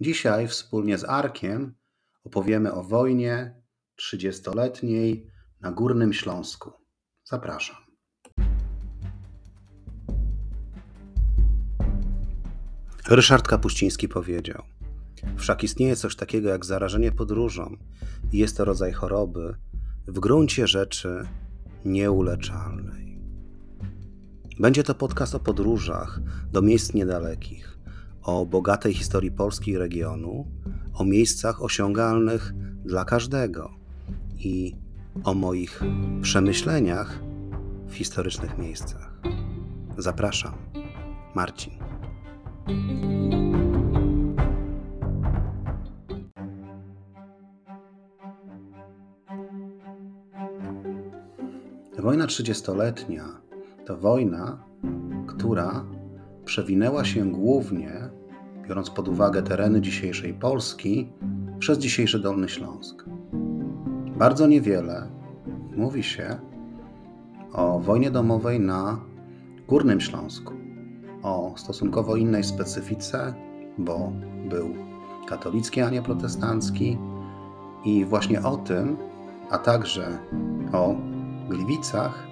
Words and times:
Dzisiaj 0.00 0.48
wspólnie 0.48 0.98
z 0.98 1.04
Arkiem 1.04 1.74
opowiemy 2.24 2.72
o 2.72 2.82
wojnie 2.82 3.62
trzydziestoletniej 3.96 5.30
na 5.60 5.72
Górnym 5.72 6.12
Śląsku. 6.12 6.72
Zapraszam. 7.24 7.76
Ryszard 13.08 13.48
Kapuściński 13.48 14.08
powiedział: 14.08 14.62
Wszak 15.36 15.64
istnieje 15.64 15.96
coś 15.96 16.16
takiego 16.16 16.48
jak 16.48 16.64
zarażenie 16.64 17.12
podróżą, 17.12 17.76
i 18.32 18.38
jest 18.38 18.56
to 18.56 18.64
rodzaj 18.64 18.92
choroby 18.92 19.56
w 20.06 20.20
gruncie 20.20 20.66
rzeczy 20.66 21.28
nieuleczalnej. 21.84 23.20
Będzie 24.58 24.82
to 24.82 24.94
podcast 24.94 25.34
o 25.34 25.40
podróżach 25.40 26.20
do 26.52 26.62
miejsc 26.62 26.94
niedalekich, 26.94 27.75
o 28.26 28.46
bogatej 28.46 28.94
historii 28.94 29.30
Polski 29.30 29.70
i 29.70 29.78
regionu, 29.78 30.46
o 30.94 31.04
miejscach 31.04 31.62
osiągalnych 31.62 32.54
dla 32.84 33.04
każdego 33.04 33.70
i 34.38 34.76
o 35.24 35.34
moich 35.34 35.82
przemyśleniach 36.22 37.20
w 37.88 37.94
historycznych 37.94 38.58
miejscach. 38.58 39.20
Zapraszam, 39.98 40.54
Marcin. 41.34 41.72
Wojna 51.98 52.26
trzydziestoletnia 52.26 53.24
to 53.86 53.96
wojna, 53.96 54.64
która 55.26 55.84
przewinęła 56.44 57.04
się 57.04 57.30
głównie, 57.32 58.10
biorąc 58.68 58.90
pod 58.90 59.08
uwagę 59.08 59.42
tereny 59.42 59.80
dzisiejszej 59.80 60.34
Polski, 60.34 61.08
przez 61.58 61.78
dzisiejszy 61.78 62.18
Dolny 62.18 62.48
Śląsk. 62.48 63.04
Bardzo 64.18 64.46
niewiele 64.46 65.08
mówi 65.76 66.02
się 66.02 66.36
o 67.52 67.80
wojnie 67.80 68.10
domowej 68.10 68.60
na 68.60 69.00
Górnym 69.68 70.00
Śląsku, 70.00 70.54
o 71.22 71.54
stosunkowo 71.56 72.16
innej 72.16 72.44
specyfice, 72.44 73.34
bo 73.78 74.12
był 74.48 74.74
katolicki, 75.28 75.80
a 75.80 75.90
nie 75.90 76.02
protestancki, 76.02 76.98
i 77.84 78.04
właśnie 78.04 78.42
o 78.42 78.56
tym, 78.56 78.96
a 79.50 79.58
także 79.58 80.18
o 80.72 80.96
Gliwicach, 81.48 82.26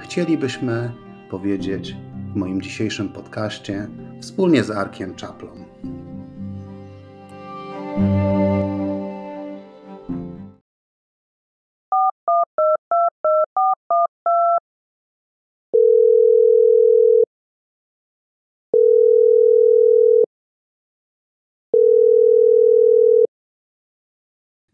chcielibyśmy 0.00 0.92
powiedzieć 1.30 1.96
w 2.32 2.36
moim 2.36 2.62
dzisiejszym 2.62 3.08
podcaście 3.08 3.88
wspólnie 4.20 4.64
z 4.64 4.70
Arkiem 4.70 5.14
Czaplą. 5.14 5.48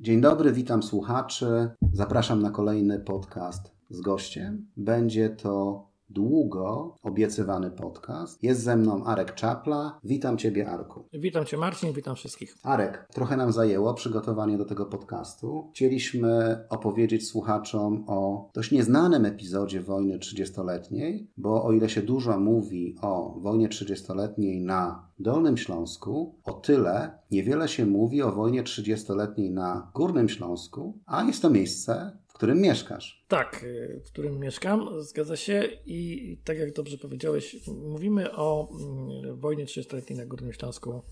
Dzień 0.00 0.20
dobry, 0.20 0.52
witam 0.52 0.82
słuchaczy. 0.82 1.70
Zapraszam 1.92 2.42
na 2.42 2.50
kolejny 2.50 3.00
podcast 3.00 3.72
z 3.90 4.00
gościem. 4.00 4.66
Będzie 4.76 5.30
to 5.30 5.93
długo 6.08 6.96
obiecywany 7.02 7.70
podcast. 7.70 8.42
Jest 8.42 8.62
ze 8.62 8.76
mną 8.76 9.04
Arek 9.04 9.34
Czapla. 9.34 9.98
Witam 10.04 10.38
Ciebie, 10.38 10.68
Arku. 10.68 11.08
Witam 11.12 11.44
Cię, 11.44 11.56
Marcin, 11.56 11.92
witam 11.92 12.16
wszystkich. 12.16 12.56
Arek, 12.62 13.08
trochę 13.12 13.36
nam 13.36 13.52
zajęło 13.52 13.94
przygotowanie 13.94 14.58
do 14.58 14.64
tego 14.64 14.86
podcastu. 14.86 15.70
Chcieliśmy 15.74 16.58
opowiedzieć 16.68 17.28
słuchaczom 17.28 18.04
o 18.06 18.50
dość 18.54 18.70
nieznanym 18.70 19.24
epizodzie 19.24 19.80
wojny 19.80 20.18
30-letniej, 20.18 21.30
bo 21.36 21.64
o 21.64 21.72
ile 21.72 21.88
się 21.88 22.02
dużo 22.02 22.40
mówi 22.40 22.96
o 23.02 23.34
wojnie 23.40 23.68
30-letniej 23.68 24.60
na 24.60 25.08
Dolnym 25.18 25.56
Śląsku, 25.56 26.34
o 26.44 26.52
tyle 26.52 27.18
niewiele 27.30 27.68
się 27.68 27.86
mówi 27.86 28.22
o 28.22 28.32
wojnie 28.32 28.62
30-letniej 28.62 29.50
na 29.50 29.90
Górnym 29.94 30.28
Śląsku, 30.28 30.98
a 31.06 31.24
jest 31.24 31.42
to 31.42 31.50
miejsce, 31.50 32.18
w 32.34 32.36
którym 32.36 32.60
mieszkasz. 32.60 33.24
Tak, 33.28 33.64
y, 33.64 34.02
w 34.04 34.10
którym 34.10 34.38
mieszkam, 34.38 35.02
zgadza 35.02 35.36
się. 35.36 35.68
I 35.86 36.38
tak 36.44 36.58
jak 36.58 36.72
dobrze 36.72 36.98
powiedziałeś, 36.98 37.56
mówimy 37.66 38.32
o 38.32 38.68
mm, 38.70 39.36
wojnie 39.36 39.64
30-letniej 39.64 40.18
na 40.18 40.26
Górnym 40.26 40.52
Śląsku 40.52 41.02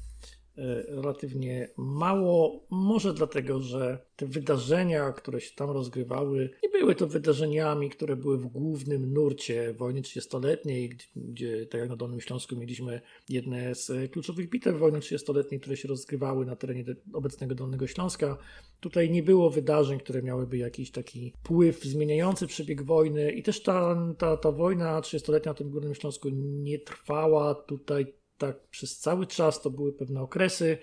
relatywnie 0.88 1.68
mało. 1.76 2.66
Może 2.70 3.14
dlatego, 3.14 3.60
że 3.60 3.98
te 4.16 4.26
wydarzenia, 4.26 5.12
które 5.12 5.40
się 5.40 5.54
tam 5.54 5.70
rozgrywały, 5.70 6.50
nie 6.62 6.68
były 6.68 6.94
to 6.94 7.06
wydarzeniami, 7.06 7.90
które 7.90 8.16
były 8.16 8.38
w 8.38 8.46
głównym 8.46 9.12
nurcie 9.12 9.74
wojny 9.74 10.02
30-letniej, 10.02 10.88
gdzie, 10.88 11.06
gdzie 11.16 11.66
tak 11.66 11.80
jak 11.80 11.90
na 11.90 11.96
Dolnym 11.96 12.20
Śląsku 12.20 12.56
mieliśmy 12.56 13.00
jedne 13.28 13.74
z 13.74 14.12
kluczowych 14.12 14.50
bitew 14.50 14.78
wojny 14.78 14.98
30-letniej, 14.98 15.60
które 15.60 15.76
się 15.76 15.88
rozgrywały 15.88 16.46
na 16.46 16.56
terenie 16.56 16.84
obecnego 17.12 17.54
Dolnego 17.54 17.86
Śląska. 17.86 18.38
Tutaj 18.80 19.10
nie 19.10 19.22
było 19.22 19.50
wydarzeń, 19.50 19.98
które 19.98 20.22
miałyby 20.22 20.58
jakiś 20.58 20.90
taki 20.90 21.32
wpływ 21.40 21.82
zmieniający 21.82 22.46
przebieg 22.46 22.82
wojny 22.82 23.32
i 23.32 23.42
też 23.42 23.62
ta, 23.62 23.96
ta, 24.18 24.36
ta 24.36 24.52
wojna 24.52 25.00
30-letnia 25.00 25.50
na 25.50 25.54
tym 25.54 25.70
Górnym 25.70 25.94
Śląsku 25.94 26.28
nie 26.34 26.78
trwała 26.78 27.54
tutaj 27.54 28.21
tak 28.46 28.66
przez 28.68 28.98
cały 28.98 29.26
czas, 29.26 29.62
to 29.62 29.70
były 29.70 29.92
pewne 29.92 30.20
okresy 30.20 30.78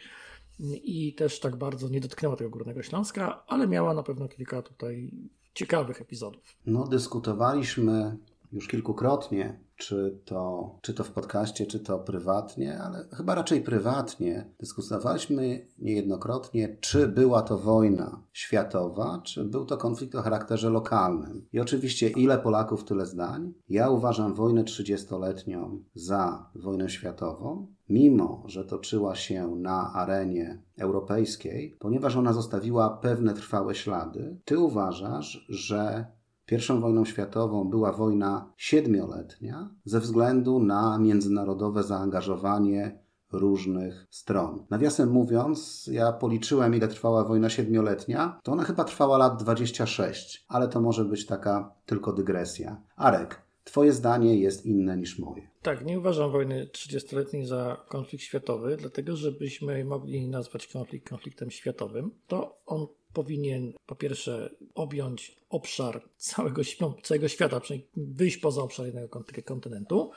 i 0.83 1.13
też 1.13 1.39
tak 1.39 1.55
bardzo 1.55 1.89
nie 1.89 2.01
dotknęła 2.01 2.35
tego 2.35 2.49
Górnego 2.49 2.83
Śląska, 2.83 3.43
ale 3.47 3.67
miała 3.67 3.93
na 3.93 4.03
pewno 4.03 4.27
kilka 4.27 4.61
tutaj 4.61 5.11
ciekawych 5.53 6.01
epizodów. 6.01 6.57
No, 6.65 6.87
dyskutowaliśmy 6.87 8.17
już 8.51 8.67
kilkukrotnie, 8.67 9.59
czy 9.75 10.19
to, 10.25 10.75
czy 10.81 10.93
to 10.93 11.03
w 11.03 11.11
podcaście, 11.11 11.65
czy 11.65 11.79
to 11.79 11.99
prywatnie, 11.99 12.79
ale 12.79 13.07
chyba 13.17 13.35
raczej 13.35 13.61
prywatnie. 13.61 14.53
Dyskutowaliśmy 14.59 15.67
niejednokrotnie, 15.77 16.77
czy 16.79 17.07
była 17.07 17.41
to 17.41 17.57
wojna 17.57 18.23
światowa, 18.33 19.21
czy 19.23 19.45
był 19.45 19.65
to 19.65 19.77
konflikt 19.77 20.15
o 20.15 20.21
charakterze 20.21 20.69
lokalnym. 20.69 21.47
I 21.53 21.59
oczywiście, 21.59 22.09
ile 22.09 22.37
Polaków, 22.37 22.83
tyle 22.83 23.05
zdań. 23.05 23.53
Ja 23.69 23.89
uważam 23.89 24.33
wojnę 24.33 24.63
30-letnią 24.63 25.79
za 25.93 26.49
wojnę 26.55 26.89
światową, 26.89 27.67
mimo 27.89 28.43
że 28.45 28.65
toczyła 28.65 29.15
się 29.15 29.55
na 29.55 29.93
arenie 29.93 30.63
europejskiej, 30.77 31.77
ponieważ 31.79 32.15
ona 32.15 32.33
zostawiła 32.33 32.89
pewne 32.89 33.33
trwałe 33.33 33.75
ślady. 33.75 34.37
Ty 34.45 34.59
uważasz, 34.59 35.45
że 35.49 36.05
Pierwszą 36.49 36.81
wojną 36.81 37.05
światową 37.05 37.69
była 37.69 37.91
wojna 37.91 38.53
siedmioletnia 38.57 39.69
ze 39.85 39.99
względu 39.99 40.59
na 40.59 40.97
międzynarodowe 40.97 41.83
zaangażowanie 41.83 42.99
różnych 43.31 44.07
stron. 44.09 44.65
Nawiasem 44.69 45.09
mówiąc, 45.09 45.89
ja 45.91 46.11
policzyłem, 46.11 46.75
ile 46.75 46.87
trwała 46.87 47.23
wojna 47.23 47.49
siedmioletnia, 47.49 48.39
to 48.43 48.51
ona 48.51 48.63
chyba 48.63 48.83
trwała 48.83 49.17
lat 49.17 49.43
26, 49.43 50.45
ale 50.47 50.67
to 50.67 50.81
może 50.81 51.05
być 51.05 51.25
taka 51.25 51.71
tylko 51.85 52.13
dygresja. 52.13 52.81
Arek, 52.95 53.49
Twoje 53.63 53.93
zdanie 53.93 54.39
jest 54.39 54.65
inne 54.65 54.97
niż 54.97 55.19
moje. 55.19 55.49
Tak, 55.61 55.85
nie 55.85 55.99
uważam 55.99 56.31
wojny 56.31 56.69
30-letniej 56.73 57.45
za 57.45 57.85
konflikt 57.87 58.23
światowy, 58.23 58.77
dlatego 58.77 59.15
żebyśmy 59.15 59.85
mogli 59.85 60.27
nazwać 60.27 60.67
konflikt 60.67 61.09
konfliktem 61.09 61.51
światowym, 61.51 62.11
to 62.27 62.57
on 62.65 62.87
powinien 63.13 63.73
po 63.85 63.95
pierwsze 63.95 64.49
objąć 64.75 65.35
obszar 65.49 66.09
całego, 66.17 66.61
całego 67.03 67.27
świata, 67.27 67.59
przynajmniej 67.59 67.89
wyjść 67.97 68.37
poza 68.37 68.61
obszar 68.61 68.85
jednego 68.85 69.23
kontynentu. 69.45 70.11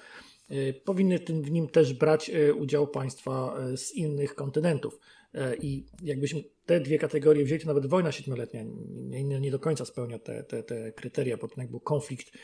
Y, 0.51 0.81
powinny 0.85 1.19
w 1.19 1.51
nim 1.51 1.69
też 1.69 1.95
brać 1.95 2.31
y, 2.31 2.55
udział 2.55 2.87
państwa 2.87 3.57
y, 3.73 3.77
z 3.77 3.95
innych 3.95 4.35
kontynentów. 4.35 4.99
I 5.61 5.87
jakbyśmy 6.03 6.45
te 6.67 6.81
dwie 6.81 6.99
kategorie 6.99 7.45
wzięli, 7.45 7.61
to 7.61 7.67
nawet 7.67 7.87
wojna 7.87 8.13
siedmioletnia 8.13 8.63
nie, 9.09 9.41
nie 9.41 9.51
do 9.51 9.59
końca 9.59 9.85
spełnia 9.85 10.19
te, 10.19 10.45
te, 10.45 10.63
te 10.63 10.93
kryteria, 10.93 11.37
bo 11.37 11.49
to 11.49 11.63
był 11.71 11.81
konflikt 11.81 12.33
E, 12.33 12.39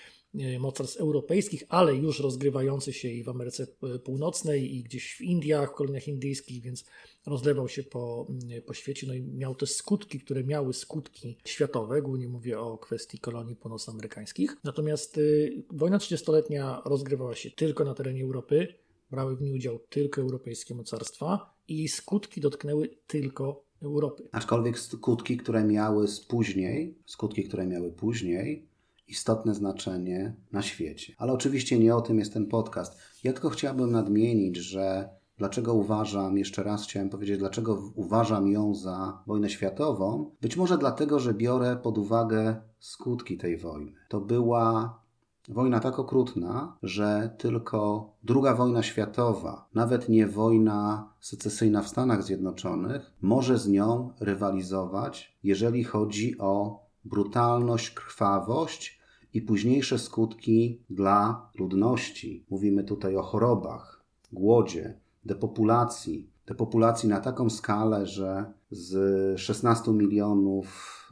mocarstw 0.60 1.00
europejskich, 1.00 1.64
ale 1.68 1.94
już 1.94 2.20
rozgrywający 2.20 2.92
się 2.92 3.08
i 3.08 3.22
w 3.24 3.28
Ameryce 3.28 3.66
Północnej, 4.04 4.76
i 4.76 4.82
gdzieś 4.82 5.14
w 5.14 5.20
Indiach, 5.20 5.70
w 5.70 5.74
koloniach 5.74 6.08
indyjskich, 6.08 6.62
więc 6.62 6.84
rozlewał 7.26 7.68
się 7.68 7.82
po, 7.82 8.26
mm, 8.28 8.62
po 8.62 8.74
świecie. 8.74 9.06
No 9.06 9.14
i 9.14 9.22
miał 9.22 9.54
też 9.54 9.74
skutki, 9.74 10.20
które 10.20 10.44
miały 10.44 10.74
skutki 10.74 11.38
światowe. 11.44 12.02
Głównie 12.02 12.28
mówię 12.28 12.60
o 12.60 12.78
kwestii 12.78 13.18
kolonii 13.18 13.56
północnoamerykańskich. 13.56 14.56
Natomiast 14.64 15.18
y, 15.18 15.62
wojna 15.70 15.98
30-letnia 15.98 16.82
rozgrywała 16.84 17.34
się 17.34 17.50
tylko 17.50 17.84
na 17.84 17.94
terenie 17.94 18.24
Europy. 18.24 18.74
Brały 19.10 19.36
w 19.36 19.42
niej 19.42 19.52
udział 19.52 19.78
tylko 19.78 20.20
europejskie 20.20 20.74
mocarstwa 20.74 21.54
i 21.68 21.88
skutki 21.88 22.40
dotknęły 22.40 22.88
tylko 23.06 23.64
Europy. 23.82 24.28
Aczkolwiek 24.32 24.78
skutki, 24.78 25.36
które 25.36 25.64
miały 25.64 26.06
później, 26.28 26.94
skutki, 27.06 27.44
które 27.44 27.66
miały 27.66 27.92
później, 27.92 28.66
istotne 29.08 29.54
znaczenie 29.54 30.36
na 30.52 30.62
świecie. 30.62 31.12
Ale 31.18 31.32
oczywiście 31.32 31.78
nie 31.78 31.96
o 31.96 32.00
tym 32.00 32.18
jest 32.18 32.32
ten 32.32 32.46
podcast. 32.46 32.98
Ja 33.24 33.32
tylko 33.32 33.50
chciałbym 33.50 33.90
nadmienić, 33.90 34.56
że 34.56 35.18
Dlaczego 35.38 35.74
uważam, 35.74 36.38
jeszcze 36.38 36.62
raz 36.62 36.84
chciałem 36.84 37.10
powiedzieć, 37.10 37.38
dlaczego 37.38 37.92
uważam 37.94 38.48
ją 38.48 38.74
za 38.74 39.22
wojnę 39.26 39.50
światową? 39.50 40.30
Być 40.40 40.56
może 40.56 40.78
dlatego, 40.78 41.20
że 41.20 41.34
biorę 41.34 41.76
pod 41.76 41.98
uwagę 41.98 42.56
skutki 42.78 43.38
tej 43.38 43.56
wojny. 43.56 43.92
To 44.08 44.20
była 44.20 45.00
wojna 45.48 45.80
tak 45.80 45.98
okrutna, 45.98 46.76
że 46.82 47.34
tylko 47.38 48.10
II 48.28 48.56
wojna 48.56 48.82
światowa, 48.82 49.68
nawet 49.74 50.08
nie 50.08 50.26
wojna 50.26 51.12
secesyjna 51.20 51.82
w 51.82 51.88
Stanach 51.88 52.22
Zjednoczonych, 52.22 53.12
może 53.20 53.58
z 53.58 53.68
nią 53.68 54.12
rywalizować, 54.20 55.38
jeżeli 55.42 55.84
chodzi 55.84 56.38
o 56.38 56.82
brutalność, 57.04 57.90
krwawość 57.90 58.97
i 59.34 59.42
późniejsze 59.42 59.98
skutki 59.98 60.82
dla 60.90 61.50
ludności. 61.54 62.44
Mówimy 62.50 62.84
tutaj 62.84 63.16
o 63.16 63.22
chorobach, 63.22 64.04
głodzie, 64.32 64.94
depopulacji. 65.24 66.30
Depopulacji 66.46 67.08
na 67.08 67.20
taką 67.20 67.50
skalę, 67.50 68.06
że 68.06 68.52
z 68.70 69.40
16 69.40 69.90
milionów 69.90 70.68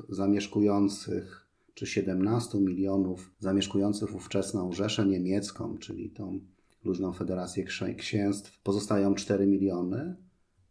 zamieszkujących 0.09 1.47
czy 1.75 1.87
17 1.87 2.61
milionów 2.61 3.35
zamieszkujących 3.39 4.15
ówczesną 4.15 4.73
Rzeszę 4.73 5.07
Niemiecką, 5.07 5.79
czyli 5.79 6.11
tą 6.11 6.41
luźną 6.85 7.13
federację 7.13 7.65
księstw, 7.97 8.61
pozostają 8.63 9.15
4 9.15 9.47
miliony. 9.47 10.17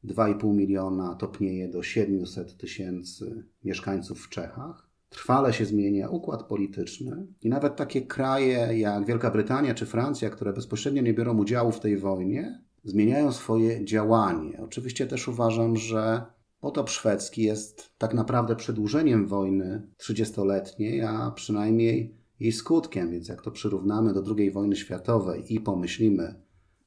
2,5 0.06 0.54
miliona 0.54 1.16
topnieje 1.16 1.70
do 1.70 1.84
700 1.84 2.58
tysięcy 2.58 3.44
mieszkańców 3.64 4.26
w 4.26 4.30
Czechach. 4.30 4.85
Trwale 5.16 5.54
się 5.54 5.66
zmienia 5.66 6.10
układ 6.10 6.44
polityczny 6.44 7.28
i 7.42 7.50
nawet 7.50 7.76
takie 7.76 8.02
kraje 8.02 8.80
jak 8.80 9.06
Wielka 9.06 9.32
Brytania 9.32 9.74
czy 9.74 9.86
Francja, 9.86 10.30
które 10.30 10.54
bezpośrednio 10.54 11.02
nie 11.02 11.14
biorą 11.14 11.38
udziału 11.38 11.72
w 11.72 11.80
tej 11.80 11.98
wojnie, 11.98 12.64
zmieniają 12.84 13.32
swoje 13.32 13.86
działanie. 13.86 14.62
Oczywiście 14.64 15.08
też 15.08 15.28
uważam, 15.28 15.76
że 15.76 16.22
potop 16.60 16.90
szwedzki 16.90 17.44
jest 17.44 17.90
tak 17.98 18.14
naprawdę 18.14 18.56
przedłużeniem 18.56 19.28
wojny 19.28 19.88
30-letniej, 19.98 21.02
a 21.02 21.32
przynajmniej 21.32 22.18
jej 22.40 22.52
skutkiem, 22.52 23.12
więc 23.12 23.28
jak 23.28 23.42
to 23.42 23.52
przyrównamy 23.52 24.14
do 24.14 24.24
II 24.38 24.52
wojny 24.52 24.76
światowej 24.76 25.54
i 25.54 25.60
pomyślimy, 25.60 26.36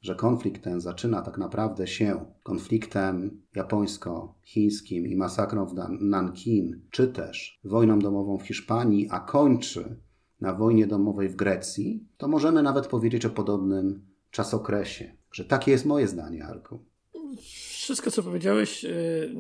że 0.01 0.15
konflikt 0.15 0.65
ten 0.65 0.81
zaczyna 0.81 1.23
tak 1.23 1.39
naprawdę 1.39 1.87
się 1.87 2.25
konfliktem 2.43 3.43
japońsko-chińskim 3.55 5.07
i 5.07 5.17
masakrą 5.17 5.67
w 5.67 5.75
Nankin, 6.01 6.81
czy 6.91 7.09
też 7.09 7.61
wojną 7.65 7.99
domową 7.99 8.39
w 8.39 8.43
Hiszpanii, 8.43 9.09
a 9.11 9.21
kończy 9.21 9.97
na 10.41 10.55
wojnie 10.55 10.87
domowej 10.87 11.29
w 11.29 11.37
Grecji, 11.37 12.09
to 12.17 12.29
możemy 12.29 12.63
nawet 12.63 12.87
powiedzieć 12.87 13.27
o 13.27 13.31
podobnym 13.31 14.07
czasokresie. 14.31 15.17
Że 15.33 15.45
takie 15.45 15.71
jest 15.71 15.87
moje 15.87 16.09
zdanie, 16.09 16.45
Arku. 16.45 16.85
Wszystko, 17.41 18.11
co 18.11 18.23
powiedziałeś, 18.23 18.85
y, 18.85 19.35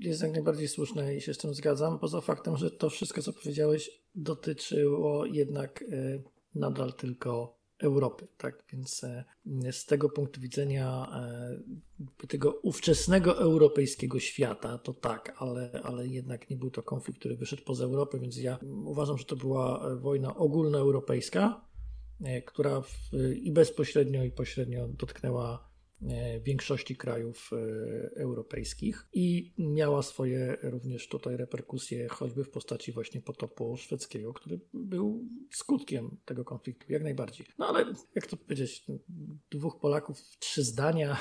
jest 0.00 0.22
jak 0.22 0.32
najbardziej 0.32 0.68
słuszne 0.68 1.16
i 1.16 1.20
się 1.20 1.34
z 1.34 1.38
tym 1.38 1.54
zgadzam. 1.54 1.98
Poza 1.98 2.20
faktem, 2.20 2.56
że 2.56 2.70
to 2.70 2.90
wszystko, 2.90 3.22
co 3.22 3.32
powiedziałeś, 3.32 3.90
dotyczyło 4.14 5.26
jednak 5.26 5.82
y, 5.82 6.22
nadal 6.54 6.92
tylko 6.92 7.58
Europy. 7.84 8.26
Tak 8.38 8.64
więc 8.72 9.04
y, 9.04 9.72
z 9.72 9.86
tego 9.86 10.08
punktu 10.08 10.40
widzenia 10.40 11.08
tego 12.28 12.52
ówczesnego 12.52 13.38
europejskiego 13.38 14.20
świata, 14.20 14.78
to 14.78 14.94
tak, 14.94 15.36
ale, 15.38 15.80
ale 15.84 16.08
jednak 16.08 16.50
nie 16.50 16.56
był 16.56 16.70
to 16.70 16.82
konflikt, 16.82 17.20
który 17.20 17.36
wyszedł 17.36 17.62
poza 17.64 17.84
Europę, 17.84 18.18
więc 18.18 18.36
ja 18.36 18.58
uważam, 18.84 19.18
że 19.18 19.24
to 19.24 19.36
była 19.36 19.96
wojna 19.96 20.36
ogólnoeuropejska, 20.36 21.64
która 22.46 22.80
w, 22.80 22.90
i 23.42 23.52
bezpośrednio, 23.52 24.24
i 24.24 24.30
pośrednio 24.30 24.88
dotknęła 24.88 25.73
E, 25.73 25.73
większości 26.42 26.96
krajów 26.96 27.50
e, 27.52 27.56
europejskich 28.16 29.06
i 29.12 29.54
miała 29.58 30.02
swoje 30.02 30.56
również 30.62 31.08
tutaj 31.08 31.36
reperkusje, 31.36 32.08
choćby 32.08 32.44
w 32.44 32.50
postaci 32.50 32.92
właśnie 32.92 33.20
potopu 33.20 33.76
szwedzkiego, 33.76 34.32
który 34.32 34.60
był 34.74 35.28
skutkiem 35.50 36.16
tego 36.24 36.44
konfliktu, 36.44 36.92
jak 36.92 37.02
najbardziej. 37.02 37.46
No 37.58 37.66
ale 37.66 37.84
jak 38.14 38.26
to 38.26 38.36
powiedzieć, 38.36 38.86
dwóch 39.50 39.80
Polaków, 39.80 40.18
trzy 40.38 40.64
zdania. 40.64 41.16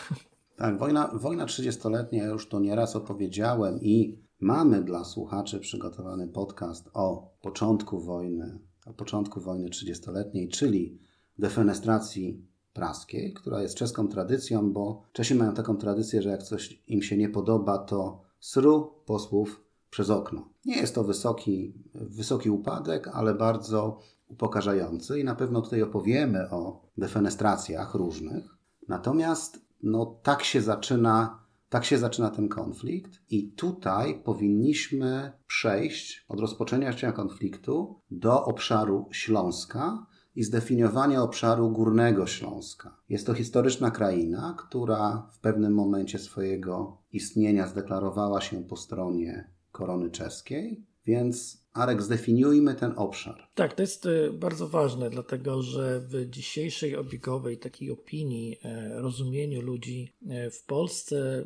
Tak, 0.56 0.80
wojna, 0.80 1.12
wojna 1.14 1.46
30-letnia, 1.46 2.26
już 2.26 2.50
to 2.50 2.60
nieraz 2.60 2.96
opowiedziałem 2.96 3.82
i 3.82 4.24
mamy 4.40 4.84
dla 4.84 5.04
słuchaczy 5.04 5.60
przygotowany 5.60 6.28
podcast 6.28 6.90
o 6.94 7.36
początku 7.42 8.02
wojny, 8.02 8.60
o 8.86 8.94
początku 8.94 9.42
wojny 9.42 9.70
30-letniej, 9.70 10.50
czyli 10.50 11.00
defenestracji 11.40 12.53
praskiej, 12.74 13.34
która 13.34 13.62
jest 13.62 13.76
czeską 13.76 14.08
tradycją, 14.08 14.74
bo 14.74 15.04
Czesi 15.12 15.36
mają 15.36 15.54
taką 15.54 15.78
tradycję, 15.78 16.22
że 16.22 16.30
jak 16.30 16.44
coś 16.44 16.84
im 16.88 17.02
się 17.02 17.18
nie 17.18 17.30
podoba, 17.30 17.78
to 17.78 18.22
sru 18.40 18.92
posłów 19.06 19.64
przez 19.90 20.10
okno. 20.10 20.50
Nie 20.66 20.76
jest 20.76 20.96
to 20.96 21.04
wysoki, 21.04 21.74
wysoki 21.94 22.50
upadek, 22.50 23.08
ale 23.08 23.36
bardzo 23.36 24.00
upokarzający 24.28 25.20
i 25.20 25.24
na 25.24 25.36
pewno 25.36 25.62
tutaj 25.62 25.82
opowiemy 25.82 26.50
o 26.50 26.82
defenestracjach 26.98 27.96
różnych. 27.96 28.58
Natomiast 28.88 29.60
no, 29.84 30.20
tak 30.24 30.44
się 30.44 30.62
zaczyna 30.62 31.44
tak 31.74 31.86
się 31.86 31.98
zaczyna 31.98 32.30
ten 32.30 32.50
konflikt, 32.50 33.22
i 33.30 33.52
tutaj 33.52 34.22
powinniśmy 34.24 35.32
przejść 35.48 36.26
od 36.28 36.40
rozpoczęcia 36.40 37.12
konfliktu 37.12 38.00
do 38.12 38.46
obszaru 38.46 39.10
Śląska, 39.12 40.06
i 40.36 40.44
zdefiniowania 40.44 41.22
obszaru 41.24 41.72
Górnego 41.72 42.28
Śląska. 42.28 42.98
Jest 43.10 43.28
to 43.28 43.34
historyczna 43.34 43.92
kraina, 43.92 44.56
która 44.60 45.30
w 45.32 45.40
pewnym 45.40 45.74
momencie 45.74 46.20
swojego 46.20 46.98
istnienia 47.12 47.68
zdeklarowała 47.68 48.42
się 48.42 48.64
po 48.64 48.78
stronie 48.78 49.50
korony 49.72 50.12
czeskiej, 50.12 50.86
więc 51.06 51.63
Arek, 51.74 52.02
zdefiniujmy 52.02 52.76
ten 52.76 52.94
obszar. 52.96 53.48
Tak, 53.56 53.74
to 53.74 53.84
jest 53.84 54.06
e, 54.06 54.32
bardzo 54.32 54.68
ważne, 54.68 55.10
dlatego 55.10 55.62
że 55.62 56.00
w 56.00 56.30
dzisiejszej 56.30 56.96
obiegowej 56.96 57.58
takiej 57.58 57.92
opinii, 57.92 58.60
e, 58.64 59.02
rozumieniu 59.02 59.62
ludzi 59.62 60.14
e, 60.30 60.50
w 60.50 60.64
Polsce 60.64 61.46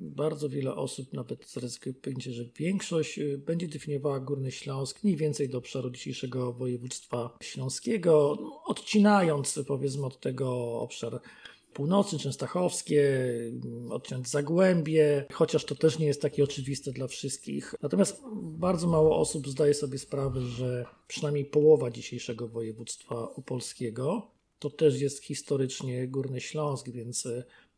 bardzo 0.00 0.48
wiele 0.48 0.74
osób, 0.74 1.12
nawet 1.12 1.50
zaryzykuję 1.50 1.94
powiedzieć, 1.94 2.34
że 2.34 2.44
większość 2.56 3.20
będzie 3.38 3.68
definiowała 3.68 4.20
Górny 4.20 4.52
Śląsk 4.52 5.04
mniej 5.04 5.16
więcej 5.16 5.48
do 5.48 5.58
obszaru 5.58 5.90
dzisiejszego 5.90 6.52
województwa 6.52 7.36
śląskiego, 7.42 8.38
odcinając 8.64 9.60
powiedzmy 9.66 10.06
od 10.06 10.20
tego 10.20 10.80
obszar 10.80 11.20
północny, 11.74 12.18
częstochowskie, 12.18 13.28
odciąć 13.90 14.28
Zagłębie, 14.28 15.24
chociaż 15.32 15.64
to 15.64 15.74
też 15.74 15.98
nie 15.98 16.06
jest 16.06 16.22
takie 16.22 16.44
oczywiste 16.44 16.92
dla 16.92 17.06
wszystkich. 17.06 17.74
Natomiast 17.82 18.22
bardzo 18.34 18.86
mało 18.86 19.18
osób 19.18 19.48
zdaje 19.48 19.74
sobie 19.74 19.98
sprawę, 19.98 20.40
że 20.40 20.84
przynajmniej 21.08 21.44
połowa 21.44 21.90
dzisiejszego 21.90 22.48
województwa 22.48 23.34
opolskiego 23.34 24.30
to 24.58 24.70
też 24.70 25.00
jest 25.00 25.24
historycznie 25.24 26.08
Górny 26.08 26.40
Śląsk, 26.40 26.88
więc 26.88 27.28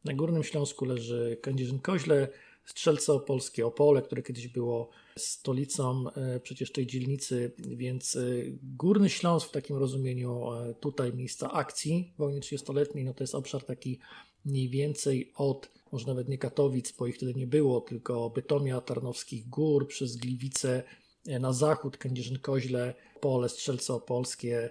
na 0.04 0.14
Górnym 0.14 0.44
Śląsku 0.44 0.84
leży 0.84 1.38
Kędzierzyn-Koźle, 1.42 2.28
Strzelce 2.64 3.12
Opolskie, 3.12 3.66
Opole, 3.66 4.02
które 4.02 4.22
kiedyś 4.22 4.48
było 4.48 4.90
stolicą 5.18 6.04
e, 6.10 6.40
przecież 6.40 6.72
tej 6.72 6.86
dzielnicy, 6.86 7.52
więc 7.58 8.16
e, 8.16 8.20
Górny 8.62 9.10
Śląsk 9.10 9.48
w 9.48 9.52
takim 9.52 9.76
rozumieniu 9.76 10.52
e, 10.52 10.74
tutaj 10.74 11.12
miejsca 11.12 11.52
akcji 11.52 12.12
wojny 12.18 12.40
30-letniej, 12.40 13.04
no 13.04 13.14
to 13.14 13.22
jest 13.22 13.34
obszar 13.34 13.64
taki 13.64 13.98
mniej 14.44 14.68
więcej 14.68 15.32
od, 15.36 15.70
może 15.92 16.06
nawet 16.06 16.28
nie 16.28 16.38
Katowic, 16.38 16.92
bo 16.92 17.06
ich 17.06 17.16
wtedy 17.16 17.34
nie 17.34 17.46
było, 17.46 17.80
tylko 17.80 18.30
Bytomia, 18.30 18.80
Tarnowskich 18.80 19.48
Gór, 19.48 19.88
przez 19.88 20.16
Gliwice 20.16 20.82
na 21.26 21.52
zachód, 21.52 21.98
Kędzierzyn-Koźle, 21.98 22.94
Pole, 23.20 23.48
Strzelce 23.48 23.94
Opolskie, 23.94 24.70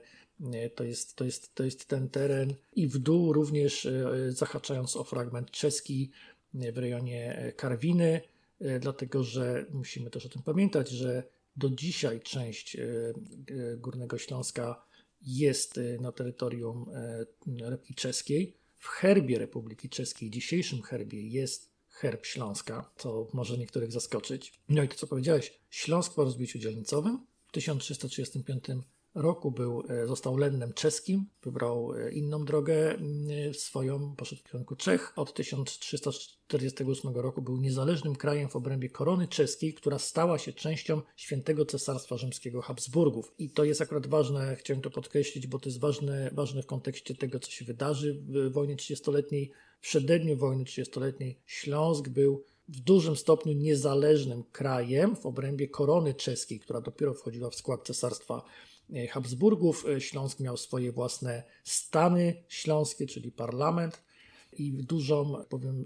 to 0.76 0.84
jest, 0.84 1.16
to, 1.16 1.26
jest, 1.26 1.56
to 1.56 1.64
jest 1.64 1.86
ten 1.86 2.10
teren. 2.10 2.54
I 2.76 2.88
w 2.88 2.98
dół 2.98 3.34
również 3.34 3.88
zahaczając 4.30 4.96
o 4.96 5.04
fragment 5.04 5.52
czeski 5.52 6.12
w 6.54 6.78
rejonie 6.78 7.54
Karwiny, 7.58 8.22
dlatego 8.80 9.24
że 9.24 9.66
musimy 9.72 10.10
też 10.10 10.26
o 10.26 10.30
tym 10.30 10.42
pamiętać, 10.42 10.90
że 10.90 11.24
do 11.56 11.70
dzisiaj 11.70 12.22
część 12.22 12.76
e, 12.76 12.82
e, 12.82 13.78
Górnego 13.78 14.18
Śląska 14.18 14.86
jest 15.22 15.80
na 16.02 16.12
terytorium 16.12 16.86
Republiki 17.46 17.96
Czeskiej. 17.96 18.58
W 18.78 18.88
herbie 18.88 19.40
Republiki 19.40 19.90
Czeskiej, 19.90 20.30
dzisiejszym 20.30 20.82
herbie 20.82 21.28
jest 21.28 21.74
herb 21.90 22.26
Śląska, 22.26 22.92
co 22.98 23.28
może 23.34 23.58
niektórych 23.58 23.92
zaskoczyć. 23.92 24.60
No 24.70 24.84
i 24.84 24.88
to, 24.88 24.96
co 24.96 25.08
powiedziałeś, 25.08 25.60
Śląsk 25.70 26.14
po 26.14 26.24
rozbiciu 26.24 26.60
dzielnicowym 26.60 27.26
w 27.48 27.52
1335 27.52 28.64
roku 29.16 29.52
był, 29.52 29.84
e, 29.90 30.08
został 30.08 30.38
lennem 30.38 30.74
czeskim, 30.74 31.26
wybrał 31.44 31.94
e, 31.96 32.12
inną 32.12 32.46
drogę 32.46 32.98
swoją, 33.54 34.16
poszedł 34.16 34.42
w 34.42 34.46
kierunku 34.46 34.76
Czech. 34.76 35.14
Od 35.16 35.34
1348 35.34 37.16
roku 37.16 37.42
był 37.42 37.58
niezależnym 37.58 38.16
krajem 38.16 38.50
w 38.50 38.56
obrębie 38.56 38.90
korony 38.90 39.28
czeskiej, 39.28 39.74
która 39.74 40.00
stała 40.00 40.38
się 40.38 40.54
częścią 40.54 41.02
świętego 41.16 41.66
cesarstwa 41.66 42.18
rzymskiego 42.18 42.62
Habsburgów. 42.62 43.34
I 43.38 43.50
to 43.50 43.64
jest 43.64 43.82
akurat 43.82 44.08
ważne, 44.08 44.56
chciałem 44.56 44.82
to 44.82 44.90
podkreślić, 44.90 45.48
bo 45.48 45.60
to 45.60 45.70
jest 45.70 45.80
ważne, 45.80 46.32
ważne 46.34 46.62
w 46.62 46.66
kontekście 46.66 47.16
tego, 47.16 47.40
co 47.40 47.52
się 47.52 47.66
wydarzy 47.66 48.22
w 48.28 48.52
wojnie 48.52 48.76
30-letniej 48.76 49.52
w 49.80 49.86
przededniu 49.86 50.38
wojny 50.38 50.64
30-letniej 50.64 51.40
Śląsk 51.46 52.10
był 52.10 52.44
w 52.68 52.80
dużym 52.80 53.16
stopniu 53.16 53.54
niezależnym 53.54 54.44
krajem 54.44 55.16
w 55.16 55.26
obrębie 55.26 55.68
korony 55.68 56.14
czeskiej, 56.14 56.60
która 56.60 56.82
dopiero 56.82 57.14
wchodziła 57.14 57.50
w 57.50 57.56
skład 57.56 57.88
cesarstwa 57.88 58.44
Habsburgów. 59.10 59.86
E, 59.86 60.02
Śląsk 60.02 60.40
miał 60.40 60.58
swoje 60.58 60.92
własne 60.92 61.44
stany 61.64 62.44
śląskie, 62.48 63.08
czyli 63.08 63.32
parlament 63.32 64.04
i 64.58 64.74
dużą, 64.74 65.34
powiem, 65.50 65.84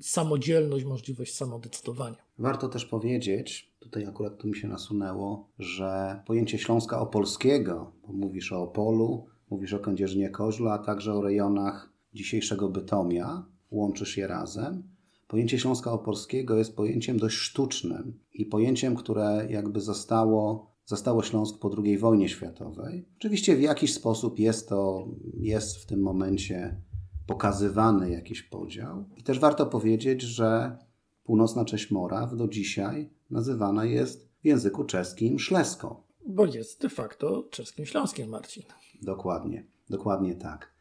samodzielność, 0.00 0.84
możliwość 0.84 1.34
samodecydowania. 1.34 2.16
Warto 2.38 2.68
też 2.68 2.84
powiedzieć, 2.84 3.72
tutaj 3.80 4.06
akurat 4.06 4.38
tu 4.38 4.48
mi 4.48 4.56
się 4.56 4.68
nasunęło, 4.68 5.48
że 5.58 6.22
pojęcie 6.26 6.58
Śląska 6.58 7.00
Opolskiego, 7.00 7.92
bo 8.06 8.12
mówisz 8.12 8.52
o 8.52 8.62
Opolu, 8.62 9.26
mówisz 9.50 9.72
o 9.72 9.78
Kędzierzynie 9.78 10.30
Koźlu, 10.30 10.68
a 10.68 10.78
także 10.78 11.14
o 11.14 11.22
rejonach 11.22 11.92
dzisiejszego 12.14 12.68
Bytomia, 12.68 13.46
łączysz 13.70 14.16
je 14.16 14.26
razem. 14.26 14.82
Pojęcie 15.28 15.58
Śląska 15.58 15.92
Opolskiego 15.92 16.58
jest 16.58 16.76
pojęciem 16.76 17.18
dość 17.18 17.36
sztucznym 17.36 18.20
i 18.34 18.46
pojęciem, 18.46 18.96
które 18.96 19.46
jakby 19.50 19.80
zostało, 19.80 20.75
zostało 20.86 21.22
Śląsk 21.22 21.58
po 21.58 21.70
II 21.84 21.98
wojnie 21.98 22.28
światowej. 22.28 23.08
Oczywiście 23.16 23.56
w 23.56 23.60
jakiś 23.60 23.94
sposób 23.94 24.38
jest 24.38 24.68
to, 24.68 25.08
jest 25.34 25.76
w 25.76 25.86
tym 25.86 26.00
momencie 26.00 26.80
pokazywany 27.26 28.10
jakiś 28.10 28.42
podział. 28.42 29.04
I 29.16 29.22
też 29.22 29.38
warto 29.38 29.66
powiedzieć, 29.66 30.22
że 30.22 30.78
północna 31.24 31.64
część 31.64 31.90
Moraw 31.90 32.36
do 32.36 32.48
dzisiaj 32.48 33.10
nazywana 33.30 33.84
jest 33.84 34.28
w 34.42 34.44
języku 34.44 34.84
czeskim 34.84 35.38
szlesko. 35.38 36.06
Bo 36.26 36.46
jest 36.46 36.82
de 36.82 36.88
facto 36.88 37.48
czeskim 37.50 37.86
śląskiem, 37.86 38.28
Marcin. 38.28 38.62
Dokładnie, 39.02 39.66
dokładnie 39.90 40.34
tak. 40.34 40.72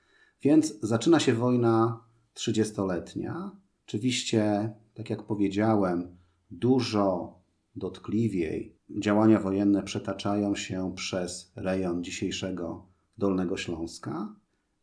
Więc 0.42 0.80
zaczyna 0.82 1.20
się 1.20 1.34
wojna 1.34 2.04
trzydziestoletnia. 2.34 3.52
Oczywiście, 3.88 4.74
tak 4.94 5.10
jak 5.10 5.24
powiedziałem, 5.24 6.18
dużo 6.52 7.36
dotkliwiej 7.76 8.76
działania 9.00 9.40
wojenne 9.40 9.84
przetaczają 9.84 10.56
się 10.56 10.94
przez 10.96 11.52
rejon 11.56 12.04
dzisiejszego 12.04 12.86
Dolnego 13.18 13.58
Śląska, 13.58 14.36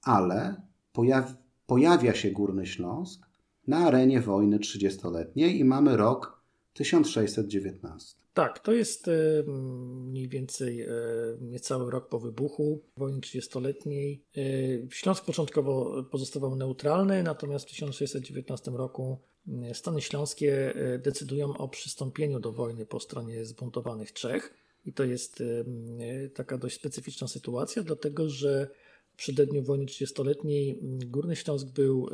ale 0.03 0.63
pojaw 0.93 1.35
pojawia 1.67 2.15
się 2.15 2.31
Górny 2.31 2.67
Śląsk 2.67 3.27
na 3.67 3.79
arenie 3.79 4.21
wojny 4.21 4.59
trzydziestoletniej 4.59 5.59
i 5.59 5.65
mamy 5.65 5.97
rok 5.97 6.43
1619. 6.73 8.23
Tak, 8.35 8.59
to 8.59 8.73
jest 8.73 9.09
e, 9.09 9.13
mniej 9.47 10.29
więcej 10.29 10.81
e, 10.81 10.89
niecały 11.41 11.91
rok 11.91 12.09
po 12.09 12.19
wybuchu 12.21 12.83
wojny 12.97 13.21
30-letniej. 13.21 14.25
E, 14.37 14.41
Śląsk 14.91 15.25
początkowo 15.25 16.05
pozostawał 16.05 16.57
neutralny, 16.57 17.23
natomiast 17.23 17.65
w 17.65 17.69
1619 17.69 18.71
roku 18.71 19.19
Stany 19.73 20.01
Śląskie 20.01 20.75
decydują 20.99 21.57
o 21.57 21.69
przystąpieniu 21.69 22.41
do 22.41 22.53
wojny 22.53 22.87
po 22.87 23.01
stronie 23.01 23.45
zbuntowanych 23.45 24.13
Czech. 24.13 24.55
I 24.85 24.93
to 24.93 25.05
jest 25.05 25.43
taka 26.35 26.59
dość 26.59 26.77
specyficzna 26.77 27.29
sytuacja, 27.29 27.83
dlatego 27.83 28.29
że 28.29 28.69
w 29.13 29.17
przededniu 29.17 29.63
wojny 29.63 29.85
30-letniej 29.85 30.79
Górny 31.07 31.37
Śląsk 31.37 31.67
był 31.67 32.09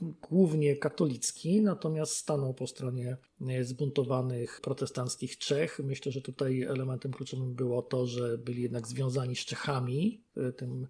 głównie 0.00 0.76
katolicki, 0.76 1.60
natomiast 1.60 2.16
stanął 2.16 2.54
po 2.54 2.66
stronie 2.66 3.10
e, 3.10 3.16
zbuntowanych 3.62 4.60
protestanckich 4.60 5.38
Czech. 5.38 5.80
Myślę, 5.84 6.12
że 6.12 6.20
tutaj 6.20 6.62
elementem 6.62 7.12
kluczowym 7.12 7.54
było 7.54 7.82
to, 7.82 8.06
że 8.06 8.38
byli 8.38 8.62
jednak 8.62 8.86
związani 8.86 9.36
z 9.36 9.44
Czechami 9.44 10.20
e, 10.36 10.52
tym, 10.52 10.86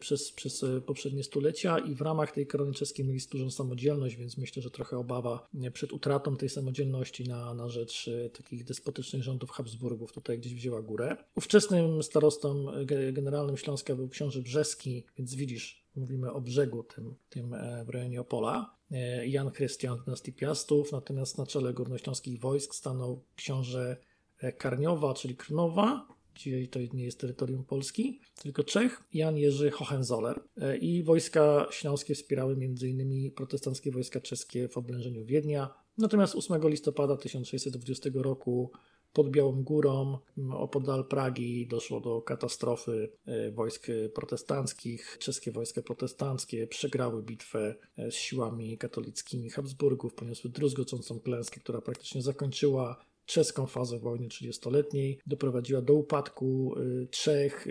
przez, 0.00 0.32
przez 0.32 0.62
e, 0.62 0.80
poprzednie 0.80 1.24
stulecia 1.24 1.78
i 1.78 1.94
w 1.94 2.00
ramach 2.00 2.32
tej 2.32 2.46
korony 2.46 2.72
czeskiej 2.72 3.06
mieli 3.06 3.20
dużą 3.30 3.50
samodzielność, 3.50 4.16
więc 4.16 4.38
myślę, 4.38 4.62
że 4.62 4.70
trochę 4.70 4.98
obawa 4.98 5.48
przed 5.72 5.92
utratą 5.92 6.36
tej 6.36 6.48
samodzielności 6.48 7.28
na, 7.28 7.54
na 7.54 7.68
rzecz 7.68 8.10
takich 8.32 8.64
despotycznych 8.64 9.22
rządów 9.22 9.50
Habsburgów 9.50 10.12
tutaj 10.12 10.38
gdzieś 10.38 10.54
wzięła 10.54 10.82
górę. 10.82 11.16
Ówczesnym 11.34 12.02
starostą 12.02 12.66
generalnym 13.12 13.56
Śląska 13.56 13.94
był 13.94 14.08
książę 14.08 14.42
Brzeski, 14.42 15.04
więc 15.18 15.34
widzisz, 15.34 15.82
mówimy 15.96 16.32
o 16.32 16.40
brzegu 16.40 16.82
tym, 16.82 17.14
tym 17.28 17.54
w 17.84 17.88
rejonie 17.88 18.20
Opola, 18.20 18.76
e, 18.80 18.81
Jan 19.26 19.50
Chrystian 19.50 19.98
dynastii 20.04 20.32
Piastów, 20.32 20.92
natomiast 20.92 21.38
na 21.38 21.46
czele 21.46 21.72
górnośląskich 21.72 22.40
wojsk 22.40 22.74
stanął 22.74 23.24
książę 23.36 23.96
e, 24.38 24.52
Karniowa, 24.52 25.14
czyli 25.14 25.36
Krnowa, 25.36 26.08
dzisiaj 26.34 26.68
to 26.68 26.78
nie 26.92 27.04
jest 27.04 27.20
terytorium 27.20 27.64
Polski, 27.64 28.20
tylko 28.42 28.64
Czech, 28.64 29.02
Jan 29.14 29.36
Jerzy 29.36 29.70
Hohenzoller. 29.70 30.42
E, 30.56 30.76
I 30.76 31.02
wojska 31.02 31.66
śląskie 31.70 32.14
wspierały 32.14 32.52
m.in. 32.52 33.30
protestanckie 33.30 33.90
wojska 33.90 34.20
czeskie 34.20 34.68
w 34.68 34.76
oblężeniu 34.76 35.24
Wiednia. 35.24 35.74
Natomiast 35.98 36.34
8 36.34 36.68
listopada 36.68 37.16
1620 37.16 38.10
roku 38.14 38.72
pod 39.12 39.30
Białą 39.30 39.62
Górą, 39.62 40.18
opodal 40.52 41.04
Pragi, 41.04 41.66
doszło 41.66 42.00
do 42.00 42.22
katastrofy 42.22 43.12
e, 43.26 43.50
wojsk 43.50 43.86
protestanckich. 44.14 45.18
Czeskie 45.18 45.52
wojska 45.52 45.82
protestanckie 45.82 46.66
przegrały 46.66 47.22
bitwę 47.22 47.74
e, 47.96 48.10
z 48.10 48.14
siłami 48.14 48.78
katolickimi 48.78 49.50
Habsburgów, 49.50 50.14
poniosły 50.14 50.50
druzgocącą 50.50 51.20
klęskę, 51.20 51.60
która 51.60 51.80
praktycznie 51.80 52.22
zakończyła 52.22 53.04
czeską 53.26 53.66
fazę 53.66 53.98
wojny 53.98 54.28
30-letniej, 54.28 55.18
doprowadziła 55.26 55.82
do 55.82 55.94
upadku 55.94 56.74
e, 56.76 57.06
Czech, 57.06 57.66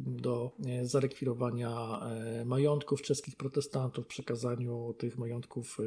do 0.00 0.50
zarekwirowania 0.82 2.00
majątków 2.44 3.02
czeskich 3.02 3.36
protestantów, 3.36 4.06
przekazaniu 4.06 4.94
tych 4.98 5.18
majątków 5.18 5.78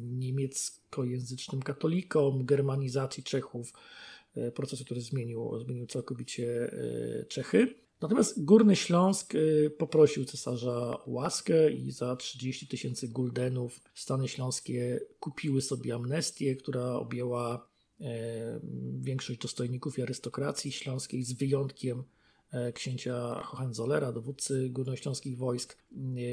niemieckojęzycznym 0.00 1.62
katolikom, 1.62 2.44
germanizacji 2.46 3.22
Czechów, 3.22 3.72
E, 3.72 4.07
procesu, 4.54 4.84
który 4.84 5.00
zmienił, 5.00 5.58
zmienił 5.58 5.86
całkowicie 5.86 6.72
e, 6.72 7.24
Czechy. 7.24 7.74
Natomiast 8.00 8.44
Górny 8.44 8.76
Śląsk 8.76 9.34
e, 9.34 9.70
poprosił 9.70 10.24
cesarza 10.24 10.98
łaskę 11.06 11.72
i 11.72 11.90
za 11.90 12.16
30 12.16 12.68
tysięcy 12.68 13.08
guldenów 13.08 13.80
Stany 13.94 14.28
Śląskie 14.28 15.00
kupiły 15.20 15.62
sobie 15.62 15.94
amnestię, 15.94 16.56
która 16.56 16.92
objęła 16.92 17.68
większość 19.00 19.40
dostojników 19.40 19.98
i 19.98 20.02
arystokracji 20.02 20.72
śląskiej 20.72 21.24
z 21.24 21.32
wyjątkiem 21.32 22.04
księcia 22.74 23.42
Hohenzollera, 23.44 24.12
dowódcy 24.12 24.68
górnośląskich 24.70 25.36
wojsk, 25.36 25.76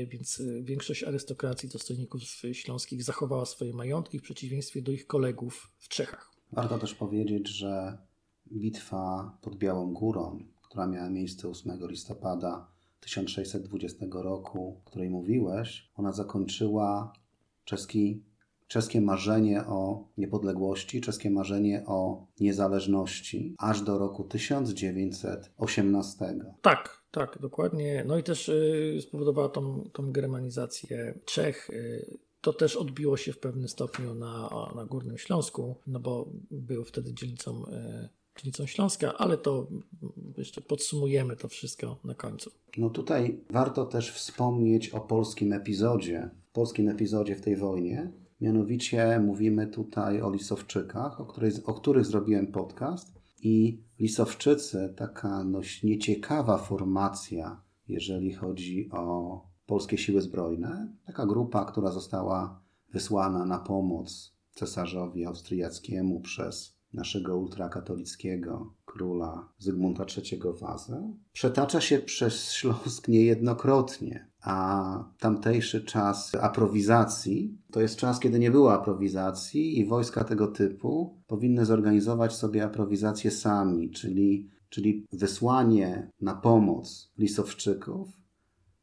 więc 0.07 0.41
większość 0.61 1.03
arystokracji, 1.03 1.69
dostojników 1.69 2.21
śląskich 2.53 3.03
zachowała 3.03 3.45
swoje 3.45 3.73
majątki 3.73 4.19
w 4.19 4.21
przeciwieństwie 4.21 4.81
do 4.81 4.91
ich 4.91 5.07
kolegów 5.07 5.71
w 5.77 5.87
Czechach. 5.87 6.34
Warto 6.51 6.79
też 6.79 6.95
powiedzieć, 6.95 7.47
że 7.47 7.97
bitwa 8.51 9.37
pod 9.41 9.55
Białą 9.55 9.93
Górą, 9.93 10.39
która 10.61 10.87
miała 10.87 11.09
miejsce 11.09 11.49
8 11.49 11.79
listopada 11.89 12.67
1620 12.99 14.05
roku, 14.11 14.81
o 14.85 14.89
której 14.89 15.09
mówiłeś, 15.09 15.91
ona 15.95 16.11
zakończyła 16.11 17.13
czeski, 17.65 18.23
czeskie 18.67 19.01
marzenie 19.01 19.65
o 19.65 20.07
niepodległości, 20.17 21.01
czeskie 21.01 21.29
marzenie 21.29 21.83
o 21.85 22.27
niezależności 22.39 23.55
aż 23.57 23.81
do 23.81 23.97
roku 23.97 24.23
1918. 24.23 26.25
Tak, 26.61 27.03
tak, 27.11 27.37
dokładnie. 27.41 28.03
No 28.07 28.17
i 28.17 28.23
też 28.23 28.49
y, 28.49 28.97
spowodowała 29.01 29.49
tą, 29.49 29.89
tą 29.93 30.11
germanizację 30.11 31.19
Czech. 31.25 31.69
Y, 31.69 32.24
to 32.45 32.53
też 32.53 32.75
odbiło 32.75 33.17
się 33.17 33.33
w 33.33 33.39
pewnym 33.39 33.67
stopniu 33.67 34.15
na, 34.15 34.49
na 34.75 34.85
Górnym 34.85 35.17
Śląsku, 35.17 35.75
no 35.87 35.99
bo 35.99 36.29
był 36.51 36.83
wtedy 36.83 37.13
dzielnicą, 37.13 37.65
e, 37.65 38.09
dzielnicą 38.37 38.65
Śląska, 38.65 39.17
ale 39.17 39.37
to 39.37 39.67
jeszcze 40.37 40.61
podsumujemy 40.61 41.35
to 41.35 41.47
wszystko 41.47 41.99
na 42.03 42.13
końcu. 42.15 42.51
No 42.77 42.89
tutaj 42.89 43.39
warto 43.49 43.85
też 43.85 44.11
wspomnieć 44.11 44.89
o 44.89 44.99
polskim 44.99 45.53
epizodzie, 45.53 46.29
polskim 46.53 46.89
epizodzie 46.89 47.35
w 47.35 47.41
tej 47.41 47.57
wojnie. 47.57 48.11
Mianowicie 48.41 49.19
mówimy 49.19 49.67
tutaj 49.67 50.21
o 50.21 50.31
Lisowczykach, 50.31 51.21
o, 51.21 51.25
której, 51.25 51.51
o 51.65 51.73
których 51.73 52.05
zrobiłem 52.05 52.47
podcast. 52.47 53.13
I 53.41 53.79
Lisowczycy, 53.99 54.93
taka 54.97 55.43
dość 55.51 55.83
nieciekawa 55.83 56.57
formacja, 56.57 57.61
jeżeli 57.87 58.33
chodzi 58.33 58.89
o 58.91 59.54
polskie 59.65 59.97
siły 59.97 60.21
zbrojne. 60.21 60.93
Taka 61.05 61.25
grupa, 61.25 61.65
która 61.65 61.91
została 61.91 62.61
wysłana 62.93 63.45
na 63.45 63.59
pomoc 63.59 64.35
cesarzowi 64.51 65.25
austriackiemu 65.25 66.19
przez 66.19 66.75
naszego 66.93 67.37
ultrakatolickiego 67.37 68.73
króla 68.85 69.49
Zygmunta 69.57 70.05
III 70.17 70.41
Wazę, 70.61 71.13
przetacza 71.33 71.81
się 71.81 71.99
przez 71.99 72.51
Śląsk 72.51 73.07
niejednokrotnie, 73.07 74.27
a 74.41 75.09
tamtejszy 75.19 75.83
czas 75.83 76.35
aprowizacji 76.35 77.57
to 77.71 77.81
jest 77.81 77.95
czas, 77.95 78.19
kiedy 78.19 78.39
nie 78.39 78.51
było 78.51 78.73
aprowizacji 78.73 79.79
i 79.79 79.85
wojska 79.85 80.23
tego 80.23 80.47
typu 80.47 81.21
powinny 81.27 81.65
zorganizować 81.65 82.33
sobie 82.33 82.63
aprowizację 82.63 83.31
sami, 83.31 83.91
czyli, 83.91 84.49
czyli 84.69 85.05
wysłanie 85.11 86.11
na 86.21 86.35
pomoc 86.35 87.11
Lisowczyków 87.17 88.24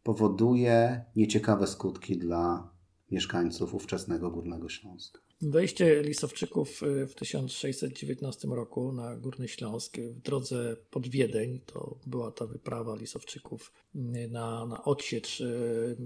powoduje 0.03 1.05
nieciekawe 1.17 1.67
skutki 1.67 2.19
dla 2.19 2.73
mieszkańców 3.11 3.75
ówczesnego 3.75 4.31
Górnego 4.31 4.69
Śląska. 4.69 5.21
Wejście 5.43 6.03
Lisowczyków 6.03 6.83
y, 6.83 7.07
w 7.07 7.15
1619 7.15 8.49
roku 8.49 8.93
na 8.93 9.17
Górny 9.17 9.49
Śląsk 9.49 9.97
w 9.99 10.21
drodze 10.21 10.77
pod 10.91 11.09
Wiedeń, 11.09 11.61
to 11.67 11.99
była 12.07 12.31
ta 12.31 12.47
wyprawa 12.47 12.97
Lisowczyków 12.97 13.73
y, 13.95 13.99
na, 14.31 14.67
na 14.67 14.85
odsiecz 14.85 15.41
y, 15.41 15.97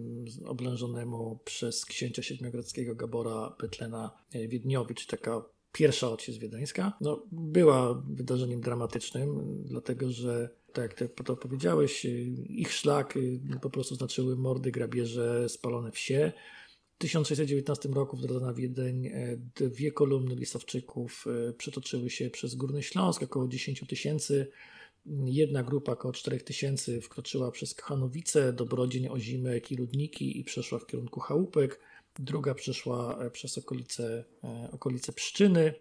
oblężonemu 0.47 1.39
przez 1.45 1.85
księcia 1.85 2.23
siedmiogrodzkiego 2.23 2.95
Gabora 2.95 3.57
Betlena 3.61 4.11
Wiedniowicz, 4.49 5.07
taka 5.07 5.43
pierwsza 5.73 6.11
odsiecz 6.11 6.39
wiedeńska. 6.39 6.93
No, 7.01 7.23
była 7.33 8.03
wydarzeniem 8.11 8.61
dramatycznym, 8.61 9.63
dlatego 9.65 10.11
że 10.11 10.51
tak 10.77 11.01
jak 11.01 11.13
ty 11.17 11.25
to 11.25 11.37
powiedziałeś, 11.37 12.05
ich 12.49 12.73
szlak 12.73 13.15
po 13.63 13.71
prostu 13.71 13.95
znaczyły 13.95 14.37
mordy, 14.37 14.71
grabieże, 14.71 15.49
spalone 15.49 15.93
wsie. 15.93 16.33
W 16.95 16.99
1619 16.99 17.89
roku 17.89 18.17
w 18.17 18.21
drodze 18.21 18.47
na 18.47 18.55
Wiedeń 18.55 19.07
e, 19.07 19.37
dwie 19.55 19.93
kolumny 19.93 20.35
lisowczyków 20.35 21.25
e, 21.49 21.53
przetoczyły 21.53 22.11
się 22.11 22.31
przez 22.31 22.55
Górny 22.55 22.83
Śląsk, 22.83 23.23
około 23.23 23.49
10 23.49 23.85
tysięcy. 23.89 24.51
Jedna 25.25 25.63
grupa, 25.63 25.93
około 25.93 26.13
4 26.13 26.41
tysięcy, 26.41 27.01
wkroczyła 27.01 27.51
przez 27.51 27.75
Kachanowice, 27.75 28.53
Dobrodzień, 28.53 29.09
Ozimek 29.09 29.73
i 29.73 29.77
Ludniki 29.77 30.41
i 30.41 30.45
przeszła 30.45 30.79
w 30.79 30.87
kierunku 30.87 31.21
Chałupek. 31.21 31.81
Druga 32.19 32.55
przeszła 32.55 33.25
e, 33.25 33.31
przez 33.31 33.59
okolice, 33.59 34.25
okolice 34.73 35.13
Pszczyny. 35.13 35.75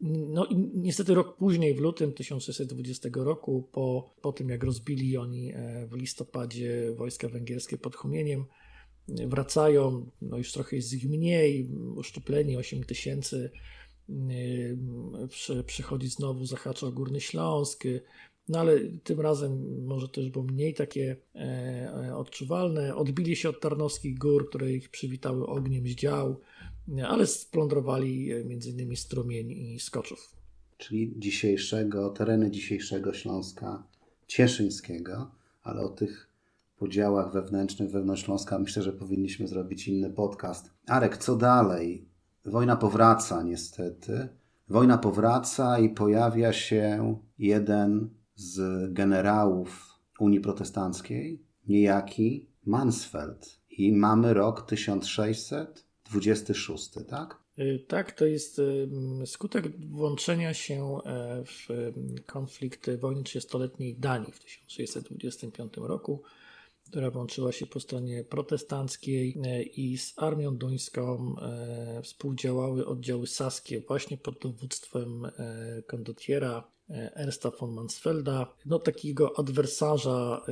No 0.00 0.46
i 0.46 0.56
niestety 0.74 1.14
rok 1.14 1.36
później, 1.36 1.74
w 1.74 1.80
lutym 1.80 2.12
1620 2.12 3.08
roku, 3.14 3.68
po, 3.72 4.14
po 4.22 4.32
tym 4.32 4.48
jak 4.48 4.64
rozbili 4.64 5.16
oni 5.16 5.52
w 5.88 5.96
listopadzie 5.96 6.92
wojska 6.96 7.28
węgierskie 7.28 7.78
pod 7.78 7.96
Chomieniem, 7.96 8.44
wracają, 9.08 10.10
no 10.22 10.38
już 10.38 10.52
trochę 10.52 10.76
jest 10.76 10.92
ich 10.92 11.08
mniej, 11.08 11.70
uszczupleni 11.96 12.56
8 12.56 12.84
tysięcy, 12.84 13.50
yy, 14.08 15.64
przychodzi 15.66 16.08
znowu, 16.08 16.46
zahacza 16.46 16.90
Górny 16.90 17.20
Śląsk, 17.20 17.84
no 18.48 18.58
ale 18.60 18.80
tym 19.04 19.20
razem 19.20 19.84
może 19.84 20.08
też 20.08 20.30
było 20.30 20.44
mniej 20.44 20.74
takie 20.74 21.16
e, 21.34 22.12
odczuwalne. 22.16 22.96
Odbili 22.96 23.36
się 23.36 23.48
od 23.48 23.60
Tarnowskich 23.60 24.18
Gór, 24.18 24.48
które 24.48 24.72
ich 24.72 24.88
przywitały 24.88 25.46
ogniem 25.46 25.88
z 25.88 25.90
dział, 25.90 26.40
ale 27.08 27.26
splądrowali 27.26 28.32
e, 28.32 28.36
m.in. 28.36 28.96
strumień 28.96 29.50
i 29.50 29.80
skoczów. 29.80 30.36
Czyli 30.76 31.14
dzisiejszego, 31.18 32.10
tereny 32.10 32.50
dzisiejszego 32.50 33.14
Śląska 33.14 33.86
Cieszyńskiego, 34.26 35.30
ale 35.62 35.80
o 35.80 35.88
tych 35.88 36.30
podziałach 36.76 37.32
wewnętrznych 37.32 37.90
wewnątrz 37.90 38.24
Śląska 38.24 38.58
myślę, 38.58 38.82
że 38.82 38.92
powinniśmy 38.92 39.48
zrobić 39.48 39.88
inny 39.88 40.10
podcast. 40.10 40.70
Arek, 40.86 41.16
co 41.16 41.36
dalej? 41.36 42.08
Wojna 42.44 42.76
powraca 42.76 43.42
niestety. 43.42 44.28
Wojna 44.68 44.98
powraca 44.98 45.78
i 45.78 45.88
pojawia 45.88 46.52
się 46.52 47.16
jeden 47.38 48.10
z 48.34 48.92
generałów 48.92 49.98
Unii 50.20 50.40
Protestanckiej, 50.40 51.42
niejaki 51.68 52.50
Mansfeld. 52.64 53.60
I 53.70 53.92
mamy 53.92 54.34
rok 54.34 54.66
1626, 56.12 56.90
tak? 57.08 57.46
Y, 57.58 57.84
tak, 57.88 58.12
to 58.12 58.26
jest 58.26 58.60
skutek 59.26 59.86
włączenia 59.86 60.54
się 60.54 60.98
e, 61.04 61.44
w 61.44 61.68
konflikt 62.26 62.90
wojny 62.90 63.22
30-letniej 63.22 63.94
Danii 63.94 64.32
w 64.32 64.40
1625 64.40 65.72
roku 65.76 66.22
która 66.90 67.10
włączyła 67.10 67.52
się 67.52 67.66
po 67.66 67.80
stronie 67.80 68.24
protestanckiej 68.24 69.38
e, 69.44 69.62
i 69.62 69.98
z 69.98 70.14
armią 70.16 70.56
duńską 70.56 71.36
e, 71.38 72.02
współdziałały 72.02 72.86
oddziały 72.86 73.26
saskie 73.26 73.80
właśnie 73.80 74.16
pod 74.16 74.38
dowództwem 74.38 75.26
kondotiera 75.86 76.70
Ernsta 76.88 77.50
von 77.50 77.74
Mansfelda, 77.74 78.54
no 78.66 78.78
takiego 78.78 79.38
adwersarza, 79.38 80.46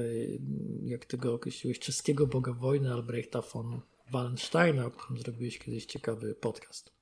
jak 0.83 1.05
tego 1.05 1.35
określiłeś, 1.35 1.79
czeskiego 1.79 2.26
boga 2.26 2.52
wojny 2.52 2.92
Albrechta 2.92 3.40
von 3.40 3.81
Wallensteina, 4.12 4.87
o 4.87 4.90
którym 4.90 5.19
zrobiłeś 5.19 5.59
kiedyś 5.59 5.87
ciekawy 5.87 6.35
podcast. 6.35 6.95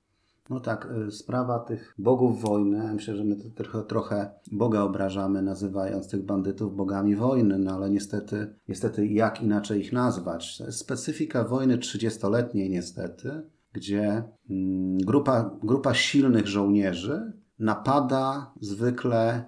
No 0.50 0.60
tak, 0.60 0.88
y, 1.08 1.10
sprawa 1.10 1.58
tych 1.58 1.94
bogów 1.98 2.42
wojny, 2.42 2.94
myślę, 2.94 3.16
że 3.16 3.24
my 3.24 3.36
trochę, 3.36 3.82
trochę 3.82 4.30
Boga 4.52 4.80
obrażamy, 4.80 5.42
nazywając 5.42 6.08
tych 6.08 6.22
bandytów 6.22 6.76
bogami 6.76 7.16
wojny, 7.16 7.58
no 7.58 7.74
ale 7.74 7.90
niestety, 7.90 8.54
niestety 8.68 9.06
jak 9.06 9.42
inaczej 9.42 9.80
ich 9.80 9.92
nazwać? 9.92 10.58
To 10.58 10.66
jest 10.66 10.78
specyfika 10.78 11.44
wojny 11.44 11.78
trzydziestoletniej 11.78 12.70
niestety, 12.70 13.42
gdzie 13.72 14.22
mm, 14.50 14.98
grupa, 14.98 15.58
grupa 15.62 15.94
silnych 15.94 16.46
żołnierzy 16.46 17.32
napada 17.58 18.52
zwykle 18.60 19.44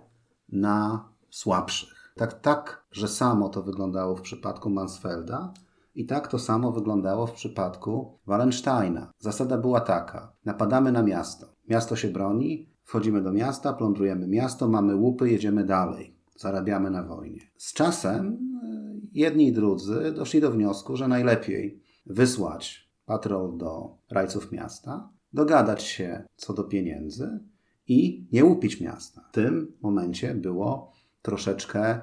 na 0.48 1.08
słabszych. 1.30 2.12
Tak, 2.16 2.40
tak, 2.40 2.84
że 2.92 3.08
samo 3.08 3.48
to 3.48 3.62
wyglądało 3.62 4.16
w 4.16 4.22
przypadku 4.22 4.70
Mansfelda, 4.70 5.54
i 5.94 6.06
tak 6.06 6.28
to 6.28 6.38
samo 6.38 6.72
wyglądało 6.72 7.26
w 7.26 7.32
przypadku 7.32 8.18
Wallensteina. 8.26 9.12
Zasada 9.18 9.58
była 9.58 9.80
taka: 9.80 10.32
napadamy 10.44 10.92
na 10.92 11.02
miasto. 11.02 11.46
Miasto 11.68 11.96
się 11.96 12.08
broni, 12.08 12.68
wchodzimy 12.82 13.22
do 13.22 13.32
miasta, 13.32 13.72
plądrujemy 13.72 14.28
miasto, 14.28 14.68
mamy 14.68 14.96
łupy, 14.96 15.30
jedziemy 15.30 15.64
dalej. 15.64 16.14
Zarabiamy 16.36 16.90
na 16.90 17.02
wojnie. 17.02 17.40
Z 17.56 17.72
czasem 17.72 18.26
e, 18.26 19.00
jedni 19.12 19.46
i 19.46 19.52
drudzy 19.52 20.12
doszli 20.16 20.40
do 20.40 20.50
wniosku, 20.50 20.96
że 20.96 21.08
najlepiej 21.08 21.82
wysłać 22.06 22.90
patrol 23.06 23.56
do 23.58 23.98
rajców 24.10 24.52
miasta, 24.52 25.08
dogadać 25.32 25.82
się 25.82 26.24
co 26.36 26.54
do 26.54 26.64
pieniędzy 26.64 27.40
i 27.88 28.26
nie 28.32 28.44
łupić 28.44 28.80
miasta. 28.80 29.24
W 29.30 29.34
tym 29.34 29.72
momencie 29.82 30.34
było 30.34 30.92
troszeczkę 31.22 32.00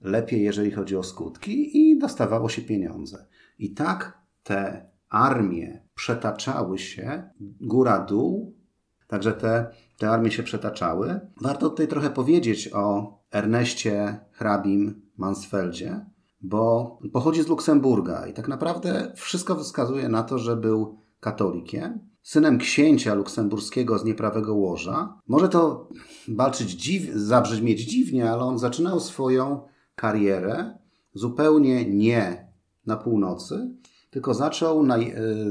lepiej, 0.00 0.42
jeżeli 0.42 0.70
chodzi 0.70 0.96
o 0.96 1.02
skutki, 1.02 1.78
i 1.78 1.98
dostawało 1.98 2.48
się 2.48 2.62
pieniądze. 2.62 3.26
I 3.58 3.74
tak 3.74 4.18
te 4.42 4.90
armie 5.08 5.82
przetaczały 5.94 6.78
się 6.78 7.30
góra-dół, 7.60 8.54
także 9.06 9.32
te, 9.32 9.70
te 9.98 10.10
armie 10.10 10.30
się 10.30 10.42
przetaczały. 10.42 11.20
Warto 11.40 11.70
tutaj 11.70 11.88
trochę 11.88 12.10
powiedzieć 12.10 12.70
o 12.72 13.18
Erneście 13.32 14.20
hrabim 14.32 15.02
Mansfeldzie, 15.16 16.06
bo 16.40 16.98
pochodzi 17.12 17.42
z 17.42 17.48
Luksemburga 17.48 18.26
i 18.26 18.32
tak 18.32 18.48
naprawdę 18.48 19.12
wszystko 19.16 19.56
wskazuje 19.56 20.08
na 20.08 20.22
to, 20.22 20.38
że 20.38 20.56
był 20.56 20.98
katolikiem, 21.20 22.10
synem 22.22 22.58
księcia 22.58 23.14
luksemburskiego 23.14 23.98
z 23.98 24.04
nieprawego 24.04 24.54
łoża. 24.54 25.18
Może 25.26 25.48
to 25.48 25.88
dziw, 26.66 27.14
zabrzmieć 27.14 27.80
dziwnie, 27.80 28.30
ale 28.30 28.42
on 28.42 28.58
zaczynał 28.58 29.00
swoją 29.00 29.60
karierę 30.00 30.78
zupełnie 31.14 31.84
nie 31.90 32.48
na 32.86 32.96
północy, 32.96 33.70
tylko 34.10 34.34
zaczął, 34.34 34.84
e, 34.84 35.06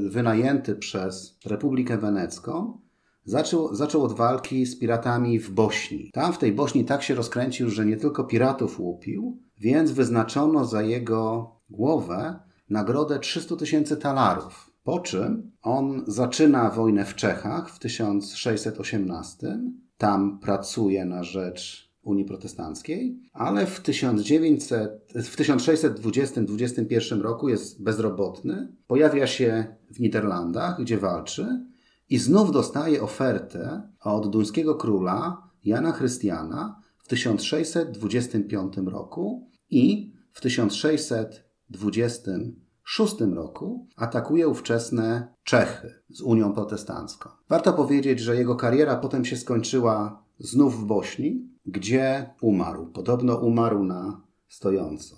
wynajęty 0.09 0.75
przez 0.75 1.37
Republikę 1.45 1.97
Wenecką, 1.97 2.79
zaczął, 3.23 3.75
zaczął 3.75 4.03
od 4.03 4.13
walki 4.13 4.65
z 4.65 4.79
piratami 4.79 5.39
w 5.39 5.51
Bośni. 5.51 6.11
Tam 6.13 6.33
w 6.33 6.37
tej 6.37 6.51
Bośni 6.51 6.85
tak 6.85 7.03
się 7.03 7.15
rozkręcił, 7.15 7.69
że 7.69 7.85
nie 7.85 7.97
tylko 7.97 8.23
piratów 8.23 8.79
łupił, 8.79 9.41
więc 9.57 9.91
wyznaczono 9.91 10.65
za 10.65 10.81
jego 10.81 11.51
głowę 11.69 12.39
nagrodę 12.69 13.19
300 13.19 13.55
tysięcy 13.55 13.97
talarów. 13.97 14.71
Po 14.83 14.99
czym 14.99 15.51
on 15.61 16.03
zaczyna 16.07 16.69
wojnę 16.69 17.05
w 17.05 17.15
Czechach 17.15 17.69
w 17.69 17.79
1618. 17.79 19.59
Tam 19.97 20.39
pracuje 20.39 21.05
na 21.05 21.23
rzecz 21.23 21.88
Unii 22.03 22.25
Protestanckiej, 22.25 23.19
ale 23.33 23.65
w, 23.65 23.79
1900, 23.79 25.13
w 25.15 25.37
1620-21 25.37 27.21
roku 27.21 27.49
jest 27.49 27.83
bezrobotny, 27.83 28.73
pojawia 28.87 29.27
się 29.27 29.75
w 29.91 29.99
Niderlandach, 29.99 30.81
gdzie 30.81 30.97
walczy 30.97 31.65
i 32.09 32.17
znów 32.17 32.51
dostaje 32.51 33.03
ofertę 33.03 33.81
od 34.01 34.29
duńskiego 34.29 34.75
króla 34.75 35.49
Jana 35.63 35.91
Chrystiana 35.91 36.81
w 36.97 37.07
1625 37.07 38.77
roku 38.77 39.49
i 39.69 40.13
w 40.31 40.41
1626 40.41 43.15
roku 43.33 43.87
atakuje 43.95 44.47
ówczesne 44.47 45.33
Czechy 45.43 45.93
z 46.09 46.21
Unią 46.21 46.53
Protestancką. 46.53 47.29
Warto 47.49 47.73
powiedzieć, 47.73 48.19
że 48.19 48.35
jego 48.35 48.55
kariera 48.55 48.95
potem 48.95 49.25
się 49.25 49.37
skończyła 49.37 50.23
znów 50.39 50.81
w 50.81 50.85
Bośni, 50.85 51.48
gdzie 51.65 52.29
umarł. 52.41 52.85
Podobno 52.85 53.35
umarł 53.35 53.83
na 53.83 54.21
stojąco. 54.47 55.15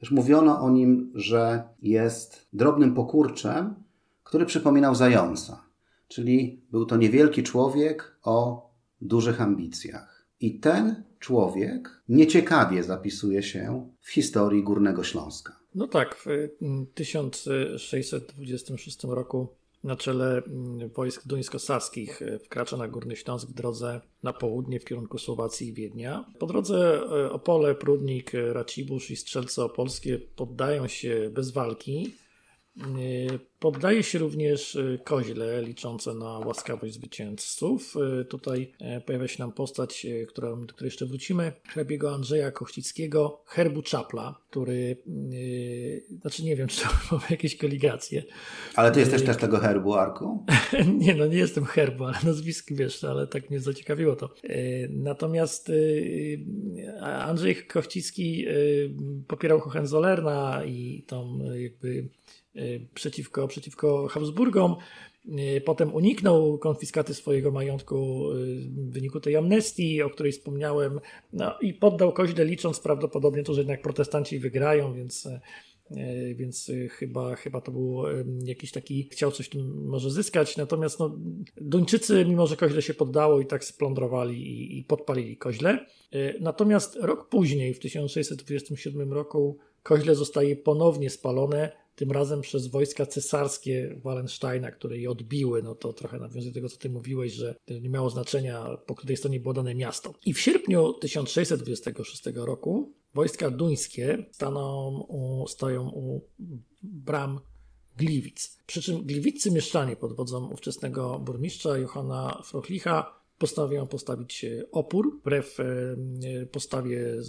Też 0.00 0.10
mówiono 0.10 0.60
o 0.60 0.70
nim, 0.70 1.12
że 1.14 1.62
jest 1.82 2.48
drobnym 2.52 2.94
pokurczem, 2.94 3.74
który 4.22 4.46
przypominał 4.46 4.94
zająca. 4.94 5.64
Czyli 6.08 6.62
był 6.70 6.86
to 6.86 6.96
niewielki 6.96 7.42
człowiek 7.42 8.18
o 8.22 8.70
dużych 9.00 9.40
ambicjach. 9.40 10.26
I 10.40 10.60
ten 10.60 11.04
człowiek 11.18 12.02
nieciekawie 12.08 12.82
zapisuje 12.82 13.42
się 13.42 13.90
w 14.00 14.10
historii 14.10 14.62
Górnego 14.62 15.04
Śląska. 15.04 15.60
No 15.74 15.88
tak, 15.88 16.14
w 16.14 16.26
1626 16.94 19.04
roku 19.04 19.48
na 19.84 19.96
czele 19.96 20.42
mm, 20.46 20.88
wojsk 20.88 21.26
duńsko-saskich 21.26 22.22
e, 22.22 22.38
wkracza 22.38 22.76
na 22.76 22.88
Górny 22.88 23.16
Śląsk 23.16 23.48
w 23.48 23.54
drodze 23.54 24.00
na 24.22 24.32
południe 24.32 24.80
w 24.80 24.84
kierunku 24.84 25.18
Słowacji 25.18 25.68
i 25.68 25.72
Wiednia. 25.72 26.24
Po 26.38 26.46
drodze 26.46 27.00
e, 27.02 27.32
Opole, 27.32 27.74
Prudnik, 27.74 28.34
e, 28.34 28.52
Racibórz 28.52 29.10
i 29.10 29.16
strzelce 29.16 29.64
opolskie 29.64 30.18
poddają 30.18 30.88
się 30.88 31.30
bez 31.32 31.50
walki. 31.50 32.14
Poddaje 33.64 34.02
się 34.02 34.18
również 34.18 34.74
y, 34.74 34.98
koźle 35.04 35.62
liczące 35.62 36.14
na 36.14 36.38
łaskawość 36.38 36.94
zwycięzców. 36.94 37.94
Y, 38.20 38.24
tutaj 38.24 38.72
e, 38.80 39.00
pojawia 39.00 39.28
się 39.28 39.42
nam 39.42 39.52
postać, 39.52 40.04
y, 40.04 40.26
która, 40.26 40.56
do 40.56 40.66
której 40.74 40.86
jeszcze 40.86 41.06
wrócimy, 41.06 41.52
hrabiego 41.68 42.14
Andrzeja 42.14 42.50
Kościckiego, 42.50 43.42
herbu 43.46 43.82
Czapla, 43.82 44.40
który, 44.50 44.96
znaczy 46.20 46.44
nie 46.44 46.56
wiem, 46.56 46.68
czy 46.72 46.82
to 46.82 47.16
ma 47.16 47.22
jakieś 47.30 47.56
koligacje. 47.56 48.22
Ale 48.74 48.92
ty 48.92 49.00
jesteś 49.00 49.22
też 49.22 49.36
tego 49.36 49.58
herbu, 49.58 49.94
Arku? 49.94 50.44
nie, 50.98 51.14
no 51.14 51.26
nie 51.26 51.38
jestem 51.38 51.64
herbu, 51.64 52.04
ale 52.04 52.16
nazwisk 52.24 52.72
wiesz, 52.72 53.04
ale 53.04 53.26
tak 53.26 53.50
mnie 53.50 53.60
zaciekawiło 53.60 54.16
to. 54.16 54.34
Natomiast 54.90 55.72
Andrzej 57.00 57.56
Kościcki 57.56 58.46
popierał 59.28 59.60
Hohenzollerna 59.60 60.64
i 60.64 61.04
tą 61.06 61.38
jakby 61.54 62.08
przeciwko 62.94 63.48
przeciwko 63.54 64.08
Habsburgom. 64.08 64.76
Y, 65.56 65.60
potem 65.60 65.94
uniknął 65.94 66.58
konfiskaty 66.58 67.14
swojego 67.14 67.52
majątku 67.52 68.30
y, 68.32 68.36
w 68.68 68.92
wyniku 68.92 69.20
tej 69.20 69.36
amnestii, 69.36 70.02
o 70.02 70.10
której 70.10 70.32
wspomniałem, 70.32 71.00
no 71.32 71.54
i 71.60 71.74
poddał 71.74 72.12
koźle, 72.12 72.44
licząc 72.44 72.80
prawdopodobnie 72.80 73.42
to, 73.42 73.54
że 73.54 73.60
jednak 73.60 73.82
protestanci 73.82 74.38
wygrają, 74.38 74.94
więc, 74.94 75.26
y, 75.26 76.34
więc 76.34 76.70
chyba, 76.90 77.36
chyba 77.36 77.60
to 77.60 77.72
był 77.72 78.02
jakiś 78.44 78.72
taki, 78.72 79.08
chciał 79.12 79.32
coś 79.32 79.48
tym 79.48 79.86
może 79.86 80.10
zyskać. 80.10 80.56
Natomiast 80.56 80.98
no, 80.98 81.18
Duńczycy, 81.56 82.24
mimo 82.24 82.46
że 82.46 82.56
koźle 82.56 82.82
się 82.82 82.94
poddało, 82.94 83.40
i 83.40 83.46
tak 83.46 83.64
splądrowali 83.64 84.46
i, 84.46 84.78
i 84.78 84.84
podpalili 84.84 85.36
koźle. 85.36 85.86
Natomiast 86.40 86.96
rok 86.96 87.28
później, 87.28 87.74
w 87.74 87.78
1627 87.78 89.12
roku, 89.12 89.58
koźle 89.82 90.14
zostaje 90.14 90.56
ponownie 90.56 91.10
spalone 91.10 91.83
tym 91.94 92.12
razem 92.12 92.40
przez 92.40 92.66
wojska 92.66 93.06
cesarskie 93.06 94.00
Wallensteina, 94.02 94.70
które 94.70 94.98
je 94.98 95.10
odbiły. 95.10 95.62
No 95.62 95.74
to 95.74 95.92
trochę 95.92 96.18
nawiązuje 96.18 96.50
do 96.50 96.54
tego, 96.54 96.68
co 96.68 96.76
ty 96.76 96.90
mówiłeś, 96.90 97.32
że 97.32 97.54
nie 97.80 97.90
miało 97.90 98.10
znaczenia, 98.10 98.76
po 98.86 98.94
której 98.94 99.16
stronie 99.16 99.40
było 99.40 99.54
dane 99.54 99.74
miasto. 99.74 100.14
I 100.26 100.34
w 100.34 100.40
sierpniu 100.40 100.92
1626 100.92 102.22
roku 102.34 102.92
wojska 103.14 103.50
duńskie 103.50 104.26
staną 104.32 104.90
u, 105.08 105.46
stoją 105.48 105.88
u 105.88 106.20
bram 106.82 107.40
Gliwic. 107.96 108.58
Przy 108.66 108.82
czym 108.82 109.02
gliwiccy 109.02 109.50
mieszczanie 109.50 109.96
pod 109.96 110.16
wodzą 110.16 110.50
ówczesnego 110.50 111.18
burmistrza 111.18 111.78
Johanna 111.78 112.42
Frochlicha 112.44 113.23
postanowią 113.44 113.86
postawić 113.86 114.46
opór 114.72 115.18
wbrew 115.20 115.60
e, 115.60 115.66
postawie 116.46 117.22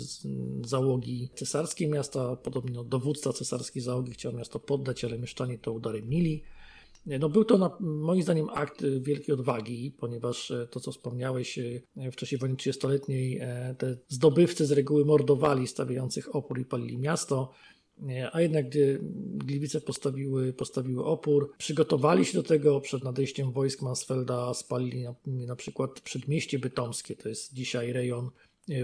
załogi 0.66 1.30
cesarskiej 1.36 1.88
miasta. 1.88 2.36
Podobno 2.36 2.84
dowódca 2.84 3.34
cesarskiej 3.34 3.82
załogi 3.82 4.12
chciał 4.12 4.34
miasto 4.34 4.60
poddać, 4.60 5.04
ale 5.04 5.20
mieszczanie 5.20 5.58
to 5.58 5.72
udaremnili. 5.72 6.44
No 7.06 7.30
był 7.30 7.46
to 7.46 7.58
na, 7.58 7.78
moim 7.80 8.24
zdaniem 8.24 8.50
akt 8.50 8.86
wielkiej 9.02 9.36
odwagi, 9.36 9.92
ponieważ 10.00 10.52
e, 10.52 10.68
to, 10.68 10.80
co 10.80 10.92
wspomniałeś, 10.92 11.60
e, 11.60 12.12
w 12.12 12.16
czasie 12.16 12.38
wojny 12.38 12.56
30-letniej 12.56 13.42
te 13.78 13.98
zdobywcy 14.08 14.66
z 14.66 14.72
reguły 14.72 15.06
mordowali 15.06 15.68
stawiających 15.68 16.36
opór 16.36 16.60
i 16.60 16.66
palili 16.66 16.98
miasto. 16.98 17.52
A 18.32 18.42
jednak 18.42 18.70
gdy 18.70 19.00
Gliwice 19.36 19.82
postawiły, 19.82 20.54
postawiły 20.54 21.06
opór, 21.06 21.52
przygotowali 21.58 22.26
się 22.26 22.34
do 22.34 22.44
tego 22.44 22.82
przed 22.82 23.04
nadejściem 23.04 23.52
wojsk 23.52 23.82
Mansfelda, 23.82 24.54
spalili 24.54 25.04
na, 25.04 25.16
na 25.26 25.56
przykład 25.56 26.02
przedmieście 26.02 26.60
bytomskie, 26.60 27.16
to 27.16 27.30
jest 27.30 27.54
dzisiaj 27.54 27.94
rejon 27.94 28.30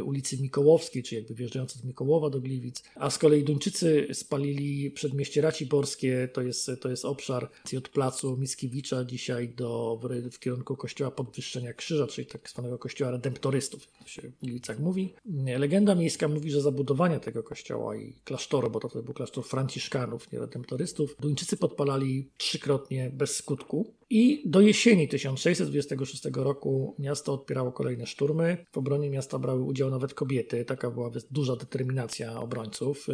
ulicy 0.04 0.38
Mikołowskiej, 0.41 1.04
czy 1.04 1.15
jakby 1.15 1.34
wjeżdżający 1.34 1.80
z 1.80 1.84
Mikołowa 1.84 2.30
do 2.30 2.41
Gliwic, 2.41 2.84
a 2.96 3.10
z 3.10 3.17
kolei 3.17 3.44
Duńczycy 3.44 4.08
spalili 4.13 4.91
przedmieście 4.91 5.41
Raciborskie, 5.41 6.30
to 6.34 6.41
jest, 6.41 6.72
to 6.82 6.89
jest 6.89 7.06
obszar 7.06 7.50
od 7.78 7.89
placu 7.89 8.38
Mickiewicza 8.38 9.06
dzisiaj 9.06 9.50
do, 9.50 10.00
w, 10.04 10.32
w 10.32 10.39
kierunku 10.39 10.76
kościoła 10.76 11.12
Podwyższenia 11.12 11.74
Krzyża, 11.74 12.08
czyli 12.08 12.28
tak 12.28 12.50
zwanego 12.50 12.78
kościoła 12.78 13.12
redemptorystów, 13.12 13.88
jak 14.00 14.08
się 14.08 14.22
w 14.22 14.39
Gliwicach 14.39 14.80
mówi. 14.80 15.13
Legenda 15.58 15.96
miejska 15.96 16.28
mówi, 16.28 16.52
że 16.52 16.62
zabudowania 16.62 17.20
tego 17.20 17.44
kościoła 17.44 17.96
i 17.96 18.13
klasztoru, 18.24 18.70
bo 18.70 18.80
to 18.80 18.89
wtedy 18.89 19.06
był 19.06 19.13
klasztor 19.13 19.46
franciszkanów, 19.46 20.32
nie 20.32 20.39
redemptorystów, 20.39 21.15
Duńczycy 21.20 21.58
podpalali 21.58 22.30
trzykrotnie 22.38 23.12
bez 23.13 23.36
skutku. 23.36 23.94
I 24.13 24.41
do 24.45 24.62
jesieni 24.62 25.08
1626 25.08 26.24
roku 26.36 26.95
miasto 27.00 27.34
odpierało 27.34 27.71
kolejne 27.71 28.06
szturmy. 28.06 28.65
W 28.71 28.78
obronie 28.78 29.10
miasta 29.10 29.39
brały 29.39 29.63
udział 29.63 29.89
nawet 29.89 30.13
kobiety. 30.13 30.65
Taka 30.65 30.91
była 30.91 31.12
duża 31.32 31.56
determinacja 31.56 32.39
obrońców. 32.39 33.08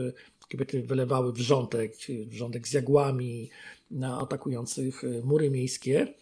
Kobiety 0.52 0.84
wylewały 0.84 1.34
wrzątek, 1.34 1.94
wrzątek 2.26 2.68
z 2.68 2.74
jagłami 2.74 3.50
na 3.92 4.20
atakujących 4.20 5.02
mury 5.24 5.50
miejskie. 5.50 6.14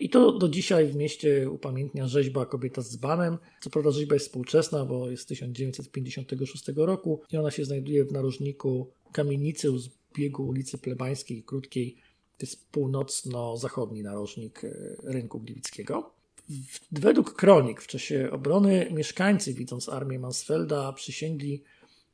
I 0.00 0.10
to 0.10 0.38
do 0.38 0.48
dzisiaj 0.48 0.88
w 0.88 0.96
mieście 0.96 1.50
upamiętnia 1.50 2.08
rzeźba 2.08 2.46
Kobieta 2.46 2.82
z 2.82 2.90
dzbanem. 2.90 3.38
Co 3.60 3.70
prawda 3.70 3.90
rzeźba 3.90 4.14
jest 4.14 4.26
współczesna, 4.26 4.84
bo 4.84 5.10
jest 5.10 5.22
z 5.22 5.26
1956 5.26 6.64
roku 6.76 7.20
i 7.32 7.36
ona 7.36 7.50
się 7.50 7.64
znajduje 7.64 8.04
w 8.04 8.12
narożniku 8.12 8.90
kamienicy 9.12 9.70
u 9.70 9.78
zbiegu 9.78 10.46
ulicy 10.46 10.78
Plebańskiej, 10.78 11.42
krótkiej 11.42 11.96
to 12.38 12.46
jest 12.46 12.70
północno-zachodni 12.70 14.02
narożnik 14.02 14.64
e, 14.64 14.70
rynku 15.02 15.40
gliwickiego. 15.40 16.14
Według 16.92 17.34
kronik 17.34 17.80
w 17.80 17.86
czasie 17.86 18.28
obrony 18.32 18.88
mieszkańcy, 18.90 19.54
widząc 19.54 19.88
armię 19.88 20.18
Mansfelda, 20.18 20.92
przysięgli 20.92 21.62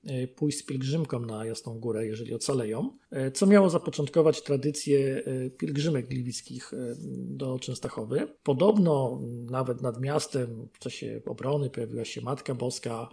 e, 0.04 0.28
pójść 0.28 0.58
z 0.58 0.62
pielgrzymką 0.62 1.20
na 1.20 1.46
Jasną 1.46 1.78
Górę, 1.78 2.06
jeżeli 2.06 2.34
ocaleją, 2.34 2.96
e, 3.10 3.30
co 3.30 3.46
miało 3.46 3.70
zapoczątkować 3.70 4.42
tradycję 4.42 5.22
pielgrzymek 5.58 6.08
gliwickich 6.08 6.72
do 7.14 7.58
Częstochowy. 7.58 8.28
Podobno 8.42 9.20
nawet 9.50 9.82
nad 9.82 10.00
miastem 10.00 10.68
w 10.72 10.78
czasie 10.78 11.20
obrony 11.26 11.70
pojawiła 11.70 12.04
się 12.04 12.20
Matka 12.20 12.54
Boska, 12.54 13.08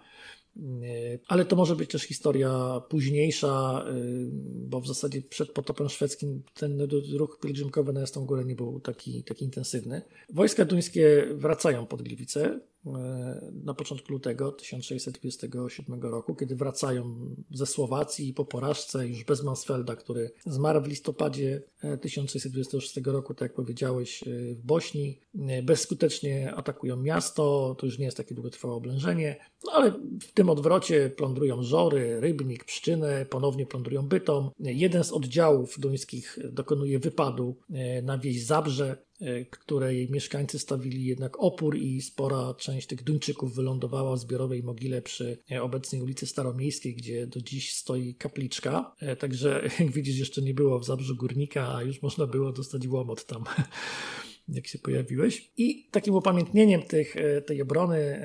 ale 1.28 1.46
to 1.46 1.56
może 1.56 1.76
być 1.76 1.91
też 1.91 2.04
historia 2.04 2.82
późniejsza, 2.89 3.86
y, 3.89 4.30
bo 4.70 4.82
w 4.82 4.88
zasadzie 4.88 5.22
przed 5.22 5.52
potopem 5.52 5.89
szwedzkim 5.89 6.43
ten 6.54 6.88
ruch 7.17 7.39
pielgrzymkowy 7.41 7.93
na 7.93 8.00
Jasną 8.00 8.26
Górę 8.26 8.46
nie 8.46 8.56
był 8.56 8.80
taki, 8.80 9.24
taki 9.24 9.46
intensywny. 9.46 10.02
Wojska 10.34 10.65
duńskie 10.65 11.28
wracają 11.36 11.86
pod 11.86 12.02
Gliwice. 12.02 12.60
E, 12.95 13.52
na 13.63 13.73
początku 13.73 14.13
lutego 14.13 14.52
1627 14.52 16.02
roku, 16.02 16.36
kiedy 16.36 16.56
wracają 16.56 17.15
ze 17.52 17.65
Słowacji 17.65 18.34
po 18.34 18.45
porażce 18.45 19.08
już 19.08 19.23
bez 19.23 19.43
Mansfelda, 19.43 19.95
który 19.95 20.32
zmarł 20.45 20.82
w 20.82 20.88
listopadzie 20.88 21.62
1626 22.02 22.97
e, 22.97 23.12
roku, 23.12 23.34
tak 23.34 23.41
jak 23.41 23.54
powiedziałeś, 23.54 24.23
e, 24.23 24.56
w 24.56 24.62
Bośni. 24.62 25.19
Bezskutecznie 25.63 26.56
atakują 26.56 26.97
miasto, 26.97 27.76
to 27.80 27.86
już 27.86 28.00
nie 28.00 28.06
jest 28.06 28.17
takie 28.17 28.36
długotrwałe 28.36 28.73
oblężenie, 28.73 29.36
no 29.65 29.71
ale 29.71 29.91
w 30.21 30.32
tym 30.34 30.50
odwrocie 30.50 31.10
plądrują 31.10 31.63
Żory, 31.63 32.19
Rybnik, 32.19 32.65
Pszczynę, 32.65 33.26
ponownie 33.26 33.65
plądrują 33.65 34.08
Bytom. 34.08 34.50
Jeden 34.60 35.04
z 35.04 35.12
oddziałów 35.12 35.80
duńskich 35.80 36.39
dokonuje 36.52 37.00
wypadu 37.00 37.56
na 38.04 38.17
wieś 38.17 38.45
Zabrze, 38.45 39.07
której 39.49 40.12
mieszkańcy 40.12 40.60
stawili 40.60 41.06
jednak 41.06 41.39
opór 41.39 41.77
i 41.77 42.01
spora 42.01 42.53
część 42.58 42.88
tych 42.88 43.03
Duńczyków 43.03 43.56
wylądowała 43.56 44.15
w 44.15 44.19
zbiorowej 44.19 44.63
mogile 44.63 45.01
przy 45.01 45.38
e, 45.51 45.62
obecnej 45.62 46.01
ulicy 46.01 46.27
Staromiejskiej, 46.27 46.95
gdzie 46.95 47.27
do 47.27 47.41
dziś 47.41 47.73
stoi 47.73 48.15
kapliczka. 48.15 48.95
E, 48.99 49.15
także 49.15 49.62
jak 49.80 49.91
widzisz, 49.91 50.19
jeszcze 50.19 50.41
nie 50.41 50.53
było 50.53 50.80
w 50.80 50.86
Zabrzu 50.86 51.15
Górnika, 51.15 51.75
a 51.75 51.84
już 51.84 52.01
można 52.01 52.27
było 52.27 52.51
dostać 52.51 52.88
łomot 52.88 53.25
tam 53.25 53.43
jak 54.49 54.67
się 54.67 54.80
pojawiłeś. 54.80 55.51
I 55.58 55.88
takim 55.91 56.13
upamiętnieniem 56.13 56.82
tych, 56.82 57.15
tej 57.45 57.62
obrony 57.62 58.21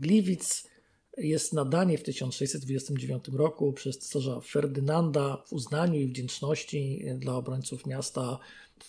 Gliwic 0.00 0.68
jest 1.18 1.52
nadanie 1.52 1.98
w 1.98 2.02
1629 2.02 3.24
roku 3.32 3.72
przez 3.72 3.98
cesarza 3.98 4.40
Ferdynanda 4.40 5.42
w 5.46 5.52
uznaniu 5.52 6.00
i 6.00 6.06
wdzięczności 6.06 7.04
dla 7.16 7.34
obrońców 7.34 7.86
miasta 7.86 8.38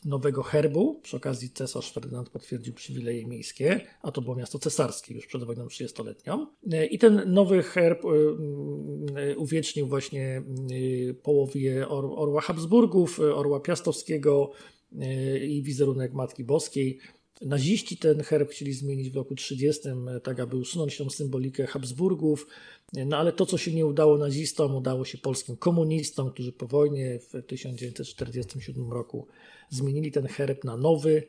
nowego 0.06 0.44
herbu. 0.44 1.00
Przy 1.04 1.18
okazji 1.18 1.50
cesarz 1.50 1.94
Ferdynand 1.94 2.30
potwierdził 2.30 2.74
przywileje 2.74 3.26
miejskie, 3.26 3.82
a 4.02 4.12
to 4.12 4.22
było 4.22 4.36
miasto 4.36 4.60
cesarskie 4.60 5.14
już 5.14 5.28
przed 5.28 5.44
wojną 5.44 5.66
30-letnią. 5.66 6.46
I 6.92 7.00
ten 7.00 7.34
nowy 7.34 7.64
herb 7.64 8.06
y, 8.06 8.08
y, 9.32 9.38
uwiecznił 9.38 9.88
właśnie 9.88 10.42
połowie 11.24 11.88
orła 11.90 12.42
Habsburgów, 12.42 13.20
orła 13.20 13.60
piastowskiego 13.60 14.52
i 15.42 15.64
wizerunek 15.64 16.14
Matki 16.14 16.44
Boskiej. 16.44 17.00
Naziści 17.42 17.98
ten 17.98 18.24
herb 18.24 18.50
chcieli 18.50 18.74
zmienić 18.74 19.10
w 19.10 19.16
roku 19.16 19.36
30, 19.36 19.82
tak 20.24 20.40
aby 20.40 20.56
usunąć 20.56 20.98
tą 20.98 21.10
symbolikę 21.10 21.68
Habsburgów, 21.68 22.48
no 23.06 23.18
ale 23.18 23.34
to, 23.34 23.46
co 23.46 23.58
się 23.58 23.74
nie 23.74 23.86
udało 23.86 24.18
nazistom, 24.18 24.76
udało 24.76 25.06
się 25.06 25.18
polskim 25.18 25.58
komunistom, 25.58 26.32
którzy 26.32 26.52
po 26.52 26.68
wojnie 26.68 27.20
w 27.20 27.46
1947 27.48 28.92
roku 28.92 29.28
zmienili 29.70 30.12
ten 30.12 30.28
herb 30.28 30.64
na 30.64 30.78
nowy, 30.78 31.24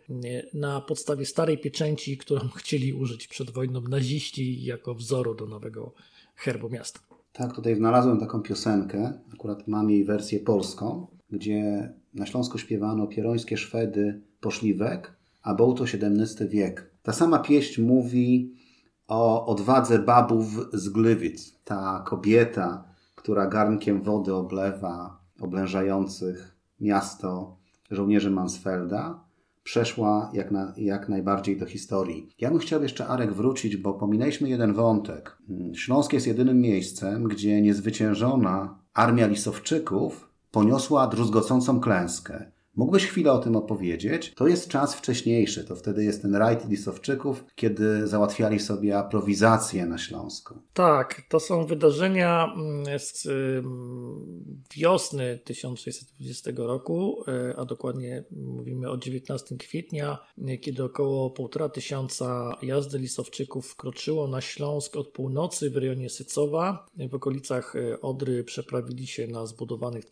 na 0.54 0.80
podstawie 0.80 1.26
starej 1.26 1.58
pieczęci, 1.58 2.16
którą 2.18 2.48
chcieli 2.58 2.92
użyć 2.92 3.28
przed 3.28 3.50
wojną 3.50 3.80
naziści 3.80 4.64
jako 4.64 4.94
wzoru 4.94 5.34
do 5.34 5.46
nowego 5.46 5.92
herbu 6.36 6.68
miasta. 6.68 7.00
Tak, 7.32 7.54
tutaj 7.54 7.76
znalazłem 7.76 8.20
taką 8.20 8.42
piosenkę, 8.42 9.12
akurat 9.34 9.68
mam 9.68 9.90
jej 9.90 10.04
wersję 10.04 10.40
polską, 10.40 11.06
gdzie 11.30 11.90
na 12.14 12.26
Śląsku 12.26 12.58
śpiewano 12.58 13.06
pierońskie 13.06 13.56
Szwedy 13.56 14.20
poszliwek, 14.40 15.15
a 15.46 15.54
był 15.54 15.74
to 15.74 15.84
XVII 15.84 16.48
wiek. 16.48 16.90
Ta 17.02 17.12
sama 17.12 17.38
pieśń 17.38 17.82
mówi 17.82 18.54
o 19.08 19.46
odwadze 19.46 19.98
babów 19.98 20.46
z 20.72 20.88
Gliwic. 20.88 21.58
Ta 21.64 22.04
kobieta, 22.06 22.84
która 23.14 23.46
garnkiem 23.46 24.02
wody 24.02 24.34
oblewa 24.34 25.20
oblężających 25.40 26.56
miasto 26.80 27.56
żołnierzy 27.90 28.30
Mansfelda, 28.30 29.20
przeszła 29.62 30.30
jak, 30.32 30.50
na, 30.50 30.72
jak 30.76 31.08
najbardziej 31.08 31.56
do 31.56 31.66
historii. 31.66 32.28
Ja 32.40 32.50
bym 32.50 32.58
chciał 32.58 32.82
jeszcze, 32.82 33.06
Arek, 33.06 33.32
wrócić, 33.32 33.76
bo 33.76 33.94
pominęliśmy 33.94 34.48
jeden 34.48 34.72
wątek. 34.72 35.38
Śląsk 35.74 36.12
jest 36.12 36.26
jedynym 36.26 36.60
miejscem, 36.60 37.24
gdzie 37.24 37.62
niezwyciężona 37.62 38.78
armia 38.94 39.26
Lisowczyków 39.26 40.30
poniosła 40.50 41.06
druzgocącą 41.06 41.80
klęskę. 41.80 42.55
Mógłbyś 42.76 43.06
chwilę 43.06 43.32
o 43.32 43.38
tym 43.38 43.56
opowiedzieć? 43.56 44.32
To 44.34 44.46
jest 44.46 44.68
czas 44.68 44.94
wcześniejszy, 44.94 45.64
to 45.64 45.76
wtedy 45.76 46.04
jest 46.04 46.22
ten 46.22 46.34
rajd 46.34 46.68
Lisowczyków, 46.68 47.44
kiedy 47.54 48.06
załatwiali 48.06 48.60
sobie 48.60 48.98
aprowizację 48.98 49.86
na 49.86 49.98
Śląsku. 49.98 50.54
Tak, 50.72 51.22
to 51.28 51.40
są 51.40 51.66
wydarzenia 51.66 52.54
mm, 52.56 52.98
z 52.98 53.28
wiosny 54.76 55.38
1620 55.44 56.50
roku, 56.56 57.24
e, 57.28 57.54
a 57.56 57.64
dokładnie 57.64 58.24
mówimy 58.30 58.90
o 58.90 58.96
19 58.96 59.56
kwietnia, 59.56 60.18
kiedy 60.60 60.84
około 60.84 61.30
półtora 61.30 61.68
tysiąca 61.68 62.56
jazdy 62.62 62.98
Lisowczyków 62.98 63.66
wkroczyło 63.66 64.28
na 64.28 64.40
Śląsk 64.40 64.96
od 64.96 65.08
północy 65.08 65.70
w 65.70 65.76
rejonie 65.76 66.10
Sycowa. 66.10 66.86
W 67.10 67.14
okolicach 67.14 67.76
e, 67.76 68.00
Odry 68.00 68.44
przeprawili 68.44 69.06
się 69.06 69.26
na 69.26 69.46
zbudowanych, 69.46 70.04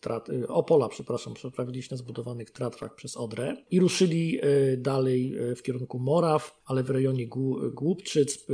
e, 0.43 0.47
Opola, 0.47 0.89
przepraszam, 0.89 1.33
przeprawili 1.33 1.83
się 1.83 1.87
na 1.91 1.97
zbudowanych 1.97 2.51
Tatrach 2.55 2.95
przez 2.95 3.17
Odrę 3.17 3.55
i 3.71 3.79
ruszyli 3.79 4.39
e, 4.41 4.77
dalej 4.77 5.35
e, 5.37 5.55
w 5.55 5.63
kierunku 5.63 5.99
Moraw, 5.99 6.61
ale 6.65 6.83
w 6.83 6.89
rejonie 6.89 7.27
Głupczyc 7.73 8.45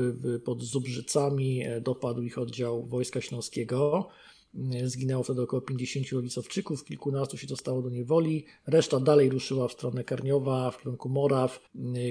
pod 0.46 0.64
Zubrzycami 0.64 1.64
e, 1.64 1.82
dopadł 1.82 2.22
ich 2.22 2.38
oddział 2.38 2.88
Wojska 2.88 3.22
Śląskiego. 3.22 4.08
Zginęło 4.84 5.24
wtedy 5.24 5.42
około 5.42 5.62
50 5.62 6.14
Olicowczyków, 6.14 6.84
kilkunastu 6.84 7.38
się 7.38 7.48
dostało 7.48 7.82
do 7.82 7.90
niewoli. 7.90 8.46
Reszta 8.68 9.00
dalej 9.00 9.30
ruszyła 9.30 9.68
w 9.68 9.72
stronę 9.72 10.04
Karniowa, 10.04 10.72
w 10.72 10.78
kierunku 10.78 11.10
Moraw, 11.10 11.60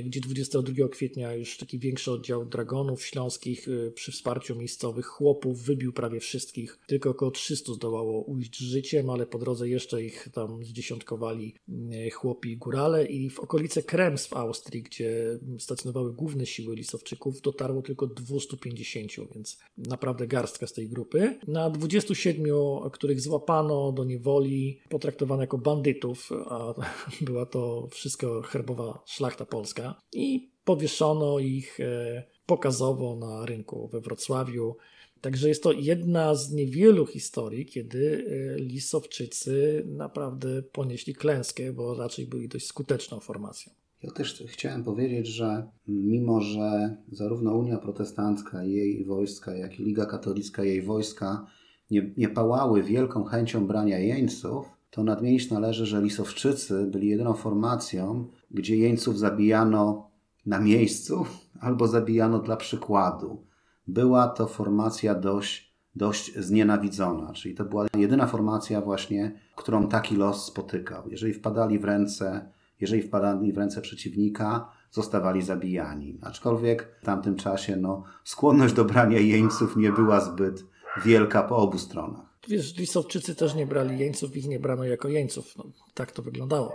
gdzie 0.05 0.21
22 0.21 0.89
kwietnia 0.89 1.35
już 1.35 1.57
taki 1.57 1.79
większy 1.79 2.13
oddział 2.13 2.45
dragonów 2.45 3.05
śląskich 3.05 3.69
y, 3.69 3.93
przy 3.95 4.13
wsparciu 4.13 4.57
miejscowych 4.57 5.07
chłopów 5.07 5.63
wybił 5.63 5.93
prawie 5.93 6.21
wszystkich. 6.21 6.79
Tylko 6.87 7.11
około 7.11 7.31
300 7.31 7.73
zdołało 7.73 8.23
ujść 8.23 8.57
życiem, 8.57 9.11
ale 9.11 9.27
po 9.27 9.39
drodze 9.39 9.69
jeszcze 9.69 10.03
ich 10.03 10.29
tam 10.33 10.65
zdziesiątkowali 10.65 11.55
y, 11.69 12.11
chłopi 12.11 12.51
i 12.51 12.57
górale 12.57 13.07
i 13.07 13.31
w 13.31 13.41
okolice 13.41 13.83
Krems 13.83 14.27
w 14.27 14.33
Austrii, 14.33 14.83
gdzie 14.83 15.39
stacjonowały 15.59 16.13
główne 16.13 16.47
siły 16.47 16.77
Lisowczyków, 16.77 17.41
dotarło 17.41 17.83
tylko 17.83 18.07
250, 18.07 19.13
więc 19.35 19.59
naprawdę 19.77 20.27
garstka 20.27 20.67
z 20.67 20.73
tej 20.73 20.89
grupy. 20.89 21.39
Na 21.47 21.71
27 21.71 22.30
siedmiu, 22.31 22.91
których 22.93 23.21
złapano 23.21 23.93
do 23.93 24.05
niewoli, 24.05 24.81
potraktowano 24.89 25.43
jako 25.43 25.59
bandytów, 25.59 26.31
a 26.47 26.75
była 27.27 27.47
to 27.47 27.89
wszystko 27.91 28.43
herbowa 28.43 29.03
szlachta 29.07 29.45
polska 29.45 29.95
i 30.13 30.51
powieszono 30.65 31.39
ich 31.39 31.81
e, 31.81 32.23
pokazowo 32.47 33.17
na 33.17 33.47
rynku 33.47 33.89
we 33.89 34.01
Wrocławiu. 34.01 34.77
Także 35.21 35.49
jest 35.49 35.63
to 35.63 35.73
jedna 35.73 36.35
z 36.35 36.53
niewielu 36.53 37.07
historii, 37.07 37.67
kiedy 37.67 38.27
e, 38.27 38.59
Lisowczycy 38.59 39.85
naprawdę 39.87 40.63
ponieśli 40.63 41.15
klęskę, 41.15 41.73
bo 41.73 41.95
raczej 41.95 42.27
byli 42.27 42.49
dość 42.49 42.67
skuteczną 42.67 43.21
formacją. 43.21 43.73
Ja 44.03 44.11
też 44.11 44.45
chciałem 44.47 44.85
powiedzieć, 44.85 45.27
że 45.27 45.69
mimo, 45.89 46.41
że 46.41 46.97
zarówno 47.13 47.55
Unia 47.55 47.79
Protestancka, 47.79 48.65
jej 48.65 49.05
wojska, 49.05 49.57
jak 49.57 49.81
i 49.81 49.85
Liga 49.85 50.07
Katolicka, 50.07 50.65
jej 50.65 50.83
wojska 50.83 51.47
nie, 51.91 52.11
nie 52.17 52.29
pałały 52.29 52.83
wielką 52.83 53.25
chęcią 53.25 53.67
brania 53.67 53.99
jeńców, 53.99 54.71
to 54.91 55.05
nadmienić 55.05 55.51
należy, 55.51 55.87
że 55.87 56.03
Lisowczycy 56.03 56.87
byli 56.87 57.09
jedyną 57.09 57.35
formacją, 57.35 58.27
gdzie 58.51 58.77
jeńców 58.77 59.19
zabijano 59.19 60.11
na 60.47 60.61
miejscu 60.61 61.27
albo 61.61 61.89
zabijano 61.89 62.39
dla 62.39 62.57
przykładu. 62.57 63.45
Była 63.87 64.29
to 64.29 64.47
formacja 64.47 65.15
dość, 65.15 65.75
dość 65.95 66.39
znienawidzona, 66.39 67.33
czyli 67.33 67.55
to 67.55 67.65
była 67.65 67.87
jedyna 67.97 68.27
formacja 68.27 68.81
właśnie, 68.81 69.41
którą 69.57 69.89
taki 69.89 70.17
los 70.17 70.45
spotykał. 70.45 71.09
Jeżeli 71.09 71.33
wpadali 71.33 71.79
w 71.79 71.85
ręce, 71.85 72.51
jeżeli 72.81 73.03
wpadali 73.03 73.53
w 73.53 73.59
ręce 73.59 73.81
przeciwnika, 73.81 74.69
zostawali 74.91 75.43
zabijani. 75.43 76.19
Aczkolwiek 76.23 76.97
w 77.03 77.05
tamtym 77.05 77.37
czasie 77.37 77.77
no, 77.77 78.03
skłonność 78.25 78.75
do 78.75 78.85
brania 78.85 79.19
jeńców 79.19 79.77
nie 79.77 79.93
była 79.93 80.21
zbyt, 80.21 80.65
wielka 81.05 81.43
po 81.43 81.57
obu 81.57 81.79
stronach. 81.79 82.39
Wiesz, 82.49 82.77
Lisowczycy 82.77 83.35
też 83.35 83.55
nie 83.55 83.67
brali 83.67 83.99
jeńców, 83.99 84.37
ich 84.37 84.49
nie 84.49 84.61
brano 84.61 84.85
jako 84.85 85.09
jeńców. 85.09 85.57
No, 85.57 85.65
tak 85.95 86.13
to 86.13 86.23
wyglądało. 86.23 86.73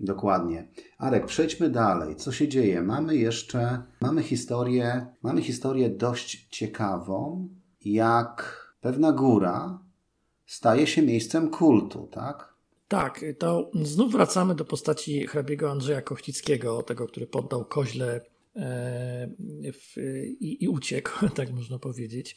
Dokładnie. 0.00 0.68
Arek, 0.98 1.26
przejdźmy 1.26 1.70
dalej. 1.70 2.16
Co 2.16 2.32
się 2.32 2.48
dzieje? 2.48 2.82
Mamy 2.82 3.16
jeszcze, 3.16 3.82
mamy 4.00 4.22
historię, 4.22 5.06
mamy 5.22 5.42
historię 5.42 5.90
dość 5.90 6.48
ciekawą, 6.50 7.48
jak 7.84 8.66
pewna 8.80 9.12
góra 9.12 9.78
staje 10.46 10.86
się 10.86 11.02
miejscem 11.02 11.50
kultu, 11.50 12.08
tak? 12.12 12.52
Tak, 12.88 13.24
to 13.38 13.70
znów 13.82 14.12
wracamy 14.12 14.54
do 14.54 14.64
postaci 14.64 15.26
hrabiego 15.26 15.70
Andrzeja 15.70 16.02
Kochcickiego, 16.02 16.82
tego, 16.82 17.06
który 17.06 17.26
poddał 17.26 17.64
koźle 17.64 18.20
w, 19.72 19.96
i, 20.40 20.64
i 20.64 20.68
uciekł, 20.68 21.10
tak 21.36 21.52
można 21.52 21.78
powiedzieć. 21.78 22.36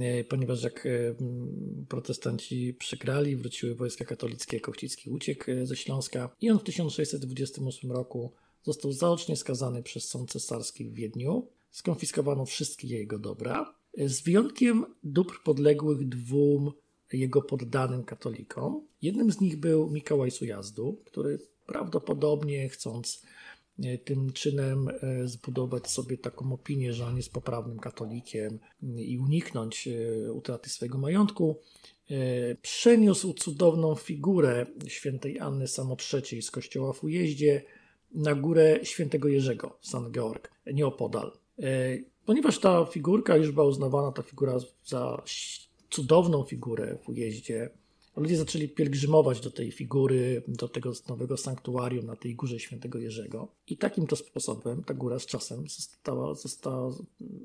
E, 0.00 0.24
ponieważ 0.24 0.62
jak 0.62 0.86
e, 0.86 0.90
protestanci 1.88 2.74
przegrali, 2.74 3.36
wróciły 3.36 3.74
wojska 3.74 4.04
katolickie, 4.04 4.60
Kościcki 4.60 5.10
uciekł 5.10 5.50
e, 5.50 5.66
ze 5.66 5.76
Śląska 5.76 6.30
i 6.40 6.50
on 6.50 6.58
w 6.58 6.64
1628 6.64 7.92
roku 7.92 8.32
został 8.62 8.92
zaocznie 8.92 9.36
skazany 9.36 9.82
przez 9.82 10.08
sąd 10.08 10.30
cesarski 10.30 10.84
w 10.84 10.94
Wiedniu. 10.94 11.48
Skonfiskowano 11.70 12.44
wszystkie 12.44 12.88
jego 12.88 13.18
dobra, 13.18 13.74
z 13.98 14.20
wyjątkiem 14.20 14.84
dóbr 15.02 15.34
podległych 15.44 16.08
dwóm 16.08 16.72
jego 17.12 17.42
poddanym 17.42 18.04
katolikom. 18.04 18.86
Jednym 19.02 19.32
z 19.32 19.40
nich 19.40 19.56
był 19.56 19.90
Mikołaj 19.90 20.30
Sujazdu, 20.30 21.02
który 21.04 21.38
prawdopodobnie 21.66 22.68
chcąc 22.68 23.22
E, 23.22 23.35
tym 24.04 24.32
czynem 24.32 24.88
e, 24.88 25.28
zbudować 25.28 25.90
sobie 25.90 26.18
taką 26.18 26.52
opinię, 26.52 26.92
że 26.92 27.06
on 27.06 27.16
jest 27.16 27.32
poprawnym 27.32 27.78
katolikiem 27.78 28.58
i 28.96 29.18
uniknąć 29.18 29.88
e, 29.88 30.32
utraty 30.32 30.70
swojego 30.70 30.98
majątku, 30.98 31.60
przeniósł 32.62 33.32
cudowną 33.32 33.94
figurę 33.94 34.66
świętej 34.86 35.40
Anny 35.40 35.68
Samotrzeciej 35.68 36.42
z 36.42 36.50
kościoła 36.50 36.92
w 36.92 37.04
Ujeździe 37.04 37.62
na 38.14 38.34
górę 38.34 38.80
świętego 38.82 39.28
Jerzego, 39.28 39.78
San 39.80 40.12
Georg, 40.12 40.50
nieopodal. 40.66 41.32
Ponieważ 42.26 42.58
ta 42.58 42.84
figurka 42.84 43.36
już 43.36 43.52
była 43.52 43.66
uznawana, 43.66 44.12
ta 44.12 44.22
figura 44.22 44.58
za 44.84 45.22
cudowną 45.90 46.42
figurę 46.42 46.98
w 47.04 47.08
Ujeździe, 47.08 47.70
Ludzie 48.16 48.36
zaczęli 48.36 48.68
pielgrzymować 48.68 49.40
do 49.40 49.50
tej 49.50 49.72
figury, 49.72 50.42
do 50.48 50.68
tego 50.68 50.92
nowego 51.08 51.36
sanktuarium 51.36 52.06
na 52.06 52.16
tej 52.16 52.34
górze 52.34 52.60
świętego 52.60 52.98
Jerzego. 52.98 53.48
I 53.66 53.76
takim 53.76 54.06
to 54.06 54.16
sposobem 54.16 54.84
ta 54.84 54.94
góra 54.94 55.18
z 55.18 55.26
czasem 55.26 55.68
została, 55.68 56.34
została 56.34 56.94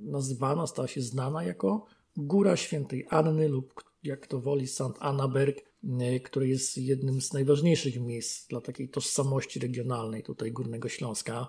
nazywana, 0.02 0.68
stała 0.68 0.88
się 0.88 1.02
znana 1.02 1.44
jako 1.44 1.86
Góra 2.18 2.58
Świętej 2.58 3.06
Anny 3.10 3.48
lub 3.48 3.84
jak 4.04 4.28
to 4.28 4.40
woli 4.40 4.68
St. 4.68 4.82
Annaberg, 5.00 5.58
e, 6.00 6.20
który 6.20 6.48
jest 6.48 6.78
jednym 6.78 7.22
z 7.22 7.34
najważniejszych 7.34 8.00
miejsc 8.00 8.48
dla 8.48 8.62
takiej 8.62 8.90
tożsamości 8.90 9.60
regionalnej 9.60 10.24
tutaj 10.24 10.52
Górnego 10.52 10.90
Śląska. 10.90 11.48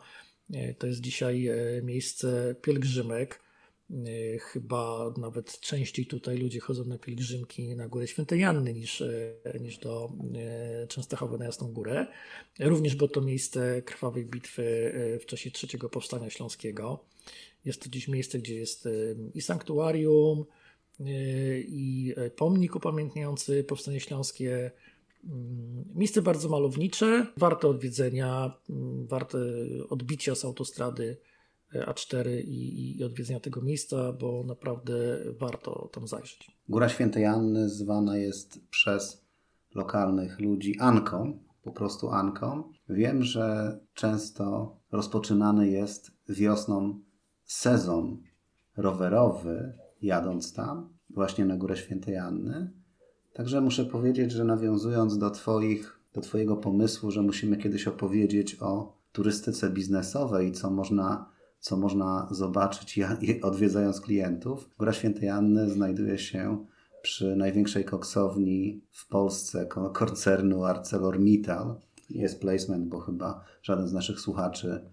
E, 0.52 0.74
to 0.74 0.86
jest 0.86 1.00
dzisiaj 1.00 1.48
e, 1.48 1.82
miejsce 1.82 2.54
pielgrzymek 2.62 3.40
chyba 4.40 5.14
nawet 5.18 5.60
częściej 5.60 6.06
tutaj 6.06 6.38
ludzie 6.38 6.60
chodzą 6.60 6.84
na 6.84 6.98
pielgrzymki 6.98 7.76
na 7.76 7.88
Górę 7.88 8.06
Świętej 8.06 8.40
Janny 8.40 8.74
niż, 8.74 9.00
e, 9.00 9.58
niż 9.60 9.78
do 9.78 10.12
e, 10.34 10.86
Częstochowy 10.86 11.38
na 11.38 11.44
Jasną 11.44 11.72
Górę. 11.72 12.06
Również 12.60 12.96
było 12.96 13.08
to 13.08 13.20
miejsce 13.20 13.82
krwawej 13.82 14.26
bitwy 14.26 14.92
w 15.20 15.26
czasie 15.26 15.50
trzeciego 15.50 15.88
powstania 15.88 16.30
śląskiego. 16.30 17.04
Jest 17.64 17.82
to 17.82 17.88
dziś 17.90 18.08
miejsce, 18.08 18.38
gdzie 18.38 18.54
jest 18.54 18.88
i 19.34 19.42
sanktuarium, 19.42 20.44
i 21.56 22.14
pomnik 22.36 22.76
upamiętniający 22.76 23.64
powstanie 23.64 24.00
śląskie. 24.00 24.70
Mm, 25.24 25.84
miejsce 25.94 26.22
bardzo 26.22 26.48
malownicze, 26.48 27.26
warte 27.36 27.68
odwiedzenia, 27.68 28.52
mm, 28.70 29.06
warte 29.06 29.38
odbicia 29.90 30.34
z 30.34 30.44
autostrady 30.44 31.16
a4 31.74 32.28
i, 32.44 32.98
i 32.98 33.04
odwiedzenia 33.04 33.40
tego 33.40 33.62
miejsca, 33.62 34.12
bo 34.12 34.44
naprawdę 34.46 34.94
warto 35.40 35.88
tam 35.92 36.06
zajrzeć. 36.06 36.50
Góra 36.68 36.88
Świętej 36.88 37.26
Anny 37.26 37.68
zwana 37.68 38.16
jest 38.16 38.60
przez 38.70 39.24
lokalnych 39.74 40.40
ludzi 40.40 40.78
Anką, 40.80 41.38
po 41.62 41.72
prostu 41.72 42.10
Anką. 42.10 42.62
Wiem, 42.88 43.22
że 43.22 43.78
często 43.94 44.76
rozpoczynany 44.92 45.68
jest 45.68 46.10
wiosną 46.28 47.00
sezon 47.44 48.22
rowerowy, 48.76 49.78
jadąc 50.02 50.52
tam, 50.52 50.96
właśnie 51.10 51.44
na 51.44 51.56
Górę 51.56 51.76
Świętej 51.76 52.16
Anny. 52.16 52.72
Także 53.32 53.60
muszę 53.60 53.84
powiedzieć, 53.84 54.32
że 54.32 54.44
nawiązując 54.44 55.18
do, 55.18 55.30
twoich, 55.30 56.00
do 56.12 56.20
Twojego 56.20 56.56
pomysłu, 56.56 57.10
że 57.10 57.22
musimy 57.22 57.56
kiedyś 57.56 57.88
opowiedzieć 57.88 58.56
o 58.60 58.96
turystyce 59.12 59.70
biznesowej, 59.70 60.52
co 60.52 60.70
można 60.70 61.31
co 61.62 61.76
można 61.76 62.28
zobaczyć 62.30 63.00
odwiedzając 63.42 64.00
klientów. 64.00 64.70
Góra 64.78 64.92
Świętej 64.92 65.28
Anny 65.28 65.70
znajduje 65.70 66.18
się 66.18 66.64
przy 67.02 67.36
największej 67.36 67.84
koksowni 67.84 68.80
w 68.90 69.08
Polsce 69.08 69.66
koncernu 69.92 70.64
ArcelorMittal. 70.64 71.74
Nie 72.10 72.22
jest 72.22 72.40
placement, 72.40 72.88
bo 72.88 73.00
chyba 73.00 73.44
żaden 73.62 73.88
z 73.88 73.92
naszych 73.92 74.20
słuchaczy 74.20 74.90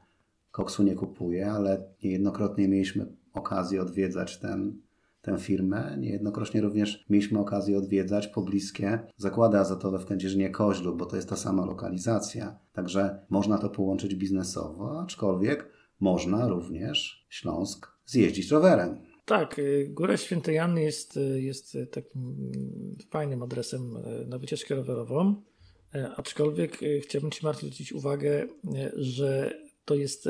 koksu 0.52 0.84
nie 0.84 0.96
kupuje, 0.96 1.52
ale 1.52 1.84
niejednokrotnie 2.04 2.68
mieliśmy 2.68 3.06
okazję 3.34 3.82
odwiedzać 3.82 4.40
ten, 4.40 4.82
tę 5.22 5.38
firmę. 5.38 5.98
Niejednokrotnie 6.00 6.62
również 6.62 7.06
mieliśmy 7.10 7.40
okazję 7.40 7.78
odwiedzać 7.78 8.28
pobliskie 8.28 9.00
zakłady 9.18 9.60
azotowe 9.60 10.00
w 10.00 10.06
Kędzierzynie-Koźlu, 10.06 10.96
bo 10.96 11.06
to 11.06 11.16
jest 11.16 11.30
ta 11.30 11.36
sama 11.36 11.66
lokalizacja. 11.66 12.60
Także 12.74 13.26
można 13.30 13.58
to 13.58 13.70
połączyć 13.70 14.16
biznesowo, 14.16 15.02
aczkolwiek 15.02 15.79
można 16.00 16.48
również 16.48 17.26
Śląsk 17.30 17.88
zjeździć 18.06 18.52
rowerem. 18.52 19.10
Tak, 19.26 19.60
y, 19.60 19.90
Góra 19.90 20.18
Świętej 20.18 20.56
Janny 20.56 20.84
jest, 20.84 21.18
y, 21.18 21.42
jest 21.42 21.78
takim 21.92 22.22
mm, 22.22 22.96
fajnym 23.10 23.44
adresem 23.44 23.98
y, 23.98 24.26
na 24.28 24.38
wycieczkę 24.38 24.76
rowerową, 24.76 25.42
aczkolwiek 26.16 26.80
chciałbym 27.04 27.32
Ci 27.32 27.46
Martin 27.46 27.70
zwrócić 27.70 27.94
uwagę, 27.94 28.48
że 28.96 29.54
to 29.86 29.96
jest 29.96 30.30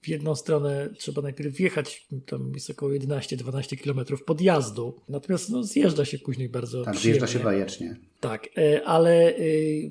w 0.00 0.08
jedną 0.08 0.34
stronę 0.34 0.88
trzeba 0.98 1.22
najpierw 1.22 1.54
wjechać, 1.54 2.06
tam 2.26 2.52
jest 2.54 2.70
około 2.70 2.92
11-12 2.92 3.76
km 3.76 4.18
podjazdu, 4.26 5.00
natomiast 5.08 5.50
no, 5.50 5.62
zjeżdża 5.62 6.04
się 6.04 6.18
później 6.18 6.48
bardzo 6.48 6.84
Tak, 6.84 6.96
zjeżdża 6.96 7.26
się 7.26 7.38
bajecznie. 7.38 7.96
Tak, 8.20 8.48
e, 8.58 8.84
ale 8.84 9.36
e, 9.36 9.42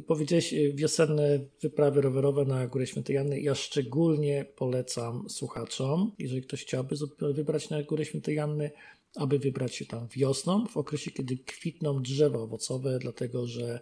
powiedziałeś 0.08 0.54
e, 0.54 0.74
wiosenne 0.74 1.40
wyprawy 1.62 2.02
rowerowe 2.02 2.46
na 2.46 2.68
Górę 2.68 2.88
Świętej 2.88 3.16
Janny. 3.16 3.42
Ja 3.42 3.56
szczególnie 3.56 4.46
polecam 4.56 5.30
słuchaczom, 5.30 6.12
jeżeli 6.20 6.42
ktoś 6.42 6.62
chciałby 6.62 6.96
wybrać 7.34 7.70
na 7.70 7.84
Górę 7.84 8.06
Świętej 8.06 8.36
Janny, 8.36 8.72
aby 9.16 9.40
wybrać 9.40 9.76
się 9.76 9.86
tam 9.86 10.08
wiosną, 10.08 10.68
w 10.68 10.78
okresie, 10.78 11.12
kiedy 11.12 11.38
kwitną 11.38 12.02
drzewa 12.02 12.40
owocowe, 12.40 13.00
dlatego 13.00 13.48
że 13.48 13.80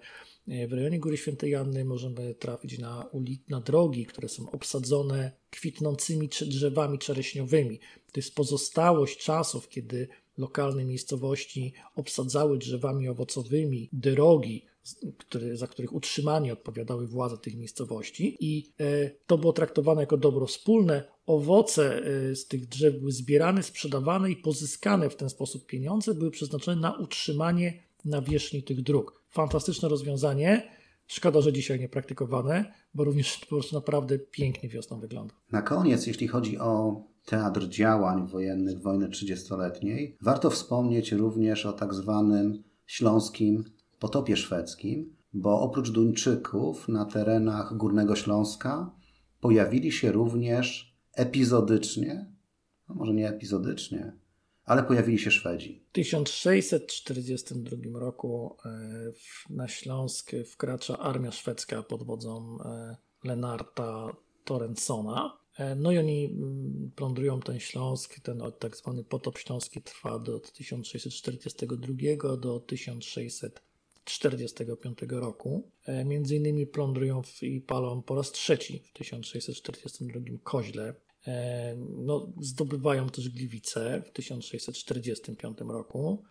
w 0.48 0.74
rejonie 0.74 1.00
Góry 1.00 1.18
Świętej 1.18 1.52
Janny 1.52 1.86
możemy 1.86 2.36
trafić 2.36 2.80
na, 2.80 3.06
ulic, 3.12 3.42
na 3.50 3.62
drogi, 3.62 4.06
które 4.06 4.30
są 4.30 4.52
obsadzone 4.52 5.32
kwitnącymi 5.50 6.30
drzewami 6.42 7.00
czereśniowymi. 7.00 7.80
To 8.12 8.20
jest 8.20 8.36
pozostałość 8.36 9.18
czasów, 9.18 9.70
kiedy 9.70 10.08
lokalne 10.38 10.86
miejscowości 10.86 11.74
obsadzały 11.96 12.58
drzewami 12.58 13.10
owocowymi 13.10 13.90
drogi, 13.94 14.66
które, 15.18 15.58
za 15.58 15.68
których 15.68 15.94
utrzymanie 15.94 16.54
odpowiadały 16.54 17.08
władze 17.08 17.38
tych 17.38 17.56
miejscowości 17.56 18.38
i 18.40 18.74
e, 18.80 19.12
to 19.28 19.38
było 19.38 19.54
traktowane 19.54 20.02
jako 20.02 20.18
dobro 20.18 20.46
wspólne. 20.46 21.04
Owoce 21.26 22.06
e, 22.06 22.36
z 22.36 22.48
tych 22.48 22.68
drzew 22.68 22.96
były 23.00 23.12
zbierane, 23.12 23.64
sprzedawane 23.64 24.32
i 24.32 24.36
pozyskane 24.36 25.10
w 25.10 25.16
ten 25.16 25.30
sposób 25.30 25.66
pieniądze 25.66 26.14
były 26.14 26.32
przeznaczone 26.32 26.82
na 26.82 26.98
utrzymanie 26.98 27.84
nawierzchni 28.08 28.64
tych 28.64 28.84
dróg. 28.84 29.24
Fantastyczne 29.30 29.90
rozwiązanie. 29.90 30.70
Szkoda, 31.08 31.42
że 31.42 31.54
dzisiaj 31.54 31.80
nie 31.80 31.90
praktykowane, 31.90 32.74
bo 32.94 33.04
również 33.04 33.38
po 33.38 33.48
prostu 33.48 33.76
naprawdę 33.76 34.20
pięknie 34.20 34.70
wiosną 34.70 35.00
wygląda. 35.00 35.34
Na 35.52 35.62
koniec, 35.62 36.08
jeśli 36.08 36.28
chodzi 36.28 36.58
o 36.58 37.04
teatr 37.26 37.68
działań 37.68 38.28
wojennych 38.28 38.82
wojny 38.82 39.10
30-letniej, 39.10 40.18
warto 40.22 40.50
wspomnieć 40.50 41.12
również 41.12 41.66
o 41.66 41.74
tak 41.74 41.94
zwanym 41.94 42.64
śląskim 42.86 43.64
potopie 44.00 44.38
szwedzkim, 44.38 45.16
bo 45.34 45.62
oprócz 45.62 45.92
Duńczyków 45.92 46.88
na 46.88 47.06
terenach 47.06 47.78
Górnego 47.78 48.16
Śląska 48.16 48.92
pojawili 49.42 49.92
się 49.92 50.12
również 50.12 50.98
epizodycznie, 51.14 52.32
no 52.90 52.96
może 52.96 53.14
nie 53.14 53.30
epizodycznie, 53.30 54.18
ale 54.68 54.84
pojawili 54.84 55.20
się 55.20 55.32
Szwedzi. 55.32 55.84
W 55.90 55.92
1642 55.92 58.00
roku 58.00 58.58
e, 58.66 58.70
na 59.50 59.68
Śląsk 59.68 60.32
wkracza 60.52 61.00
armia 61.00 61.32
szwedzka 61.32 61.84
pod 61.84 62.04
wodzą 62.04 62.58
e, 62.66 62.98
Lenarta 63.24 64.16
Torensona. 64.44 65.38
E, 65.58 65.76
no 65.76 65.92
i 65.92 65.98
oni 65.98 66.26
mm, 66.26 66.92
plądrują 66.96 67.40
ten 67.40 67.60
Śląsk, 67.60 68.20
ten 68.20 68.42
tak 68.60 68.78
zwany 68.78 69.04
potop 69.04 69.38
śląski 69.38 69.82
trwa 69.82 70.20
do 70.20 70.40
1642 70.40 72.38
do 72.38 72.60
1645 72.60 74.98
roku. 75.10 75.72
Między 76.06 76.36
innymi 76.36 76.68
plądrują 76.68 77.22
i 77.42 77.62
palą 77.62 78.02
po 78.02 78.16
raz 78.16 78.32
trzeci 78.32 78.80
w 78.80 78.94
1642 78.94 80.38
koźle 80.44 80.94
no, 81.78 82.34
zdobywają 82.42 83.10
też 83.10 83.30
Gliwice 83.30 84.02
w 84.06 84.12
1645 84.12 85.58
roku. 85.68 86.24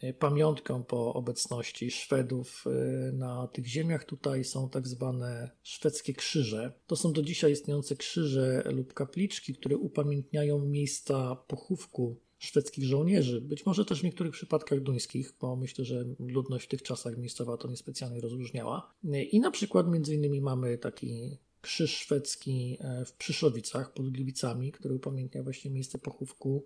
E, 0.00 0.12
pamiątką 0.12 0.84
po 0.84 1.14
obecności 1.14 1.90
Szwedów 1.90 2.64
e, 2.66 3.12
na 3.12 3.46
tych 3.46 3.66
ziemiach 3.66 4.04
tutaj 4.04 4.44
są 4.44 4.68
tak 4.68 4.88
zwane 4.88 5.50
szwedzkie 5.62 6.14
krzyże. 6.14 6.72
To 6.86 6.96
są 6.96 7.12
do 7.12 7.22
dzisiaj 7.22 7.52
istniejące 7.52 7.96
krzyże 7.96 8.62
lub 8.72 8.94
kapliczki, 8.94 9.54
które 9.54 9.76
upamiętniają 9.76 10.58
miejsca 10.58 11.36
pochówku 11.36 12.16
szwedzkich 12.38 12.84
żołnierzy, 12.84 13.40
być 13.40 13.66
może 13.66 13.84
też 13.84 14.00
w 14.00 14.04
niektórych 14.04 14.32
przypadkach 14.32 14.80
duńskich, 14.80 15.32
bo 15.40 15.56
myślę, 15.56 15.84
że 15.84 16.04
ludność 16.18 16.64
w 16.64 16.68
tych 16.68 16.82
czasach 16.82 17.18
miejscowa 17.18 17.56
to 17.56 17.68
niespecjalnie 17.68 18.20
rozróżniała. 18.20 18.94
I 19.30 19.40
na 19.40 19.50
przykład 19.50 19.88
między 19.88 20.14
innymi 20.14 20.40
mamy 20.40 20.78
taki 20.78 21.38
krzyż 21.64 21.96
szwedzki 21.96 22.78
e, 22.80 23.04
w 23.04 23.12
Przyszowicach 23.12 23.92
pod 23.92 24.10
Gliwicami, 24.10 24.72
który 24.72 24.94
upamiętnia 24.94 25.42
właśnie 25.42 25.70
miejsce 25.70 25.98
pochówku 25.98 26.64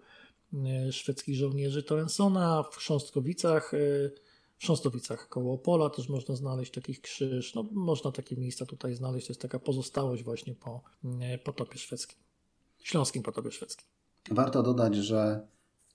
e, 0.55 0.93
szwedzkich 0.93 1.37
żołnierzy 1.37 1.83
Torensona. 1.83 2.63
W 2.63 2.77
Chrząstkowicach, 2.77 3.75
e, 3.75 3.79
w 4.59 4.61
Chrząstowicach 4.61 5.29
koło 5.29 5.55
Opola 5.55 5.91
też 5.91 6.09
można 6.09 6.37
znaleźć 6.37 6.73
takich 6.73 7.01
krzyż. 7.01 7.55
No, 7.55 7.69
można 7.73 8.13
takie 8.13 8.37
miejsca 8.37 8.67
tutaj 8.67 8.95
znaleźć. 8.95 9.27
To 9.27 9.31
jest 9.31 9.41
taka 9.41 9.59
pozostałość 9.59 10.23
właśnie 10.23 10.55
po 10.55 10.83
potopie 11.45 11.79
szwedzkim, 11.79 12.19
śląskim 12.83 13.23
potopie 13.23 13.51
szwedzkim. 13.51 13.87
Warto 14.31 14.63
dodać, 14.63 14.97
że 14.97 15.47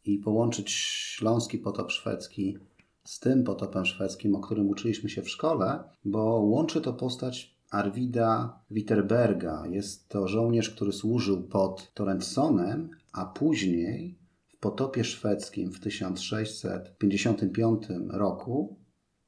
i 0.05 0.17
połączyć 0.19 0.71
śląski 0.71 1.57
potop 1.57 1.91
szwedzki 1.91 2.57
z 3.03 3.19
tym 3.19 3.43
potopem 3.43 3.85
szwedzkim, 3.85 4.35
o 4.35 4.39
którym 4.39 4.69
uczyliśmy 4.69 5.09
się 5.09 5.21
w 5.21 5.29
szkole, 5.29 5.83
bo 6.05 6.23
łączy 6.23 6.81
to 6.81 6.93
postać 6.93 7.52
Arwida 7.73 8.59
Witterberga. 8.71 9.67
Jest 9.67 10.09
to 10.09 10.27
żołnierz, 10.27 10.69
który 10.69 10.93
służył 10.93 11.43
pod 11.43 11.93
Torrentsonem, 11.93 12.89
a 13.11 13.25
później 13.25 14.19
w 14.47 14.57
potopie 14.57 15.03
szwedzkim 15.03 15.71
w 15.71 15.79
1655 15.79 17.83
roku 18.09 18.77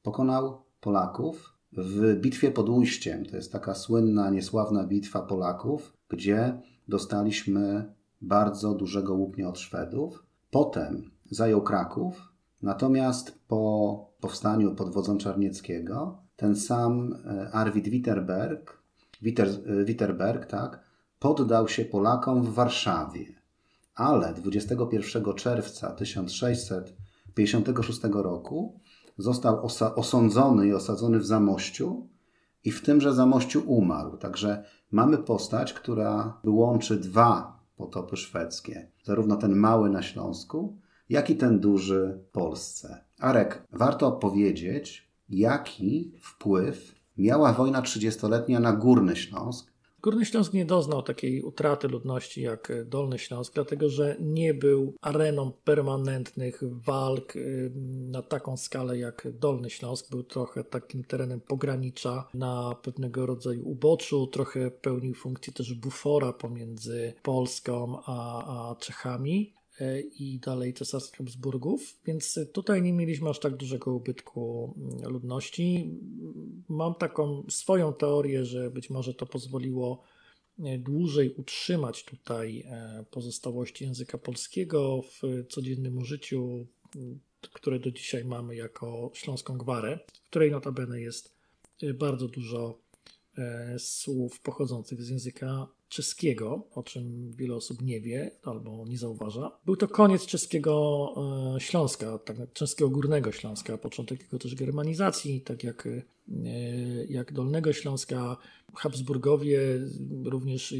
pokonał 0.02 0.62
Polaków 0.80 1.54
w 1.72 2.20
bitwie 2.20 2.50
pod 2.50 2.68
Ujściem. 2.68 3.26
To 3.26 3.36
jest 3.36 3.52
taka 3.52 3.74
słynna, 3.74 4.30
niesławna 4.30 4.84
bitwa 4.84 5.22
Polaków, 5.22 5.96
gdzie 6.08 6.60
dostaliśmy 6.88 7.94
bardzo 8.20 8.74
dużego 8.74 9.14
łupnia 9.14 9.48
od 9.48 9.58
Szwedów. 9.58 10.26
Potem 10.50 11.10
zajął 11.30 11.62
Kraków, 11.62 12.32
natomiast 12.62 13.38
po 13.48 14.14
powstaniu 14.20 14.74
pod 14.74 14.92
wodzą 14.92 15.18
Czarnieckiego 15.18 16.25
ten 16.36 16.56
sam 16.56 17.12
e, 17.12 17.16
Arvid 17.52 17.88
Witterberg, 17.88 18.82
Witter, 19.22 19.48
e, 19.48 19.84
Witterberg 19.84 20.46
tak, 20.46 20.80
poddał 21.18 21.68
się 21.68 21.84
Polakom 21.84 22.42
w 22.42 22.54
Warszawie. 22.54 23.24
ale 23.94 24.34
21 24.34 25.34
czerwca 25.34 25.90
1656 25.90 28.00
roku 28.12 28.80
został 29.18 29.66
osa- 29.66 29.94
osądzony 29.94 30.66
i 30.66 30.74
osadzony 30.74 31.18
w 31.18 31.26
Zamościu 31.26 32.08
i 32.64 32.70
w 32.70 32.82
tymże 32.82 33.14
Zamościu 33.14 33.62
umarł. 33.66 34.16
Także 34.16 34.64
mamy 34.90 35.18
postać, 35.18 35.72
która 35.72 36.40
łączy 36.44 36.96
dwa 36.96 37.60
potopy 37.76 38.16
szwedzkie. 38.16 38.90
Zarówno 39.04 39.36
ten 39.36 39.56
mały 39.56 39.90
na 39.90 40.02
Śląsku, 40.02 40.78
jak 41.08 41.30
i 41.30 41.36
ten 41.36 41.60
duży 41.60 42.18
w 42.28 42.32
Polsce. 42.32 43.04
Arek, 43.18 43.62
warto 43.72 44.12
powiedzieć, 44.12 45.05
jaki 45.28 46.12
wpływ 46.20 46.94
miała 47.16 47.52
wojna 47.52 47.82
trzydziestoletnia 47.82 48.60
na 48.60 48.72
Górny 48.72 49.16
Śląsk, 49.16 49.76
Górny 50.06 50.24
Śląsk 50.24 50.52
nie 50.52 50.64
doznał 50.64 51.02
takiej 51.02 51.42
utraty 51.42 51.88
ludności 51.88 52.42
jak 52.42 52.72
Dolny 52.84 53.18
Śląsk, 53.18 53.54
dlatego 53.54 53.88
że 53.88 54.16
nie 54.20 54.54
był 54.54 54.94
areną 55.00 55.52
permanentnych 55.64 56.60
walk 56.86 57.36
y, 57.36 57.72
na 58.10 58.22
taką 58.22 58.56
skalę 58.56 58.98
jak 58.98 59.28
Dolny 59.32 59.70
Śląsk. 59.70 60.10
Był 60.10 60.22
trochę 60.22 60.64
takim 60.64 61.04
terenem 61.04 61.40
pogranicza 61.40 62.28
na 62.34 62.74
pewnego 62.82 63.26
rodzaju 63.26 63.68
uboczu, 63.68 64.26
trochę 64.26 64.70
pełnił 64.70 65.14
funkcję 65.14 65.52
też 65.52 65.74
bufora 65.74 66.32
pomiędzy 66.32 67.14
Polską 67.22 67.98
a, 68.04 68.70
a 68.70 68.74
Czechami. 68.74 69.55
E, 69.80 70.00
i 70.00 70.38
dalej 70.38 70.74
cesarstw 70.74 71.18
Habsburgów, 71.18 72.00
więc 72.06 72.38
tutaj 72.52 72.82
nie 72.82 72.92
mieliśmy 72.92 73.30
aż 73.30 73.40
tak 73.40 73.56
dużego 73.56 73.94
ubytku 73.94 74.74
mm, 74.76 75.12
ludności. 75.12 75.90
Mam 76.68 76.94
taką 76.94 77.44
swoją 77.48 77.92
teorię, 77.92 78.44
że 78.44 78.70
być 78.70 78.90
może 78.90 79.14
to 79.14 79.26
pozwoliło 79.26 80.02
e, 80.58 80.78
dłużej 80.78 81.34
utrzymać 81.34 82.04
tutaj 82.04 82.64
e, 82.66 83.04
pozostałości 83.10 83.84
języka 83.84 84.18
polskiego 84.18 85.02
w 85.02 85.44
codziennym 85.48 85.98
użyciu, 85.98 86.66
które 87.52 87.78
do 87.78 87.90
dzisiaj 87.90 88.24
mamy 88.24 88.56
jako 88.56 89.10
śląską 89.14 89.58
gwarę, 89.58 89.98
w 90.24 90.30
której 90.30 90.50
notabene 90.50 91.00
jest 91.00 91.36
bardzo 91.94 92.28
dużo 92.28 92.78
słów 93.78 94.40
pochodzących 94.40 95.02
z 95.02 95.08
języka 95.08 95.68
czeskiego, 95.88 96.68
o 96.74 96.82
czym 96.82 97.32
wiele 97.32 97.54
osób 97.54 97.82
nie 97.82 98.00
wie 98.00 98.30
albo 98.42 98.84
nie 98.88 98.98
zauważa. 98.98 99.58
Był 99.66 99.76
to 99.76 99.88
koniec 99.88 100.26
czeskiego 100.26 101.14
e, 101.56 101.60
Śląska, 101.60 102.18
tak, 102.18 102.52
czeskiego 102.52 102.90
Górnego 102.90 103.32
Śląska, 103.32 103.78
początek 103.78 104.20
jego 104.20 104.38
też 104.38 104.54
germanizacji, 104.54 105.40
tak 105.40 105.64
jak, 105.64 105.86
e, 105.86 106.02
jak 107.08 107.32
Dolnego 107.32 107.72
Śląska. 107.72 108.36
Habsburgowie 108.74 109.60
również 110.24 110.74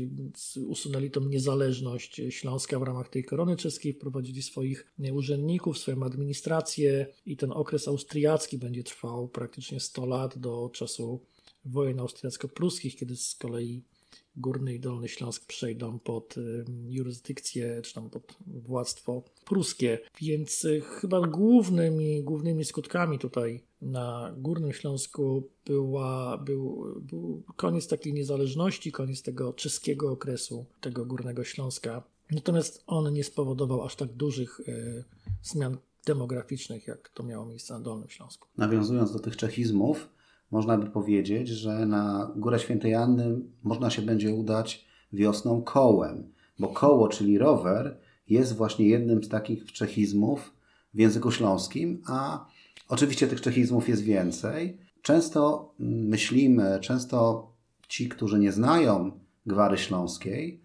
usunęli 0.68 1.10
tą 1.10 1.20
niezależność 1.20 2.20
Śląska 2.30 2.78
w 2.78 2.82
ramach 2.82 3.08
tej 3.08 3.24
korony 3.24 3.56
czeskiej, 3.56 3.92
wprowadzili 3.92 4.42
swoich 4.42 4.92
urzędników, 5.12 5.78
swoją 5.78 6.02
administrację 6.02 7.06
i 7.26 7.36
ten 7.36 7.52
okres 7.52 7.88
austriacki 7.88 8.58
będzie 8.58 8.84
trwał 8.84 9.28
praktycznie 9.28 9.80
100 9.80 10.06
lat 10.06 10.38
do 10.38 10.70
czasu 10.72 11.20
wojen 11.64 12.00
austriacko-pruskich, 12.00 12.96
kiedy 12.96 13.16
z 13.16 13.34
kolei 13.34 13.82
Górny 14.36 14.74
i 14.74 14.80
Dolny 14.80 15.08
Śląsk 15.08 15.46
przejdą 15.46 15.98
pod 15.98 16.34
jurysdykcję, 16.88 17.82
czy 17.82 17.94
tam 17.94 18.10
pod 18.10 18.36
władztwo 18.46 19.22
pruskie. 19.44 19.98
Więc 20.20 20.64
y, 20.64 20.80
chyba 20.80 21.20
głównymi, 21.20 22.22
głównymi 22.22 22.64
skutkami 22.64 23.18
tutaj 23.18 23.62
na 23.82 24.34
Górnym 24.36 24.72
Śląsku 24.72 25.48
była, 25.66 26.38
był, 26.38 26.94
był 27.02 27.42
koniec 27.56 27.88
takiej 27.88 28.12
niezależności, 28.12 28.92
koniec 28.92 29.22
tego 29.22 29.52
czeskiego 29.52 30.10
okresu, 30.10 30.66
tego 30.80 31.06
Górnego 31.06 31.44
Śląska. 31.44 32.02
Natomiast 32.30 32.84
on 32.86 33.12
nie 33.12 33.24
spowodował 33.24 33.82
aż 33.82 33.96
tak 33.96 34.12
dużych 34.12 34.60
y, 34.60 35.04
zmian 35.42 35.76
demograficznych, 36.06 36.86
jak 36.86 37.08
to 37.08 37.22
miało 37.22 37.46
miejsce 37.46 37.74
na 37.74 37.80
Dolnym 37.80 38.08
Śląsku. 38.08 38.48
Nawiązując 38.56 39.12
do 39.12 39.18
tych 39.18 39.36
czechizmów, 39.36 40.08
można 40.56 40.78
by 40.78 40.86
powiedzieć, 40.86 41.48
że 41.48 41.86
na 41.86 42.30
Górę 42.36 42.58
Świętej 42.58 42.94
Anny 42.94 43.38
można 43.62 43.90
się 43.90 44.02
będzie 44.02 44.34
udać 44.34 44.86
wiosną 45.12 45.62
kołem, 45.62 46.32
bo 46.58 46.68
koło, 46.68 47.08
czyli 47.08 47.38
rower, 47.38 47.96
jest 48.28 48.56
właśnie 48.56 48.86
jednym 48.86 49.24
z 49.24 49.28
takich 49.28 49.72
czechizmów 49.72 50.52
w 50.94 50.98
języku 50.98 51.30
śląskim, 51.30 52.02
a 52.06 52.46
oczywiście 52.88 53.26
tych 53.26 53.40
czechizmów 53.40 53.88
jest 53.88 54.02
więcej. 54.02 54.78
Często 55.02 55.72
myślimy, 55.78 56.78
często 56.80 57.48
ci, 57.88 58.08
którzy 58.08 58.38
nie 58.38 58.52
znają 58.52 59.10
gwary 59.46 59.78
śląskiej, 59.78 60.60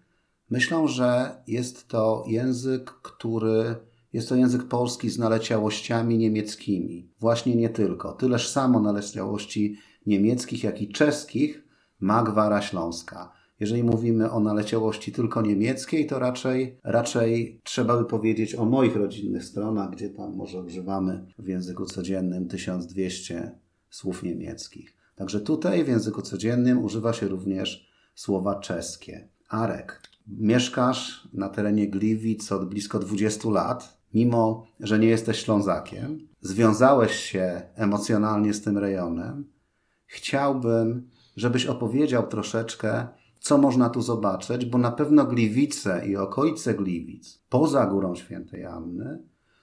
myślą, 0.50 0.88
że 0.88 1.36
jest 1.46 1.88
to 1.88 2.24
język, 2.26 2.84
który 2.84 3.76
jest 4.12 4.28
to 4.28 4.36
język 4.36 4.64
polski 4.64 5.10
z 5.10 5.18
naleciałościami 5.18 6.18
niemieckimi. 6.18 7.10
Właśnie 7.20 7.56
nie 7.56 7.68
tylko. 7.68 8.12
Tyleż 8.12 8.48
samo 8.48 8.80
naleciałości 8.80 9.76
niemieckich, 10.06 10.64
jak 10.64 10.82
i 10.82 10.88
czeskich 10.88 11.64
ma 12.00 12.22
gwara 12.22 12.62
śląska. 12.62 13.32
Jeżeli 13.60 13.84
mówimy 13.84 14.30
o 14.30 14.40
naleciałości 14.40 15.12
tylko 15.12 15.42
niemieckiej, 15.42 16.06
to 16.06 16.18
raczej, 16.18 16.80
raczej 16.84 17.60
trzeba 17.64 17.96
by 17.98 18.04
powiedzieć 18.04 18.54
o 18.54 18.64
moich 18.64 18.96
rodzinnych 18.96 19.44
stronach, 19.44 19.90
gdzie 19.90 20.10
tam 20.10 20.36
może 20.36 20.62
używamy 20.62 21.26
w 21.38 21.48
języku 21.48 21.86
codziennym 21.86 22.48
1200 22.48 23.58
słów 23.90 24.22
niemieckich. 24.22 24.96
Także 25.14 25.40
tutaj 25.40 25.84
w 25.84 25.88
języku 25.88 26.22
codziennym 26.22 26.84
używa 26.84 27.12
się 27.12 27.28
również 27.28 27.88
słowa 28.14 28.60
czeskie. 28.60 29.28
Arek, 29.48 30.02
mieszkasz 30.26 31.28
na 31.32 31.48
terenie 31.48 31.88
Gliwic 31.88 32.52
od 32.52 32.68
blisko 32.68 32.98
20 32.98 33.50
lat 33.50 34.01
mimo 34.14 34.66
że 34.80 34.98
nie 34.98 35.08
jesteś 35.08 35.38
Ślązakiem, 35.38 36.28
związałeś 36.40 37.16
się 37.16 37.62
emocjonalnie 37.74 38.54
z 38.54 38.62
tym 38.62 38.78
rejonem, 38.78 39.44
chciałbym, 40.06 41.08
żebyś 41.36 41.66
opowiedział 41.66 42.26
troszeczkę, 42.26 43.06
co 43.40 43.58
można 43.58 43.90
tu 43.90 44.02
zobaczyć, 44.02 44.66
bo 44.66 44.78
na 44.78 44.92
pewno 44.92 45.24
Gliwice 45.24 46.06
i 46.06 46.16
okolice 46.16 46.74
Gliwic, 46.74 47.42
poza 47.48 47.86
Górą 47.86 48.14
Świętej 48.14 48.64
Anny, 48.64 49.22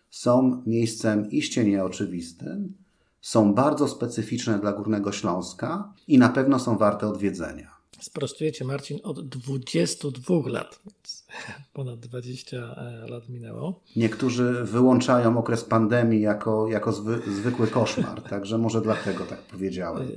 są 0.10 0.64
miejscem 0.66 1.32
iście 1.32 1.66
nieoczywistym, 1.66 2.74
są 3.22 3.54
bardzo 3.54 3.88
specyficzne 3.88 4.60
dla 4.60 4.74
Górnego 4.74 5.12
Śląska 5.12 5.94
i 6.08 6.18
na 6.18 6.30
pewno 6.30 6.60
są 6.60 6.78
warte 6.78 7.08
odwiedzenia. 7.08 7.72
Sprostujecie 8.00 8.66
Marcin 8.66 9.00
od 9.04 9.28
22 9.28 10.36
lat, 10.46 10.80
ponad 11.74 12.00
20 12.00 12.58
e, 12.58 13.08
lat 13.10 13.30
minęło. 13.30 13.84
Niektórzy 13.96 14.64
wyłączają 14.64 15.38
okres 15.38 15.64
pandemii 15.64 16.22
jako, 16.22 16.68
jako 16.68 16.92
zwy, 16.92 17.22
zwykły 17.32 17.68
koszmar, 17.68 18.22
także 18.30 18.58
może 18.58 18.82
dlatego 18.82 19.26
tak 19.26 19.40
powiedziałem. 19.42 20.08
E, 20.08 20.12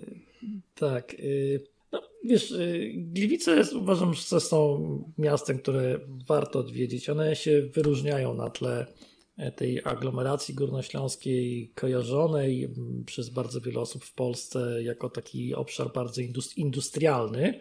tak. 0.75 1.15
E, 1.15 1.17
no, 1.93 2.03
wiesz, 2.25 2.55
Gliwice 2.95 3.57
jest, 3.57 3.73
uważam, 3.73 4.15
że 4.15 4.41
są 4.41 4.79
miastem, 5.19 5.59
które 5.59 6.01
warto 6.29 6.59
odwiedzić. 6.59 7.11
One 7.11 7.37
się 7.37 7.63
wyróżniają 7.63 8.35
na 8.35 8.51
tle 8.51 8.87
tej 9.57 9.81
aglomeracji 9.85 10.55
górnośląskiej 10.55 11.73
kojarzonej 11.75 12.69
przez 13.07 13.29
bardzo 13.29 13.61
wiele 13.61 13.81
osób 13.81 14.05
w 14.05 14.15
Polsce 14.15 14.83
jako 14.83 15.11
taki 15.11 15.55
obszar 15.55 15.93
bardzo 15.93 16.21
industrialny. 16.57 17.61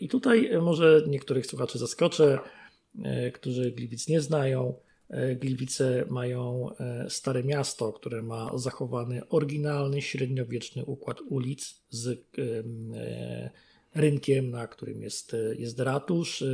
I 0.00 0.08
tutaj 0.08 0.50
może 0.62 1.04
niektórych 1.08 1.46
słuchaczy 1.46 1.78
zaskoczę, 1.78 2.38
którzy 3.34 3.72
Gliwic 3.72 4.08
nie 4.08 4.20
znają. 4.20 4.74
Gliwice 5.36 6.04
mają 6.10 6.70
stare 7.08 7.44
miasto, 7.44 7.92
które 7.92 8.22
ma 8.22 8.58
zachowany 8.58 9.28
oryginalny 9.28 10.02
średniowieczny 10.02 10.84
układ 10.84 11.20
ulic 11.20 11.80
z 11.90 12.18
rynkiem, 13.94 14.50
na 14.50 14.66
którym 14.66 15.02
jest, 15.02 15.36
jest 15.58 15.80
ratusz 15.80 16.44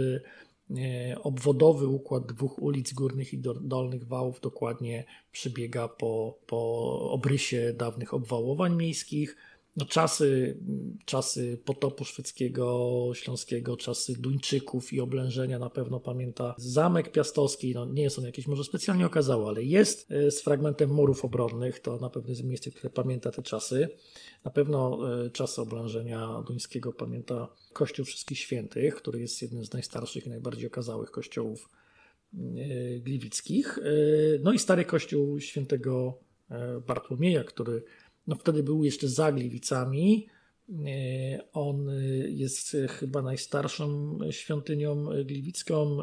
obwodowy 1.22 1.86
układ 1.86 2.26
dwóch 2.26 2.62
ulic 2.62 2.92
górnych 2.92 3.32
i 3.32 3.38
dolnych 3.60 4.06
wałów 4.06 4.40
dokładnie 4.40 5.04
przebiega 5.32 5.88
po, 5.88 6.38
po 6.46 7.00
obrysie 7.10 7.74
dawnych 7.76 8.14
obwałowań 8.14 8.76
miejskich. 8.76 9.36
No 9.76 9.86
czasy, 9.86 10.58
czasy 11.04 11.58
potopu 11.64 12.04
szwedzkiego, 12.04 13.10
śląskiego, 13.14 13.76
czasy 13.76 14.20
Duńczyków 14.20 14.92
i 14.92 15.00
oblężenia 15.00 15.58
na 15.58 15.70
pewno 15.70 16.00
pamięta 16.00 16.54
Zamek 16.58 17.12
Piastowski. 17.12 17.74
No, 17.74 17.84
nie 17.84 18.02
jest 18.02 18.18
on 18.18 18.24
jakiś 18.24 18.46
może 18.46 18.64
specjalnie 18.64 19.06
okazały, 19.06 19.48
ale 19.48 19.64
jest 19.64 20.12
e, 20.12 20.30
z 20.30 20.42
fragmentem 20.42 20.90
murów 20.90 21.24
obronnych. 21.24 21.80
To 21.80 21.96
na 21.96 22.10
pewno 22.10 22.28
jest 22.30 22.44
miejsce, 22.44 22.70
które 22.70 22.90
pamięta 22.90 23.30
te 23.30 23.42
czasy. 23.42 23.88
Na 24.44 24.50
pewno 24.50 24.98
e, 25.24 25.30
czasy 25.30 25.60
oblężenia 25.60 26.42
duńskiego 26.46 26.92
pamięta 26.92 27.48
Kościół 27.72 28.04
Wszystkich 28.04 28.38
Świętych, 28.38 28.94
który 28.94 29.20
jest 29.20 29.42
jednym 29.42 29.64
z 29.64 29.72
najstarszych 29.72 30.26
i 30.26 30.30
najbardziej 30.30 30.66
okazałych 30.66 31.10
kościołów 31.10 31.68
e, 32.34 32.98
gliwickich. 32.98 33.78
No 34.42 34.52
i 34.52 34.58
stary 34.58 34.84
kościół 34.84 35.40
świętego 35.40 36.18
Bartłomieja, 36.86 37.44
który 37.44 37.82
no 38.26 38.36
wtedy 38.36 38.62
był 38.62 38.84
jeszcze 38.84 39.08
za 39.08 39.32
Gliwicami, 39.32 40.26
On 41.52 41.86
jest 42.28 42.76
chyba 42.88 43.22
najstarszą 43.22 44.18
świątynią 44.30 45.06
gliwicką. 45.24 45.96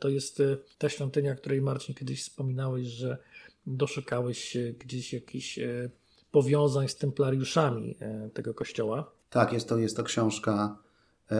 To 0.00 0.08
jest 0.08 0.42
ta 0.78 0.88
świątynia, 0.88 1.34
której 1.34 1.62
Marcin 1.62 1.94
kiedyś 1.94 2.22
wspominałeś, 2.22 2.86
że 2.86 3.18
doszukałeś 3.66 4.56
gdzieś 4.78 5.12
jakichś 5.12 5.58
powiązań 6.30 6.88
z 6.88 6.96
templariuszami 6.96 7.96
tego 8.34 8.54
kościoła. 8.54 9.12
Tak, 9.30 9.52
jest 9.52 9.68
to, 9.68 9.78
jest 9.78 9.96
to 9.96 10.02
książka 10.02 10.78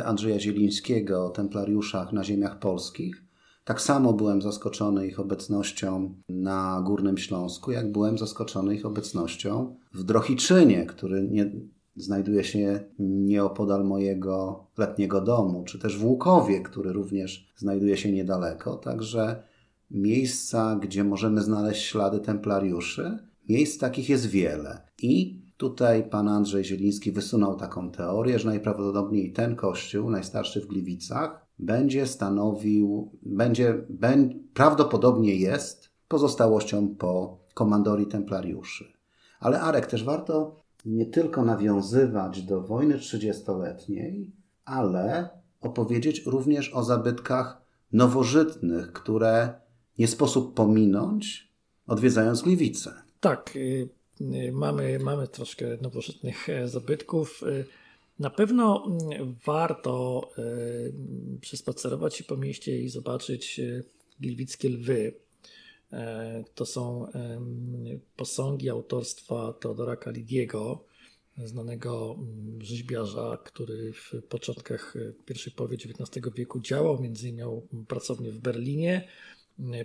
Andrzeja 0.05 0.41
Zielińskiego 0.41 1.27
o 1.27 1.31
templariuszach 1.31 2.13
na 2.13 2.25
ziemiach 2.25 2.59
polskich. 2.59 3.23
Tak 3.65 3.81
samo 3.81 4.13
byłem 4.13 4.43
zaskoczony 4.43 5.07
ich 5.07 5.21
obecnością 5.21 6.15
na 6.29 6.83
Górnym 6.85 7.19
Śląsku, 7.19 7.73
jak 7.73 7.93
byłem 7.93 8.19
zaskoczony 8.19 8.75
ich 8.75 8.87
obecnością 8.87 9.77
w 9.95 10.03
Drohiczynie, 10.03 10.87
który 10.87 11.29
nie, 11.29 11.53
znajduje 11.97 12.45
się 12.45 12.81
nieopodal 12.99 13.85
mojego 13.85 14.67
letniego 14.79 15.21
domu, 15.21 15.65
czy 15.65 15.79
też 15.79 15.99
w 15.99 16.05
Łukowie, 16.05 16.61
który 16.61 16.93
również 16.93 17.53
znajduje 17.57 17.97
się 17.97 18.13
niedaleko. 18.13 18.77
Także 18.77 19.43
miejsca, 19.91 20.77
gdzie 20.83 21.05
możemy 21.05 21.43
znaleźć 21.43 21.83
ślady 21.83 22.21
templariuszy, 22.21 23.19
miejsc 23.49 23.79
takich 23.79 24.09
jest 24.09 24.27
wiele. 24.27 24.83
I 25.03 25.41
tutaj 25.57 26.11
pan 26.11 26.29
Andrzej 26.29 26.65
Zieliński 26.65 27.13
wysunął 27.13 27.57
taką 27.57 27.91
teorię, 27.91 28.39
że 28.39 28.49
najprawdopodobniej 28.49 29.33
ten 29.33 29.57
kościół, 29.57 30.11
najstarszy 30.11 30.61
w 30.61 30.67
Gliwicach, 30.67 31.47
będzie 31.61 32.07
stanowił, 32.07 33.13
będzie, 33.23 33.85
będzie 33.89 34.35
prawdopodobnie 34.55 35.37
jest 35.37 35.91
pozostałością 36.09 36.95
po 36.99 37.39
komandorii 37.55 38.07
templariuszy. 38.07 38.93
Ale 39.41 39.61
Arek, 39.61 39.87
też 39.87 40.05
warto 40.05 40.57
nie 40.85 41.07
tylko 41.07 41.45
nawiązywać 41.45 42.43
do 42.43 42.61
wojny 42.61 42.99
trzydziestoletniej, 42.99 44.33
ale 44.65 45.29
opowiedzieć 45.61 46.27
również 46.27 46.75
o 46.75 46.85
zabytkach 46.85 47.63
nowożytnych, 47.93 48.93
które 48.93 49.55
nie 49.99 50.09
sposób 50.09 50.55
pominąć, 50.55 51.53
odwiedzając 51.87 52.43
Gliwice. 52.43 52.93
Tak, 53.21 53.57
y, 53.57 53.89
y, 54.21 54.53
mamy, 54.53 54.99
mamy 54.99 55.29
troszkę 55.29 55.67
nowożytnych 55.83 56.49
e, 56.49 56.69
zabytków. 56.69 57.43
Y, 58.21 58.23
na 58.23 58.31
pewno 58.31 58.87
mm, 58.87 59.37
warto 59.45 60.29
przespacerować 61.41 62.17
się 62.17 62.25
po 62.25 62.37
mieście 62.37 62.79
i 62.79 62.89
zobaczyć 62.89 63.61
gliwickie 64.21 64.69
lwy. 64.69 65.15
E, 65.93 66.45
to 66.55 66.67
są 66.67 67.07
posągi 68.17 68.71
autorstwa 68.71 69.53
Teodora 69.53 69.97
Kalidiego, 69.97 70.85
znanego 71.45 72.17
mm, 72.19 72.63
rzeźbiarza, 72.63 73.39
który 73.45 73.93
w 73.93 74.13
początkach 74.29 74.95
pierwszej 75.27 75.53
połowy 75.53 75.75
XIX 75.75 76.27
wieku 76.35 76.61
działał, 76.61 77.01
między 77.03 77.29
innymi 77.29 77.39
miał 77.39 77.69
pracownię 77.89 78.33
w 78.33 78.39
Berlinie. 78.39 79.09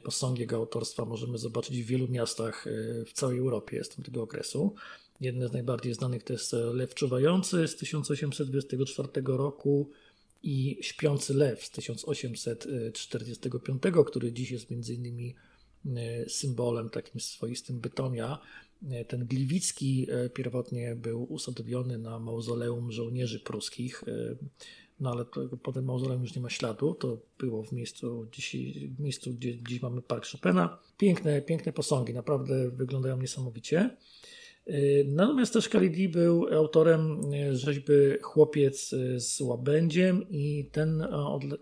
Posągi 0.04 0.42
jego 0.42 0.56
autorstwa 0.56 1.06
możemy 1.06 1.38
zobaczyć 1.38 1.84
w 1.84 1.86
wielu 1.86 2.08
miastach 2.08 2.66
w 3.06 3.14
całej 3.14 3.40
Europie 3.40 3.84
z 3.84 3.90
tamtego 3.90 4.24
okresu. 4.24 4.76
Jeden 5.22 5.50
z 5.50 5.54
najbardziej 5.54 5.94
znanych 5.94 6.24
to 6.24 6.34
jest 6.34 6.54
Lew 6.54 6.96
Czuwający 6.96 7.68
z 7.68 7.76
1824 7.76 9.10
roku 9.26 9.90
i 10.44 10.78
Śpiący 10.82 11.34
Lew 11.34 11.66
z 11.66 11.70
1845, 11.70 13.82
który 14.06 14.34
dziś 14.34 14.52
jest 14.52 14.72
między 14.72 14.94
innymi 14.94 15.36
E, 15.86 16.30
symbolem 16.30 16.90
takim 16.90 17.22
swoistym 17.22 17.80
Bytomia. 17.80 18.40
E, 18.92 19.06
ten 19.06 19.26
Gliwicki 19.26 20.08
e, 20.10 20.30
pierwotnie 20.30 20.96
był 20.96 21.24
usadowiony 21.24 21.98
na 21.98 22.20
mauzoleum 22.20 22.92
żołnierzy 22.92 23.40
pruskich, 23.40 24.04
no 25.00 25.12
ale 25.12 25.26
potem 25.64 25.86
mauzoleum 25.86 26.22
już 26.22 26.36
nie 26.36 26.42
ma 26.42 26.50
śladu. 26.50 26.94
To 26.94 27.18
było 27.40 27.64
w 27.64 27.72
miejscu, 27.72 28.28
dziś, 28.32 28.56
w 28.88 29.00
miejscu 29.00 29.34
gdzie 29.34 29.64
dziś 29.64 29.82
mamy 29.82 30.02
Park 30.02 30.28
Chopina. 30.28 30.80
Piękne, 30.98 31.42
piękne 31.42 31.74
posągi, 31.74 32.14
naprawdę 32.14 32.70
wyglądają 32.70 33.18
niesamowicie. 33.18 33.98
Natomiast 35.06 35.54
też 35.54 35.70
Kalidi 35.70 36.10
był 36.10 36.48
autorem 36.54 37.22
rzeźby 37.52 37.94
Chłopiec 38.22 38.96
z 39.18 39.42
łabędziem 39.42 40.30
i 40.30 40.70
ten, 40.72 41.08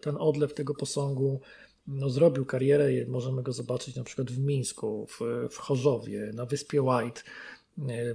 ten 0.01 0.15
odlew 0.19 0.53
tego 0.53 0.75
posągu 0.75 1.41
no, 1.87 2.09
zrobił 2.09 2.45
karierę, 2.45 2.89
możemy 3.07 3.43
go 3.43 3.53
zobaczyć 3.53 3.95
na 3.95 4.03
przykład 4.03 4.31
w 4.31 4.39
Mińsku, 4.39 5.07
w, 5.07 5.19
w 5.49 5.57
Chorzowie, 5.57 6.31
na 6.33 6.45
wyspie 6.45 6.81
White, 6.81 7.21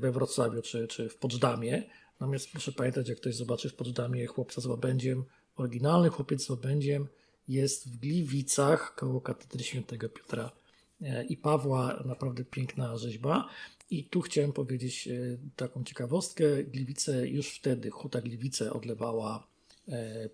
we 0.01 0.13
Wrocławiu 0.13 0.63
czy, 0.63 0.89
czy 0.89 1.09
w 1.09 1.17
Poczdamie. 1.17 1.83
Natomiast 2.21 2.51
proszę 2.51 2.73
pamiętać, 2.73 3.09
jak 3.09 3.19
ktoś 3.19 3.37
zobaczy 3.37 3.69
w 3.69 3.75
Poczdamie 3.75 4.27
chłopca 4.27 4.61
z 4.61 4.67
łabędziem, 4.67 5.25
oryginalny 5.57 6.09
chłopiec 6.09 6.45
z 6.45 6.51
łabędziem 6.51 7.09
jest 7.49 7.89
w 7.89 7.97
Gliwicach 7.97 8.95
koło 8.95 9.21
katedry 9.21 9.65
świętego 9.65 10.09
Piotra 10.09 10.51
i 11.29 11.37
Pawła. 11.37 12.03
Naprawdę 12.05 12.45
piękna 12.45 12.97
rzeźba. 12.97 13.49
I 13.91 14.05
tu 14.05 14.21
chciałem 14.21 14.53
powiedzieć 14.53 15.09
e, 15.09 15.39
taką 15.57 15.85
ciekawostkę. 15.85 16.65
Gliwice 16.65 17.29
już 17.29 17.51
wtedy, 17.51 17.91
Huta 17.91 18.21
Gliwice 18.21 18.73
odlewała 18.73 19.49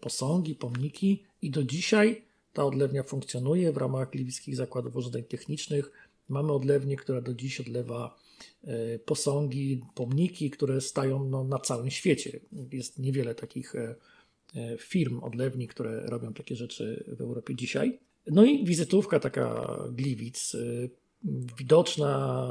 posągi, 0.01 0.55
pomniki 0.55 1.25
i 1.43 1.51
do 1.51 1.65
dzisiaj 1.65 2.23
ta 2.55 2.65
odlewnia 2.65 3.03
funkcjonuje 3.03 3.73
w 3.73 3.77
ramach 3.77 4.11
Gliwickich 4.11 4.57
Zakładów 4.57 4.97
Urządzeń 4.97 5.25
Technicznych. 5.25 5.91
Mamy 6.29 6.53
odlewnię, 6.53 6.97
która 6.97 7.21
do 7.21 7.35
dziś 7.35 7.61
odlewa 7.61 8.19
e, 8.65 8.99
posągi, 8.99 9.81
pomniki, 9.95 10.51
które 10.51 10.81
stają 10.81 11.25
no, 11.25 11.45
na 11.45 11.59
całym 11.59 11.91
świecie. 11.91 12.41
Jest 12.73 12.99
niewiele 12.99 13.35
takich 13.35 13.75
e, 13.75 13.95
e, 14.57 14.79
firm 14.79 15.21
odlewni, 15.23 15.69
które 15.69 16.07
robią 16.07 16.33
takie 16.33 16.57
rzeczy 16.57 17.05
w 17.19 17.21
Europie 17.21 17.55
dzisiaj. 17.55 17.99
No 18.27 18.45
i 18.45 18.65
wizytówka 18.65 19.21
taka 19.21 19.79
Gliwic, 19.93 20.57
widoczna, 21.59 22.49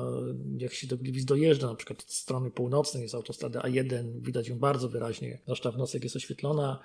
jak 0.57 0.73
się 0.73 0.87
do 0.87 0.97
Gliwic 0.97 1.25
dojeżdża, 1.25 1.67
na 1.67 1.75
przykład 1.75 1.99
od 1.99 2.11
strony 2.11 2.51
północnej 2.51 3.03
jest 3.03 3.15
autostrada 3.15 3.61
A1, 3.61 4.21
widać 4.21 4.47
ją 4.47 4.59
bardzo 4.59 4.89
wyraźnie, 4.89 5.39
zwłaszcza 5.43 5.71
w 5.71 5.77
nocy, 5.77 5.99
jest 6.03 6.15
oświetlona 6.15 6.79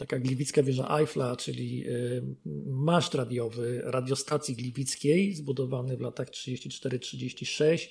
taka 0.00 0.18
gliwicka 0.18 0.62
wieża 0.62 0.98
Eiffla, 0.98 1.36
czyli 1.36 1.88
y, 1.88 2.22
maszt 2.66 3.14
radiowy 3.14 3.82
radiostacji 3.84 4.56
gliwickiej, 4.56 5.34
zbudowany 5.34 5.96
w 5.96 6.00
latach 6.00 6.30
34-36. 6.30 7.88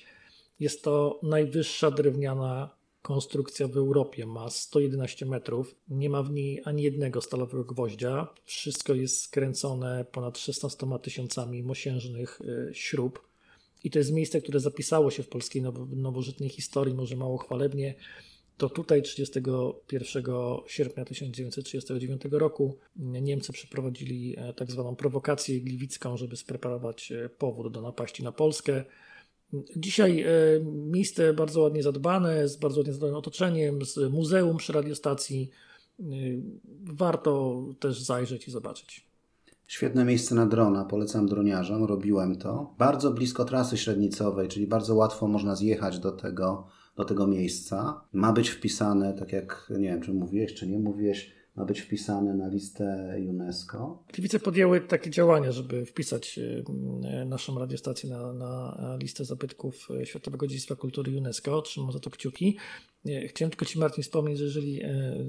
Jest 0.60 0.84
to 0.84 1.20
najwyższa 1.22 1.90
drewniana 1.90 2.70
konstrukcja 3.02 3.68
w 3.68 3.76
Europie. 3.76 4.26
Ma 4.26 4.50
111 4.50 5.26
metrów. 5.26 5.74
Nie 5.88 6.10
ma 6.10 6.22
w 6.22 6.30
niej 6.30 6.62
ani 6.64 6.82
jednego 6.82 7.20
stalowego 7.20 7.64
gwoździa. 7.64 8.28
Wszystko 8.44 8.94
jest 8.94 9.22
skręcone 9.22 10.04
ponad 10.12 10.38
16 10.38 10.86
tysiącami 11.02 11.62
mosiężnych 11.62 12.40
y, 12.40 12.70
śrub. 12.74 13.29
I 13.84 13.90
to 13.90 13.98
jest 13.98 14.12
miejsce, 14.12 14.40
które 14.40 14.60
zapisało 14.60 15.10
się 15.10 15.22
w 15.22 15.28
polskiej 15.28 15.62
nowożytnej 15.96 16.48
historii, 16.48 16.94
może 16.94 17.16
mało 17.16 17.38
chwalebnie 17.38 17.94
to 18.60 18.68
tutaj 18.68 19.02
31 19.02 20.24
sierpnia 20.66 21.04
1939 21.04 22.22
roku 22.30 22.78
Niemcy 22.96 23.52
przeprowadzili 23.52 24.34
e, 24.38 24.52
tak 24.52 24.70
zwaną 24.70 24.96
prowokację 24.96 25.60
gliwicką, 25.60 26.16
żeby 26.16 26.36
spreparować 26.36 27.12
e, 27.12 27.28
powód 27.28 27.72
do 27.72 27.82
napaści 27.82 28.24
na 28.24 28.32
Polskę. 28.32 28.84
Dzisiaj 29.76 30.22
e, 30.22 30.26
miejsce 30.64 31.34
bardzo 31.34 31.60
ładnie 31.60 31.82
zadbane, 31.82 32.48
z 32.48 32.56
bardzo 32.56 32.80
ładnie 32.80 32.92
zadanym 32.92 33.16
otoczeniem, 33.16 33.84
z 33.84 34.12
muzeum 34.12 34.56
przy 34.56 34.72
radiostacji. 34.72 35.50
Warto 36.82 37.64
też 37.80 38.00
zajrzeć 38.00 38.48
i 38.48 38.50
zobaczyć. 38.50 39.09
Świetne 39.70 40.04
miejsce 40.04 40.34
na 40.34 40.46
drona, 40.46 40.84
polecam 40.84 41.26
droniarzom, 41.26 41.84
robiłem 41.84 42.36
to. 42.36 42.74
Bardzo 42.78 43.10
blisko 43.10 43.44
trasy 43.44 43.76
średnicowej, 43.76 44.48
czyli 44.48 44.66
bardzo 44.66 44.94
łatwo 44.94 45.28
można 45.28 45.56
zjechać 45.56 45.98
do 45.98 46.12
tego 46.12 46.66
do 46.96 47.04
tego 47.04 47.26
miejsca. 47.26 48.00
Ma 48.12 48.32
być 48.32 48.48
wpisane, 48.48 49.14
tak 49.14 49.32
jak 49.32 49.72
nie 49.78 49.88
wiem, 49.88 50.00
czy 50.00 50.12
mówiłeś, 50.12 50.54
czy 50.54 50.68
nie 50.68 50.78
mówiłeś, 50.78 51.32
ma 51.60 51.66
być 51.66 51.80
wpisane 51.80 52.34
na 52.34 52.48
listę 52.48 53.16
UNESCO. 53.28 54.04
Gliwice 54.12 54.40
podjęły 54.40 54.80
takie 54.80 55.10
działania, 55.10 55.52
żeby 55.52 55.86
wpisać 55.86 56.40
e, 57.04 57.24
naszą 57.24 57.58
radiostację 57.58 58.10
na, 58.10 58.32
na 58.32 58.96
listę 59.02 59.24
zabytków 59.24 59.88
e, 60.00 60.06
Światowego 60.06 60.46
Dziedzictwa 60.46 60.76
Kultury 60.76 61.18
UNESCO. 61.18 61.62
Trzymam 61.62 61.92
za 61.92 62.00
to 62.00 62.10
kciuki. 62.10 62.56
Chciałem 63.26 63.50
tylko 63.50 63.64
Ci, 63.64 63.78
Martin, 63.78 64.04
wspomnieć, 64.04 64.38
że 64.38 64.44
jeżeli 64.44 64.80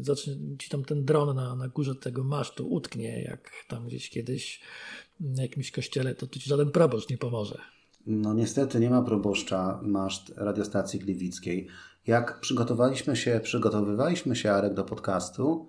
zacznie 0.01 0.33
Ci 0.59 0.69
tam 0.69 0.83
ten 0.83 1.05
dron 1.05 1.35
na, 1.35 1.55
na 1.55 1.67
górze 1.67 1.95
tego 1.95 2.23
masztu 2.23 2.69
utknie, 2.69 3.23
jak 3.23 3.51
tam 3.67 3.87
gdzieś 3.87 4.09
kiedyś 4.09 4.61
na 5.19 5.41
jakimś 5.41 5.71
kościele, 5.71 6.15
to 6.15 6.27
tu 6.27 6.39
Ci 6.39 6.49
żaden 6.49 6.71
proboszcz 6.71 7.09
nie 7.09 7.17
pomoże. 7.17 7.57
No 8.07 8.33
niestety 8.33 8.79
nie 8.79 8.89
ma 8.89 9.01
proboszcza 9.01 9.79
maszt 9.83 10.33
radiostacji 10.35 10.99
gliwickiej. 10.99 11.67
Jak 12.07 12.39
przygotowaliśmy 12.39 13.15
się, 13.15 13.39
przygotowywaliśmy 13.43 14.35
się, 14.35 14.51
Arek, 14.51 14.73
do 14.73 14.83
podcastu, 14.83 15.67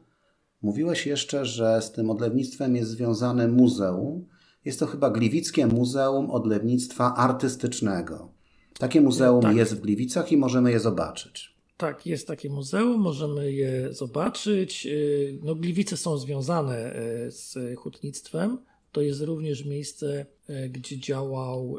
mówiłeś 0.63 1.07
jeszcze, 1.07 1.45
że 1.45 1.83
z 1.83 1.93
tym 1.93 2.11
odlewnictwem 2.11 2.77
jest 2.77 2.91
związane 2.91 3.49
muzeum. 3.49 4.27
Jest 4.65 4.81
to 4.81 4.87
chyba 4.87 5.11
Gliwickie 5.11 5.67
Muzeum 5.67 6.31
Odlewnictwa 6.31 7.15
Artystycznego. 7.15 8.33
Takie 8.79 9.01
muzeum 9.01 9.43
tak. 9.43 9.57
jest 9.57 9.75
w 9.75 9.81
Gliwicach 9.81 10.33
i 10.33 10.37
możemy 10.37 10.71
je 10.71 10.81
zobaczyć. 10.81 11.57
Tak, 11.77 12.07
jest 12.07 12.27
takie 12.27 12.51
muzeum, 12.51 13.01
możemy 13.01 13.53
je 13.53 13.93
zobaczyć. 13.93 14.87
Y, 14.87 15.39
no, 15.43 15.55
Gliwice 15.55 15.97
są 15.97 16.19
związane 16.19 16.97
y, 17.27 17.31
z 17.31 17.59
hutnictwem. 17.79 18.59
To 18.93 19.01
jest 19.01 19.21
również 19.21 19.65
miejsce, 19.65 20.27
y, 20.51 20.69
gdzie 20.69 20.99
działał 20.99 21.79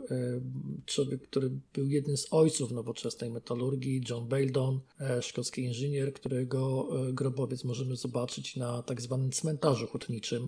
człowiek, 0.86 1.22
który 1.22 1.52
był 1.74 1.90
jednym 1.90 2.18
z 2.18 2.34
ojców 2.34 2.72
nowoczesnej 2.72 3.32
metalurgii, 3.32 4.04
John 4.10 4.28
Baldon, 4.28 4.80
szkocki 5.22 5.64
inżynier, 5.64 6.14
którego 6.14 6.90
grobowiec 7.14 7.64
możemy 7.64 7.96
zobaczyć 7.96 8.56
na 8.56 8.84
tak 8.84 9.02
zwanym 9.02 9.32
cmentarzu 9.32 9.88
hutniczym 9.88 10.48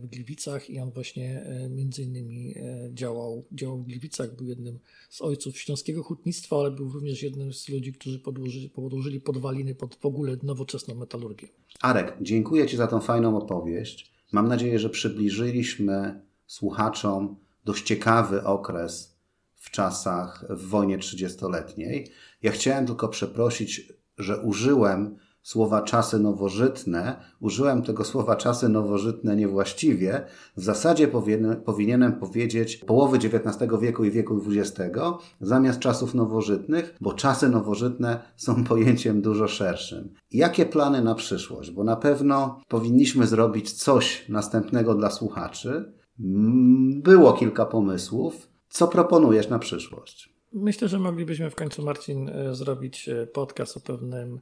w 0.00 0.06
Gliwicach 0.06 0.70
i 0.70 0.78
on 0.78 0.90
właśnie 0.90 1.46
między 1.70 2.02
innymi 2.02 2.54
działał, 2.92 3.44
działał 3.52 3.78
w 3.78 3.86
Gliwicach, 3.86 4.36
był 4.36 4.46
jednym 4.46 4.78
z 5.10 5.22
ojców 5.22 5.58
śląskiego 5.58 6.02
hutnictwa, 6.02 6.56
ale 6.56 6.70
był 6.70 6.92
również 6.92 7.22
jednym 7.22 7.52
z 7.52 7.68
ludzi, 7.68 7.92
którzy 7.92 8.18
podłożyli, 8.18 8.70
podłożyli 8.70 9.20
podwaliny 9.20 9.74
pod 9.74 9.94
w 9.94 10.06
ogóle 10.06 10.36
nowoczesną 10.42 10.94
metalurgię. 10.94 11.48
Arek, 11.80 12.16
dziękuję 12.20 12.66
Ci 12.66 12.76
za 12.76 12.86
tą 12.86 13.00
fajną 13.00 13.36
opowieść. 13.36 14.17
Mam 14.32 14.48
nadzieję, 14.48 14.78
że 14.78 14.90
przybliżyliśmy 14.90 16.22
słuchaczom 16.46 17.36
dość 17.64 17.84
ciekawy 17.84 18.44
okres 18.44 19.18
w 19.54 19.70
czasach 19.70 20.44
w 20.50 20.68
wojnie 20.68 20.98
30-letniej. 20.98 22.10
Ja 22.42 22.52
chciałem 22.52 22.86
tylko 22.86 23.08
przeprosić, 23.08 23.92
że 24.18 24.40
użyłem 24.40 25.18
słowa 25.48 25.82
czasy 25.82 26.18
nowożytne. 26.18 27.16
Użyłem 27.40 27.82
tego 27.82 28.04
słowa 28.04 28.36
czasy 28.36 28.68
nowożytne 28.68 29.36
niewłaściwie. 29.36 30.24
W 30.56 30.62
zasadzie 30.62 31.08
powinien, 31.08 31.56
powinienem 31.56 32.12
powiedzieć 32.12 32.76
połowy 32.76 33.16
XIX 33.16 33.72
wieku 33.80 34.04
i 34.04 34.10
wieku 34.10 34.40
XX 34.46 34.98
zamiast 35.40 35.78
czasów 35.78 36.14
nowożytnych, 36.14 36.94
bo 37.00 37.12
czasy 37.12 37.48
nowożytne 37.48 38.20
są 38.36 38.64
pojęciem 38.72 39.22
dużo 39.22 39.48
szerszym. 39.48 40.14
Jakie 40.32 40.66
plany 40.66 41.02
na 41.02 41.14
przyszłość? 41.14 41.70
Bo 41.70 41.84
na 41.84 41.96
pewno 41.96 42.60
powinniśmy 42.68 43.26
zrobić 43.26 43.72
coś 43.72 44.28
następnego 44.28 44.94
dla 44.94 45.10
słuchaczy. 45.10 45.92
Mm, 46.20 47.02
było 47.02 47.32
kilka 47.32 47.66
pomysłów. 47.66 48.48
Co 48.68 48.88
proponujesz 48.88 49.48
na 49.48 49.58
przyszłość? 49.58 50.34
Myślę, 50.52 50.88
że 50.88 50.98
moglibyśmy 50.98 51.50
w 51.50 51.54
końcu, 51.54 51.82
Marcin, 51.82 52.28
e, 52.28 52.54
zrobić 52.54 53.08
e, 53.08 53.26
podcast 53.26 53.76
o 53.76 53.80
pewnym 53.80 54.40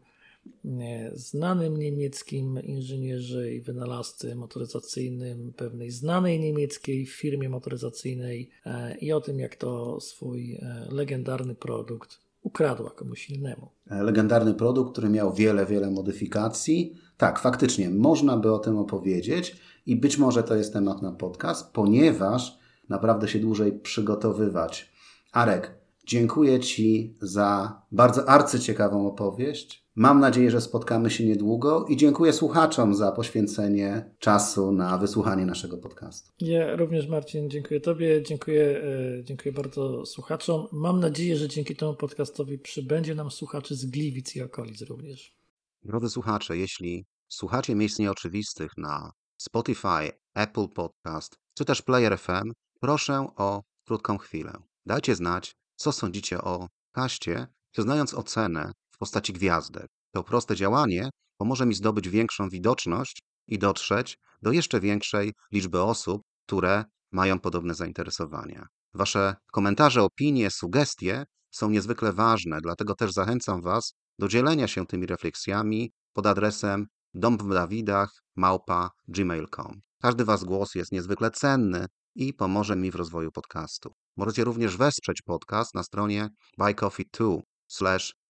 znanym 1.13 1.77
niemieckim 1.77 2.61
inżynierze 2.63 3.53
i 3.53 3.61
wynalazcy 3.61 4.35
motoryzacyjnym, 4.35 5.53
pewnej 5.57 5.91
znanej 5.91 6.41
niemieckiej 6.41 7.07
firmie 7.07 7.49
motoryzacyjnej 7.49 8.51
e, 8.67 8.97
i 8.99 9.13
o 9.13 9.21
tym, 9.21 9.39
jak 9.39 9.57
to 9.57 10.01
swój 10.01 10.55
e, 10.55 10.87
legendarny 10.91 11.55
produkt 11.55 12.27
ukradła 12.43 12.91
komuś 12.91 13.31
innemu. 13.31 13.69
Legendarny 13.87 14.55
produkt, 14.55 14.93
który 14.93 15.09
miał 15.09 15.33
wiele, 15.35 15.67
wiele 15.67 15.91
modyfikacji. 15.91 16.95
Tak, 17.17 17.39
faktycznie, 17.39 17.91
można 17.91 18.37
by 18.37 18.53
o 18.53 18.59
tym 18.59 18.79
opowiedzieć 18.79 19.57
i 19.87 19.97
być 19.97 20.19
może 20.19 20.43
to 20.43 20.55
jest 20.55 20.73
temat 20.73 21.03
na 21.03 21.13
podcast, 21.13 21.73
ponieważ 21.73 22.59
naprawdę 22.89 23.29
się 23.29 23.39
dłużej 23.39 23.73
przygotowywać. 23.73 24.93
Arek, 25.33 25.86
dziękuję 26.07 26.61
Ci 26.61 27.17
za 27.21 27.83
bardzo 27.93 28.29
arcyciekawą 28.29 29.07
opowieść. 29.07 29.87
Mam 29.95 30.21
nadzieję, 30.21 30.51
że 30.51 30.61
spotkamy 30.61 31.11
się 31.11 31.27
niedługo 31.27 31.87
i 31.89 31.97
dziękuję 31.97 32.33
słuchaczom 32.33 32.95
za 32.95 33.13
poświęcenie 33.13 34.15
czasu 34.19 34.73
na 34.73 34.99
wysłuchanie 34.99 35.47
naszego 35.47 35.79
podcastu. 35.79 36.33
Ja 36.41 36.77
również, 36.77 37.09
Marcin, 37.09 37.51
dziękuję 37.51 37.81
Tobie, 37.81 38.23
dziękuję, 38.23 38.83
e, 39.19 39.25
dziękuję 39.25 39.53
bardzo 39.53 40.07
słuchaczom. 40.07 40.67
Mam 40.73 41.01
nadzieję, 41.01 41.37
że 41.37 41.49
dzięki 41.49 41.77
temu 41.77 41.95
podcastowi 41.95 42.59
przybędzie 42.59 43.15
nam 43.15 43.31
słuchaczy 43.31 43.75
z 43.75 43.87
Gliwic 43.87 44.37
i 44.37 44.43
okolic 44.43 44.83
również. 44.83 45.37
Drodzy 45.83 46.11
słuchacze, 46.11 46.57
jeśli 46.57 47.05
słuchacie 47.29 47.75
miejsc 47.75 47.99
nieoczywistych 47.99 48.71
na 48.77 49.13
Spotify, 49.37 50.13
Apple 50.35 50.69
Podcast 50.69 51.37
czy 51.59 51.65
też 51.65 51.83
Player 51.83 52.19
FM, 52.19 52.53
proszę 52.81 53.27
o 53.37 53.63
krótką 53.87 54.19
chwilę. 54.19 54.53
Dajcie 54.87 55.15
znać, 55.15 55.55
co 55.77 55.93
sądzicie 55.93 56.43
o 56.43 56.69
kaście, 56.93 57.47
przyznając 57.73 58.15
ocenę 58.15 58.73
w 58.91 58.99
postaci 58.99 59.33
gwiazdek. 59.33 59.87
To 60.15 60.25
proste 60.25 60.57
działanie 60.57 61.11
pomoże 61.37 61.67
mi 61.67 61.75
zdobyć 61.75 62.09
większą 62.09 62.49
widoczność 62.49 63.23
i 63.47 63.59
dotrzeć 63.59 64.19
do 64.43 64.53
jeszcze 64.53 64.81
większej 64.81 65.33
liczby 65.53 65.83
osób, 65.83 66.23
które 66.47 66.85
mają 67.13 67.41
podobne 67.41 67.75
zainteresowania. 67.75 68.67
Wasze 68.95 69.37
komentarze, 69.53 70.03
opinie, 70.03 70.51
sugestie 70.51 71.25
są 71.51 71.71
niezwykle 71.71 72.13
ważne, 72.13 72.61
dlatego 72.61 72.95
też 72.95 73.13
zachęcam 73.13 73.63
Was 73.63 73.95
do 74.19 74.29
dzielenia 74.29 74.69
się 74.69 74.87
tymi 74.87 75.07
refleksjami 75.07 75.93
pod 76.13 76.27
adresem 76.27 76.87
domwdawidach.gmail.com. 77.15 79.81
Każdy 80.03 80.25
Was 80.25 80.45
głos 80.45 80.75
jest 80.75 80.93
niezwykle 80.93 81.31
cenny 81.31 81.87
i 82.15 82.35
pomoże 82.35 82.77
mi 82.77 82.91
w 82.91 82.95
rozwoju 82.95 83.33
podcastu. 83.33 83.93
Możecie 84.17 84.45
również 84.45 84.77
wesprzeć 84.77 85.23
podcast 85.23 85.75
na 85.75 85.83
stronie 85.83 86.29
buycoffee2 86.59 87.41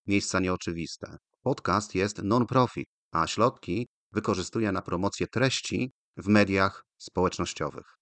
miejsca 0.06 0.40
nieoczywiste. 0.40 1.16
Podcast 1.42 1.94
jest 1.94 2.22
non-profit, 2.22 2.88
a 3.12 3.26
środki 3.26 3.88
wykorzystuje 4.12 4.72
na 4.72 4.82
promocję 4.82 5.26
treści 5.26 5.92
w 6.16 6.28
mediach 6.28 6.84
społecznościowych. 6.98 7.95